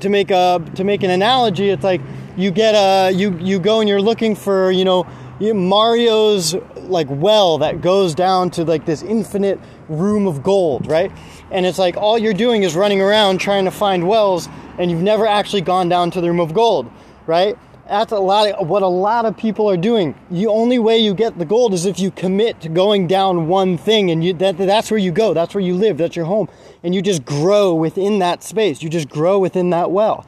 to 0.00 0.08
make 0.08 0.30
a 0.30 0.62
to 0.74 0.84
make 0.84 1.02
an 1.02 1.10
analogy, 1.10 1.70
it's 1.70 1.84
like 1.84 2.00
you 2.36 2.50
get 2.50 2.74
a 2.74 3.12
you 3.12 3.36
you 3.38 3.58
go 3.58 3.80
and 3.80 3.88
you're 3.88 4.02
looking 4.02 4.34
for 4.34 4.70
you 4.70 4.84
know 4.84 5.06
Mario's 5.40 6.54
like 6.76 7.06
well 7.08 7.58
that 7.58 7.80
goes 7.80 8.14
down 8.14 8.50
to 8.50 8.64
like 8.64 8.84
this 8.84 9.02
infinite 9.02 9.58
room 9.88 10.26
of 10.26 10.42
gold, 10.42 10.86
right? 10.86 11.12
And 11.50 11.64
it's 11.66 11.78
like 11.78 11.96
all 11.96 12.18
you're 12.18 12.34
doing 12.34 12.62
is 12.62 12.74
running 12.76 13.00
around 13.00 13.38
trying 13.38 13.64
to 13.64 13.70
find 13.70 14.06
wells, 14.06 14.48
and 14.78 14.90
you've 14.90 15.02
never 15.02 15.26
actually 15.26 15.62
gone 15.62 15.88
down 15.88 16.10
to 16.12 16.20
the 16.20 16.28
room 16.28 16.40
of 16.40 16.52
gold, 16.52 16.90
right? 17.26 17.56
That's 17.90 18.12
a 18.12 18.20
lot 18.20 18.48
of 18.52 18.68
what 18.68 18.84
a 18.84 18.86
lot 18.86 19.26
of 19.26 19.36
people 19.36 19.68
are 19.68 19.76
doing. 19.76 20.14
The 20.30 20.46
only 20.46 20.78
way 20.78 20.98
you 20.98 21.12
get 21.12 21.36
the 21.40 21.44
gold 21.44 21.74
is 21.74 21.86
if 21.86 21.98
you 21.98 22.12
commit 22.12 22.60
to 22.60 22.68
going 22.68 23.08
down 23.08 23.48
one 23.48 23.76
thing, 23.76 24.12
and 24.12 24.22
you, 24.22 24.32
that, 24.34 24.58
that's 24.58 24.92
where 24.92 24.98
you 24.98 25.10
go. 25.10 25.34
That's 25.34 25.56
where 25.56 25.64
you 25.64 25.74
live. 25.74 25.98
That's 25.98 26.14
your 26.14 26.26
home, 26.26 26.48
and 26.84 26.94
you 26.94 27.02
just 27.02 27.24
grow 27.24 27.74
within 27.74 28.20
that 28.20 28.44
space. 28.44 28.80
You 28.80 28.90
just 28.90 29.08
grow 29.08 29.40
within 29.40 29.70
that 29.70 29.90
well. 29.90 30.24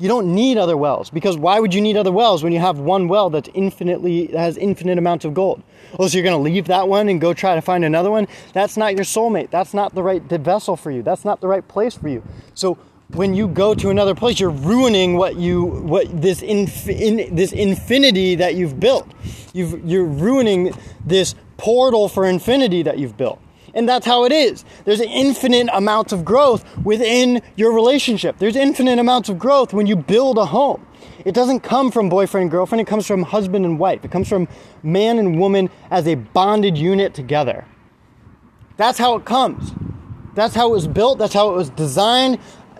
You 0.00 0.08
don't 0.08 0.34
need 0.34 0.58
other 0.58 0.76
wells 0.76 1.08
because 1.08 1.38
why 1.38 1.60
would 1.60 1.72
you 1.72 1.80
need 1.80 1.96
other 1.96 2.10
wells 2.10 2.42
when 2.42 2.52
you 2.52 2.58
have 2.58 2.80
one 2.80 3.06
well 3.06 3.30
that's 3.30 3.48
infinitely 3.54 4.26
that 4.26 4.40
has 4.40 4.56
infinite 4.56 4.98
amounts 4.98 5.24
of 5.24 5.34
gold? 5.34 5.62
Oh, 6.00 6.08
so 6.08 6.18
you're 6.18 6.28
to 6.28 6.36
leave 6.36 6.66
that 6.66 6.88
one 6.88 7.08
and 7.08 7.20
go 7.20 7.32
try 7.32 7.54
to 7.54 7.62
find 7.62 7.84
another 7.84 8.10
one? 8.10 8.26
That's 8.54 8.76
not 8.76 8.96
your 8.96 9.04
soulmate. 9.04 9.50
That's 9.50 9.72
not 9.72 9.94
the 9.94 10.02
right 10.02 10.20
vessel 10.20 10.76
for 10.76 10.90
you. 10.90 11.02
That's 11.04 11.24
not 11.24 11.40
the 11.40 11.46
right 11.46 11.66
place 11.68 11.94
for 11.94 12.08
you. 12.08 12.24
So 12.54 12.76
when 13.08 13.34
you 13.34 13.48
go 13.48 13.74
to 13.74 13.90
another 13.90 14.14
place, 14.14 14.40
you're 14.40 14.50
ruining 14.50 15.16
what 15.16 15.36
you 15.36 15.64
what 15.64 16.20
this 16.20 16.42
inf- 16.42 16.88
in, 16.88 17.34
this 17.34 17.52
infinity 17.52 18.34
that 18.36 18.54
you've 18.54 18.80
built. 18.80 19.10
You've, 19.52 19.84
you're 19.84 20.04
ruining 20.04 20.74
this 21.04 21.34
portal 21.56 22.08
for 22.08 22.26
infinity 22.26 22.82
that 22.82 22.98
you've 22.98 23.16
built. 23.16 23.40
And 23.74 23.88
that's 23.88 24.06
how 24.06 24.24
it 24.24 24.32
is. 24.32 24.64
There's 24.84 25.00
infinite 25.00 25.68
amounts 25.72 26.12
of 26.12 26.24
growth 26.24 26.64
within 26.78 27.42
your 27.56 27.72
relationship. 27.72 28.38
There's 28.38 28.56
infinite 28.56 28.98
amounts 28.98 29.28
of 29.28 29.38
growth 29.38 29.72
when 29.72 29.86
you 29.86 29.96
build 29.96 30.38
a 30.38 30.46
home. 30.46 30.86
It 31.24 31.34
doesn't 31.34 31.60
come 31.60 31.90
from 31.90 32.08
boyfriend 32.08 32.42
and 32.42 32.50
girlfriend, 32.50 32.80
it 32.80 32.86
comes 32.86 33.06
from 33.06 33.22
husband 33.22 33.64
and 33.64 33.78
wife. 33.78 34.04
It 34.04 34.10
comes 34.10 34.28
from 34.28 34.48
man 34.82 35.18
and 35.18 35.38
woman 35.38 35.70
as 35.90 36.06
a 36.06 36.14
bonded 36.14 36.78
unit 36.78 37.14
together. 37.14 37.64
That's 38.76 38.98
how 38.98 39.16
it 39.16 39.24
comes. 39.24 39.72
That's 40.34 40.54
how 40.54 40.70
it 40.70 40.72
was 40.72 40.88
built, 40.88 41.18
that's 41.18 41.34
how 41.34 41.50
it 41.50 41.56
was 41.56 41.70
designed, 41.70 42.38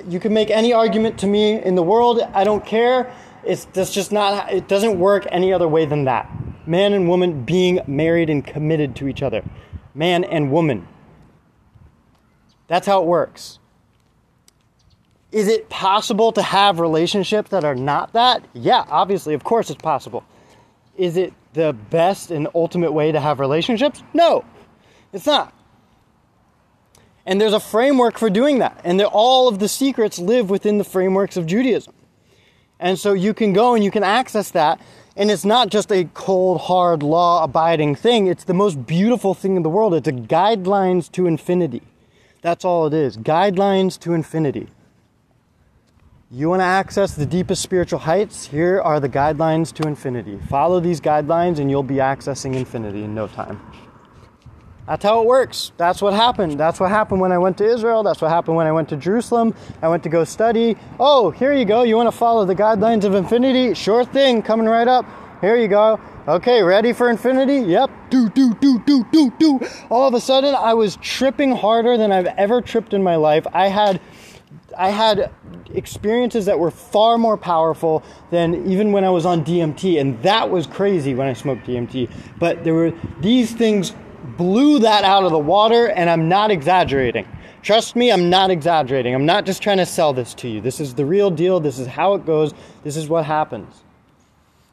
you 0.09 0.21
can 0.21 0.33
make 0.33 0.51
any 0.51 0.73
argument 0.73 1.19
to 1.21 1.27
me 1.27 1.61
in 1.61 1.75
the 1.75 1.83
world. 1.83 2.21
I 2.33 2.45
don't 2.45 2.65
care. 2.65 3.13
It's 3.45 3.67
that's 3.67 3.93
just 3.93 4.13
not. 4.13 4.53
It 4.53 4.69
doesn't 4.69 4.99
work 4.99 5.27
any 5.31 5.53
other 5.53 5.69
way 5.69 5.87
than 5.87 6.05
that. 6.05 6.31
Man 6.67 6.93
and 6.93 7.09
woman 7.09 7.45
being 7.45 7.81
married 7.87 8.31
and 8.31 8.47
committed 8.47 8.97
to 8.97 9.09
each 9.09 9.23
other. 9.23 9.43
Man 9.95 10.25
and 10.25 10.51
woman. 10.51 10.89
That's 12.67 12.87
how 12.87 13.03
it 13.03 13.07
works. 13.07 13.59
Is 15.31 15.49
it 15.49 15.69
possible 15.69 16.33
to 16.33 16.43
have 16.43 16.79
relationships 16.79 17.51
that 17.51 17.65
are 17.65 17.75
not 17.75 18.13
that? 18.13 18.45
Yeah, 18.55 18.85
obviously, 18.89 19.35
of 19.35 19.45
course 19.45 19.69
it's 19.69 19.83
possible. 19.83 20.25
Is 20.97 21.17
it 21.17 21.35
the 21.55 21.73
best 21.91 22.31
and 22.31 22.49
ultimate 22.55 22.93
way 22.93 23.13
to 23.13 23.21
have 23.21 23.41
relationships? 23.41 24.03
No, 24.15 24.45
it's 25.13 25.27
not. 25.27 25.53
And 27.27 27.41
there's 27.41 27.53
a 27.53 27.61
framework 27.61 28.19
for 28.19 28.29
doing 28.29 28.59
that. 28.59 28.81
And 28.85 29.01
all 29.03 29.49
of 29.49 29.59
the 29.59 29.69
secrets 29.69 30.19
live 30.19 30.51
within 30.51 30.79
the 30.79 30.85
frameworks 30.85 31.37
of 31.37 31.47
Judaism. 31.47 31.95
And 32.79 32.99
so 32.99 33.13
you 33.13 33.33
can 33.33 33.53
go 33.53 33.75
and 33.75 33.83
you 33.83 33.91
can 33.91 34.05
access 34.05 34.51
that. 34.51 34.81
And 35.17 35.31
it's 35.31 35.45
not 35.45 35.69
just 35.69 35.93
a 35.93 36.09
cold, 36.13 36.63
hard, 36.63 37.03
law 37.03 37.45
abiding 37.45 37.95
thing. 37.95 38.27
It's 38.27 38.45
the 38.45 38.55
most 38.55 38.87
beautiful 38.87 39.33
thing 39.33 39.57
in 39.57 39.63
the 39.63 39.71
world. 39.71 39.95
It's 39.95 40.09
a 40.09 40.13
guidelines 40.13 41.11
to 41.13 41.27
infinity. 41.27 41.83
That's 42.43 42.65
all 42.65 42.87
it 42.87 42.93
is 42.93 43.17
guidelines 43.17 43.99
to 44.01 44.13
infinity. 44.13 44.69
You 46.31 46.51
want 46.51 46.61
to 46.61 46.65
access 46.65 47.15
the 47.15 47.25
deepest 47.25 47.63
spiritual 47.63 48.01
heights? 48.01 48.47
Here 48.47 48.81
are 48.81 48.99
the 48.99 49.09
guidelines 49.09 49.73
to 49.75 49.87
infinity. 49.87 50.39
Follow 50.49 50.81
these 50.81 51.01
guidelines 51.01 51.61
and 51.61 51.71
you'll 51.71 51.85
be 51.85 51.97
accessing 51.97 52.55
infinity 52.55 53.05
in 53.05 53.15
no 53.15 53.29
time. 53.29 53.61
That's 54.87 55.03
how 55.03 55.23
it 55.23 55.27
works. 55.27 55.73
That's 55.79 56.03
what 56.03 56.13
happened. 56.13 56.61
That's 56.61 56.79
what 56.79 56.91
happened 56.91 57.21
when 57.21 57.33
I 57.33 57.39
went 57.39 57.57
to 57.59 57.65
Israel. 57.65 58.03
That's 58.03 58.21
what 58.21 58.31
happened 58.31 58.57
when 58.57 58.67
I 58.67 58.73
went 58.73 58.91
to 58.91 58.97
Jerusalem. 58.97 59.55
I 59.81 59.89
went 59.89 60.03
to 60.03 60.11
go 60.11 60.25
study. 60.25 60.77
Oh, 61.01 61.31
here 61.31 61.55
you 61.55 61.65
go. 61.65 61.85
You 61.85 61.97
want 61.97 62.09
to 62.09 62.17
follow 62.17 62.45
the 62.45 62.55
guidelines 62.55 63.05
of 63.05 63.15
infinity? 63.15 63.73
Sure 63.73 64.05
thing, 64.05 64.43
coming 64.43 64.67
right 64.67 64.87
up. 64.87 65.07
here 65.41 65.57
you 65.57 65.69
go. 65.69 65.99
Okay, 66.29 66.63
ready 66.63 66.93
for 66.93 67.09
infinity? 67.09 67.67
Yep. 67.67 67.91
Do, 68.11 68.29
do, 68.29 68.55
do, 68.55 68.79
do, 68.81 69.05
do, 69.11 69.33
do. 69.39 69.61
All 69.91 70.07
of 70.07 70.13
a 70.13 70.21
sudden, 70.21 70.55
I 70.55 70.75
was 70.75 70.97
tripping 70.97 71.53
harder 71.53 71.97
than 71.97 72.13
I've 72.13 72.27
ever 72.27 72.61
tripped 72.61 72.93
in 72.93 73.03
my 73.03 73.17
life. 73.17 73.47
I 73.53 73.69
had. 73.69 74.01
I 74.77 74.91
had 74.91 75.31
experiences 75.73 76.47
that 76.47 76.59
were 76.59 76.71
far 76.73 77.17
more 77.17 77.37
powerful 77.37 78.03
than 78.31 78.69
even 78.69 78.91
when 78.91 79.05
I 79.05 79.11
was 79.11 79.25
on 79.25 79.45
DMT, 79.45 80.01
and 80.01 80.21
that 80.25 80.51
was 80.51 80.67
crazy 80.67 81.15
when 81.15 81.29
I 81.29 81.33
smoked 81.33 81.67
DMT. 81.67 82.11
But 82.41 82.65
there 82.65 82.75
were 82.75 82.93
these 83.21 83.53
things 83.53 83.95
blew 84.37 84.81
that 84.81 85.05
out 85.05 85.25
of 85.25 85.31
the 85.31 85.39
water, 85.39 85.89
and 85.89 86.09
I'm 86.11 86.29
not 86.29 86.51
exaggerating. 86.51 87.27
Trust 87.63 87.97
me, 87.97 88.13
I'm 88.13 88.29
not 88.29 88.51
exaggerating. 88.51 89.15
I'm 89.15 89.25
not 89.25 89.47
just 89.47 89.63
trying 89.63 89.79
to 89.79 89.87
sell 89.87 90.13
this 90.13 90.35
to 90.35 90.49
you. 90.49 90.61
This 90.61 90.81
is 90.81 90.95
the 90.95 91.07
real 91.07 91.31
deal. 91.31 91.61
This 91.61 91.79
is 91.79 91.87
how 91.87 92.15
it 92.15 92.27
goes. 92.27 92.53
This 92.83 92.97
is 92.97 93.09
what 93.09 93.25
happens. 93.25 93.83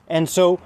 And 0.10 0.28
so, 0.28 0.60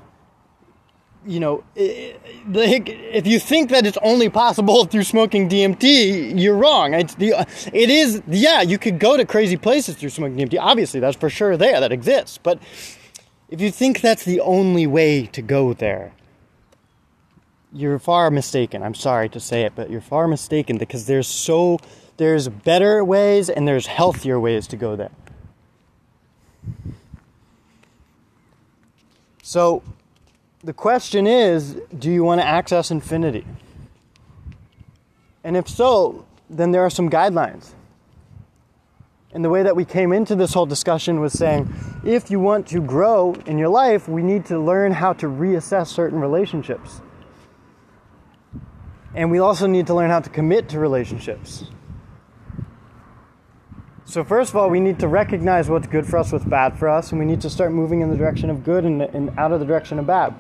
you 1.24 1.40
know, 1.40 1.64
if 1.76 3.28
you 3.28 3.40
think 3.40 3.70
that 3.70 3.86
it's 3.86 3.98
only 4.02 4.30
possible 4.30 4.86
through 4.86 5.04
smoking 5.04 5.48
DMT, 5.48 6.40
you're 6.40 6.58
wrong. 6.58 6.96
It's 6.96 7.14
the, 7.16 7.48
it 7.72 7.90
is, 7.90 8.24
yeah, 8.28 8.62
you 8.62 8.80
could 8.80 9.00
go 9.00 9.18
to 9.18 9.26
crazy 9.26 9.58
places 9.58 9.96
through 9.96 10.10
smoking 10.10 10.38
DMT. 10.38 10.60
Obviously, 10.60 11.00
that's 11.00 11.18
for 11.18 11.30
sure 11.30 11.58
there, 11.58 11.80
that 11.80 11.92
exists. 11.92 12.40
But 12.42 12.60
if 13.50 13.62
you 13.62 13.70
think 13.70 14.02
that's 14.02 14.26
the 14.26 14.40
only 14.42 14.88
way 14.88 15.28
to 15.28 15.42
go 15.44 15.74
there, 15.74 16.14
you're 17.76 18.00
far 18.00 18.32
mistaken. 18.32 18.82
I'm 18.82 18.96
sorry 18.96 19.28
to 19.30 19.40
say 19.40 19.64
it, 19.64 19.74
but 19.76 19.90
you're 19.90 20.02
far 20.02 20.28
mistaken 20.28 20.78
because 20.78 21.06
there's 21.06 21.28
so 21.28 21.80
there's 22.18 22.48
better 22.48 23.04
ways 23.04 23.50
and 23.50 23.68
there's 23.68 23.88
healthier 23.88 24.40
ways 24.40 24.68
to 24.68 24.78
go 24.78 24.96
there. 24.96 25.12
So 29.44 29.84
the 30.64 30.74
question 30.74 31.28
is 31.28 31.78
do 31.98 32.10
you 32.10 32.24
want 32.24 32.40
to 32.40 32.48
access 32.48 32.92
infinity? 32.92 33.46
And 35.44 35.58
if 35.58 35.68
so, 35.68 36.26
then 36.50 36.72
there 36.72 36.82
are 36.82 36.90
some 36.90 37.10
guidelines. 37.10 37.74
And 39.34 39.44
the 39.44 39.50
way 39.50 39.64
that 39.64 39.76
we 39.76 39.84
came 39.84 40.14
into 40.14 40.34
this 40.34 40.54
whole 40.54 40.66
discussion 40.66 41.20
was 41.20 41.34
saying 41.34 41.72
if 42.06 42.32
you 42.32 42.40
want 42.40 42.68
to 42.68 42.80
grow 42.80 43.36
in 43.46 43.58
your 43.58 43.68
life, 43.68 44.08
we 44.08 44.24
need 44.24 44.46
to 44.46 44.58
learn 44.58 44.94
how 44.94 45.12
to 45.14 45.28
reassess 45.28 45.88
certain 45.88 46.22
relationships. 46.22 47.02
And 49.16 49.32
we 49.32 49.40
also 49.40 49.66
need 49.66 49.88
to 49.88 49.94
learn 49.94 50.10
how 50.10 50.20
to 50.20 50.30
commit 50.30 50.70
to 50.70 50.80
relationships. 50.80 51.64
So, 54.04 54.24
first 54.24 54.52
of 54.52 54.58
all, 54.58 54.70
we 54.70 54.80
need 54.80 55.00
to 55.00 55.08
recognize 55.08 55.68
what's 55.68 55.88
good 55.88 56.06
for 56.06 56.18
us, 56.18 56.32
what's 56.32 56.46
bad 56.46 56.78
for 56.78 56.88
us, 56.88 57.12
and 57.12 57.20
we 57.20 57.26
need 57.26 57.42
to 57.42 57.50
start 57.50 57.72
moving 57.72 58.02
in 58.02 58.10
the 58.12 58.18
direction 58.18 58.50
of 58.50 58.64
good 58.64 58.84
and, 58.84 59.02
and 59.02 59.32
out 59.40 59.52
of 59.52 59.60
the 59.60 59.66
direction 59.66 59.98
of 59.98 60.06
bad. 60.06 60.36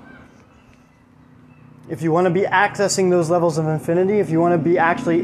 If 1.89 2.01
you 2.01 2.11
want 2.11 2.25
to 2.25 2.31
be 2.31 2.41
accessing 2.41 3.09
those 3.09 3.29
levels 3.29 3.57
of 3.57 3.65
infinity, 3.65 4.19
if 4.19 4.29
you 4.29 4.39
want 4.39 4.53
to 4.53 4.57
be 4.57 4.77
actually 4.77 5.23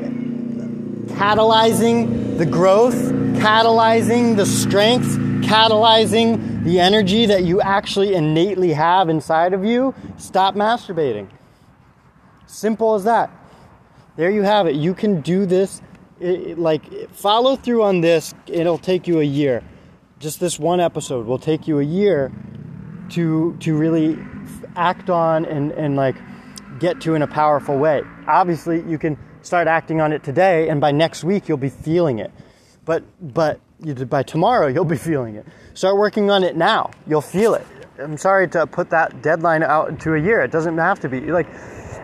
catalyzing 1.16 2.38
the 2.38 2.46
growth, 2.46 2.96
catalyzing 2.96 4.38
the 4.38 4.46
strength, 4.46 5.18
catalyzing 5.42 6.64
the 6.64 6.80
energy 6.80 7.26
that 7.26 7.44
you 7.44 7.62
actually 7.62 8.16
innately 8.16 8.74
have 8.74 9.10
inside 9.10 9.54
of 9.54 9.66
you, 9.66 9.94
stop 10.18 10.56
masturbating. 10.56 11.28
Simple 12.48 12.96
as 12.96 13.04
that. 13.04 13.41
There 14.18 14.30
you 14.30 14.42
have 14.44 14.68
it. 14.68 14.76
You 14.76 14.94
can 14.94 15.22
do 15.22 15.46
this. 15.46 15.82
It, 16.20 16.60
like 16.60 17.10
follow 17.12 17.56
through 17.56 17.84
on 17.84 18.02
this. 18.02 18.34
It'll 18.48 18.78
take 18.78 19.08
you 19.08 19.20
a 19.20 19.24
year. 19.24 19.64
Just 20.20 20.40
this 20.40 20.60
one 20.60 20.80
episode 20.80 21.26
will 21.26 21.40
take 21.40 21.68
you 21.68 21.80
a 21.80 21.84
year 21.84 22.32
to 23.12 23.56
to 23.60 23.76
really 23.76 24.20
act 24.76 25.10
on 25.10 25.46
and 25.46 25.72
and 25.72 25.96
like 25.96 26.16
get 26.80 27.02
to 27.02 27.16
in 27.16 27.22
a 27.22 27.28
powerful 27.28 27.78
way. 27.78 28.04
Obviously 28.28 28.82
you 28.84 28.98
can 28.98 29.18
start 29.42 29.68
acting 29.68 30.02
on 30.02 30.14
it 30.14 30.24
today 30.24 30.70
and 30.70 30.80
by 30.82 30.92
next 30.92 31.24
week 31.24 31.48
you'll 31.48 31.58
be 31.58 31.70
feeling 31.70 32.20
it. 32.20 32.32
But 32.86 33.04
but 33.34 33.60
you, 33.84 33.94
by 33.94 34.24
tomorrow 34.24 34.68
you'll 34.68 34.86
be 34.86 34.98
feeling 34.98 35.36
it. 35.36 35.46
Start 35.74 35.98
working 35.98 36.30
on 36.30 36.44
it 36.44 36.56
now. 36.56 36.92
You'll 37.08 37.22
feel 37.22 37.54
it. 37.54 37.66
I'm 37.98 38.18
sorry 38.18 38.48
to 38.50 38.68
put 38.68 38.90
that 38.90 39.22
deadline 39.22 39.64
out 39.64 39.90
into 39.90 40.14
a 40.14 40.20
year. 40.20 40.42
It 40.42 40.52
doesn't 40.52 40.78
have 40.78 41.00
to 41.02 41.10
be. 41.10 41.22
Like 41.22 41.48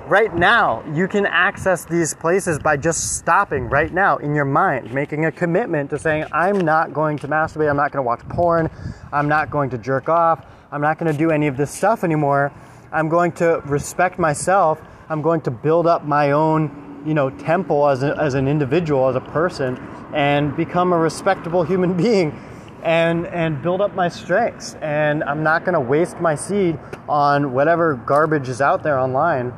right 0.10 0.34
now, 0.34 0.84
you 0.94 1.08
can 1.08 1.26
access 1.26 1.86
these 1.86 2.14
places 2.14 2.60
by 2.60 2.78
just 2.78 3.18
stopping 3.18 3.70
right 3.70 3.94
now 3.94 4.18
in 4.18 4.34
your 4.34 4.46
mind, 4.46 4.94
making 4.94 5.26
a 5.26 5.32
commitment 5.32 5.90
to 5.90 6.00
saying, 6.00 6.26
I'm 6.32 6.60
not 6.62 6.94
going 6.94 7.18
to 7.20 7.28
masturbate, 7.28 7.70
I'm 7.70 7.76
not 7.76 7.92
going 7.92 8.04
to 8.04 8.08
watch 8.08 8.28
porn, 8.30 8.70
I'm 9.12 9.28
not 9.28 9.50
going 9.50 9.70
to 9.72 9.78
jerk 9.78 10.10
off, 10.10 10.46
I'm 10.72 10.82
not 10.82 10.98
going 10.98 11.12
to 11.12 11.18
do 11.18 11.32
any 11.32 11.48
of 11.48 11.58
this 11.58 11.72
stuff 11.72 12.04
anymore. 12.04 12.52
I'm 12.92 13.10
going 13.10 13.34
to 13.34 13.62
respect 13.66 14.18
myself. 14.18 14.82
I'm 15.10 15.22
going 15.22 15.42
to 15.42 15.52
build 15.52 15.88
up 15.88 16.06
my 16.06 16.32
own, 16.32 17.04
you 17.06 17.14
know, 17.14 17.30
temple 17.30 17.88
as, 17.88 18.02
a, 18.02 18.16
as 18.18 18.34
an 18.34 18.48
individual, 18.48 19.10
as 19.10 19.16
a 19.16 19.22
person, 19.22 19.78
and 20.14 20.56
become 20.56 20.94
a 20.94 20.98
respectable 20.98 21.64
human 21.64 21.96
being 22.04 22.38
and 22.84 23.26
and 23.28 23.62
build 23.62 23.82
up 23.82 23.94
my 23.96 24.08
strengths. 24.08 24.76
And 24.76 25.24
I'm 25.24 25.44
not 25.44 25.66
going 25.66 25.74
to 25.74 25.80
waste 25.80 26.20
my 26.22 26.36
seed 26.36 26.80
on 27.10 27.52
whatever 27.52 27.96
garbage 27.96 28.48
is 28.48 28.62
out 28.62 28.84
there 28.84 29.00
online 29.00 29.54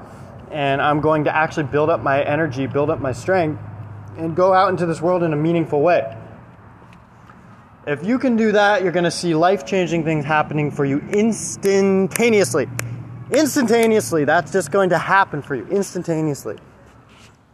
and 0.52 0.82
I'm 0.82 1.02
going 1.02 1.24
to 1.26 1.36
actually 1.36 1.66
build 1.66 1.90
up 1.90 2.02
my 2.02 2.24
energy, 2.24 2.68
build 2.68 2.90
up 2.90 3.00
my 3.00 3.12
strength, 3.12 3.62
and 4.18 4.36
go 4.36 4.54
out 4.54 4.70
into 4.70 4.86
this 4.86 5.02
world 5.02 5.24
in 5.24 5.34
a 5.34 5.36
meaningful 5.36 5.82
way. 5.82 6.16
If 7.88 8.06
you 8.06 8.20
can 8.20 8.36
do 8.36 8.52
that, 8.52 8.84
you're 8.84 8.92
going 8.92 9.06
to 9.06 9.12
see 9.12 9.34
life 9.34 9.66
changing 9.66 10.04
things 10.04 10.26
happening 10.26 10.70
for 10.70 10.86
you 10.86 11.00
instantaneously. 11.00 12.68
Instantaneously. 13.32 14.26
That's 14.26 14.52
just 14.52 14.72
going 14.72 14.90
to 14.90 14.98
happen 14.98 15.42
for 15.42 15.56
you 15.56 15.66
instantaneously. 15.68 16.58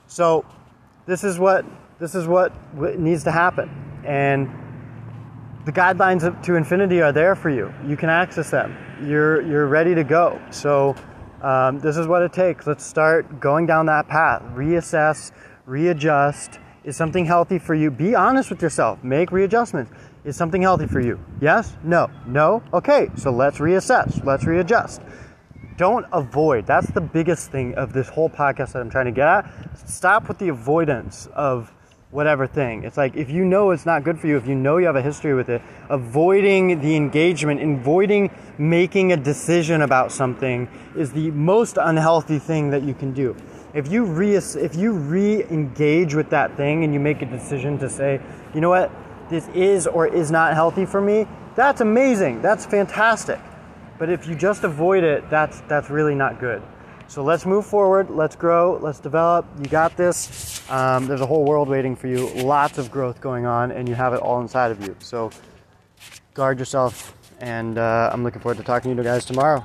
So, 0.07 0.45
this 1.05 1.23
is 1.23 1.37
what 1.37 1.65
this 1.99 2.15
is 2.15 2.27
what 2.27 2.51
needs 2.97 3.23
to 3.25 3.31
happen. 3.31 3.69
And 4.03 4.49
the 5.65 5.71
guidelines 5.71 6.43
to 6.43 6.55
infinity 6.55 7.01
are 7.01 7.11
there 7.11 7.35
for 7.35 7.49
you. 7.49 7.73
You 7.85 7.95
can 7.95 8.09
access 8.09 8.49
them. 8.49 8.75
You're 9.03 9.41
you're 9.41 9.67
ready 9.67 9.95
to 9.95 10.03
go. 10.03 10.41
So, 10.49 10.95
um, 11.45 11.79
this 11.79 11.95
is 11.95 12.07
what 12.07 12.23
it 12.23 12.33
takes. 12.33 12.65
Let's 12.65 12.83
start 12.83 13.39
going 13.39 13.67
down 13.67 13.85
that 13.85 14.07
path. 14.07 14.41
Reassess, 14.55 15.31
readjust. 15.67 16.59
Is 16.83 16.97
something 16.97 17.23
healthy 17.23 17.59
for 17.59 17.75
you? 17.75 17.91
Be 17.91 18.15
honest 18.15 18.49
with 18.49 18.63
yourself. 18.63 19.03
Make 19.03 19.31
readjustments. 19.31 19.91
Is 20.23 20.35
something 20.35 20.63
healthy 20.63 20.87
for 20.87 20.99
you? 20.99 21.19
Yes? 21.39 21.75
No? 21.83 22.09
No? 22.25 22.63
Okay, 22.73 23.09
so 23.15 23.29
let's 23.29 23.59
reassess. 23.59 24.25
Let's 24.25 24.45
readjust. 24.45 25.03
Don't 25.77 26.07
avoid. 26.11 26.65
That's 26.65 26.89
the 26.91 27.01
biggest 27.01 27.51
thing 27.51 27.75
of 27.75 27.93
this 27.93 28.09
whole 28.09 28.29
podcast 28.29 28.73
that 28.73 28.79
I'm 28.79 28.89
trying 28.89 29.05
to 29.05 29.11
get 29.11 29.27
at. 29.27 29.87
Stop 29.87 30.27
with 30.27 30.39
the 30.39 30.49
avoidance 30.49 31.27
of 31.35 31.71
whatever 32.15 32.47
thing. 32.47 32.83
It's 32.83 32.95
like 32.95 33.15
if 33.15 33.29
you 33.29 33.43
know 33.43 33.71
it's 33.71 33.85
not 33.85 34.05
good 34.05 34.17
for 34.17 34.27
you, 34.27 34.37
if 34.37 34.47
you 34.47 34.55
know 34.55 34.77
you 34.77 34.85
have 34.85 34.95
a 34.95 35.01
history 35.01 35.35
with 35.35 35.49
it, 35.49 35.61
avoiding 35.89 36.79
the 36.79 36.95
engagement, 36.95 37.61
avoiding 37.61 38.31
making 38.57 39.11
a 39.11 39.17
decision 39.17 39.81
about 39.81 40.13
something 40.13 40.69
is 40.95 41.11
the 41.11 41.29
most 41.31 41.77
unhealthy 41.77 42.39
thing 42.39 42.69
that 42.69 42.83
you 42.83 42.93
can 42.93 43.11
do. 43.13 43.35
If 43.73 43.91
you 43.91 44.05
re 44.05 44.35
if 44.35 44.75
you 44.75 44.93
re-engage 44.93 46.15
with 46.15 46.29
that 46.29 46.55
thing 46.55 46.85
and 46.85 46.93
you 46.93 46.99
make 47.01 47.21
a 47.21 47.25
decision 47.25 47.77
to 47.79 47.89
say, 47.89 48.21
you 48.53 48.61
know 48.61 48.69
what, 48.69 48.89
this 49.29 49.49
is 49.49 49.85
or 49.85 50.07
is 50.07 50.31
not 50.31 50.53
healthy 50.53 50.85
for 50.85 51.01
me, 51.01 51.27
that's 51.55 51.81
amazing. 51.81 52.41
That's 52.41 52.65
fantastic. 52.65 53.39
But 53.97 54.09
if 54.09 54.25
you 54.25 54.35
just 54.35 54.63
avoid 54.63 55.03
it, 55.03 55.29
that's 55.29 55.61
that's 55.67 55.89
really 55.89 56.15
not 56.15 56.39
good. 56.39 56.61
So 57.07 57.23
let's 57.23 57.45
move 57.45 57.65
forward, 57.65 58.09
let's 58.09 58.35
grow, 58.35 58.77
let's 58.81 58.99
develop. 58.99 59.45
You 59.59 59.67
got 59.67 59.95
this. 59.95 60.69
Um, 60.69 61.07
there's 61.07 61.21
a 61.21 61.25
whole 61.25 61.45
world 61.45 61.69
waiting 61.69 61.95
for 61.95 62.07
you, 62.07 62.27
lots 62.29 62.77
of 62.77 62.91
growth 62.91 63.21
going 63.21 63.45
on, 63.45 63.71
and 63.71 63.87
you 63.87 63.95
have 63.95 64.13
it 64.13 64.19
all 64.19 64.41
inside 64.41 64.71
of 64.71 64.85
you. 64.85 64.95
So 64.99 65.29
guard 66.33 66.59
yourself, 66.59 67.15
and 67.39 67.77
uh, 67.77 68.09
I'm 68.11 68.23
looking 68.23 68.41
forward 68.41 68.57
to 68.57 68.63
talking 68.63 68.91
to 68.91 68.97
you 68.97 69.03
guys 69.03 69.23
tomorrow. 69.23 69.63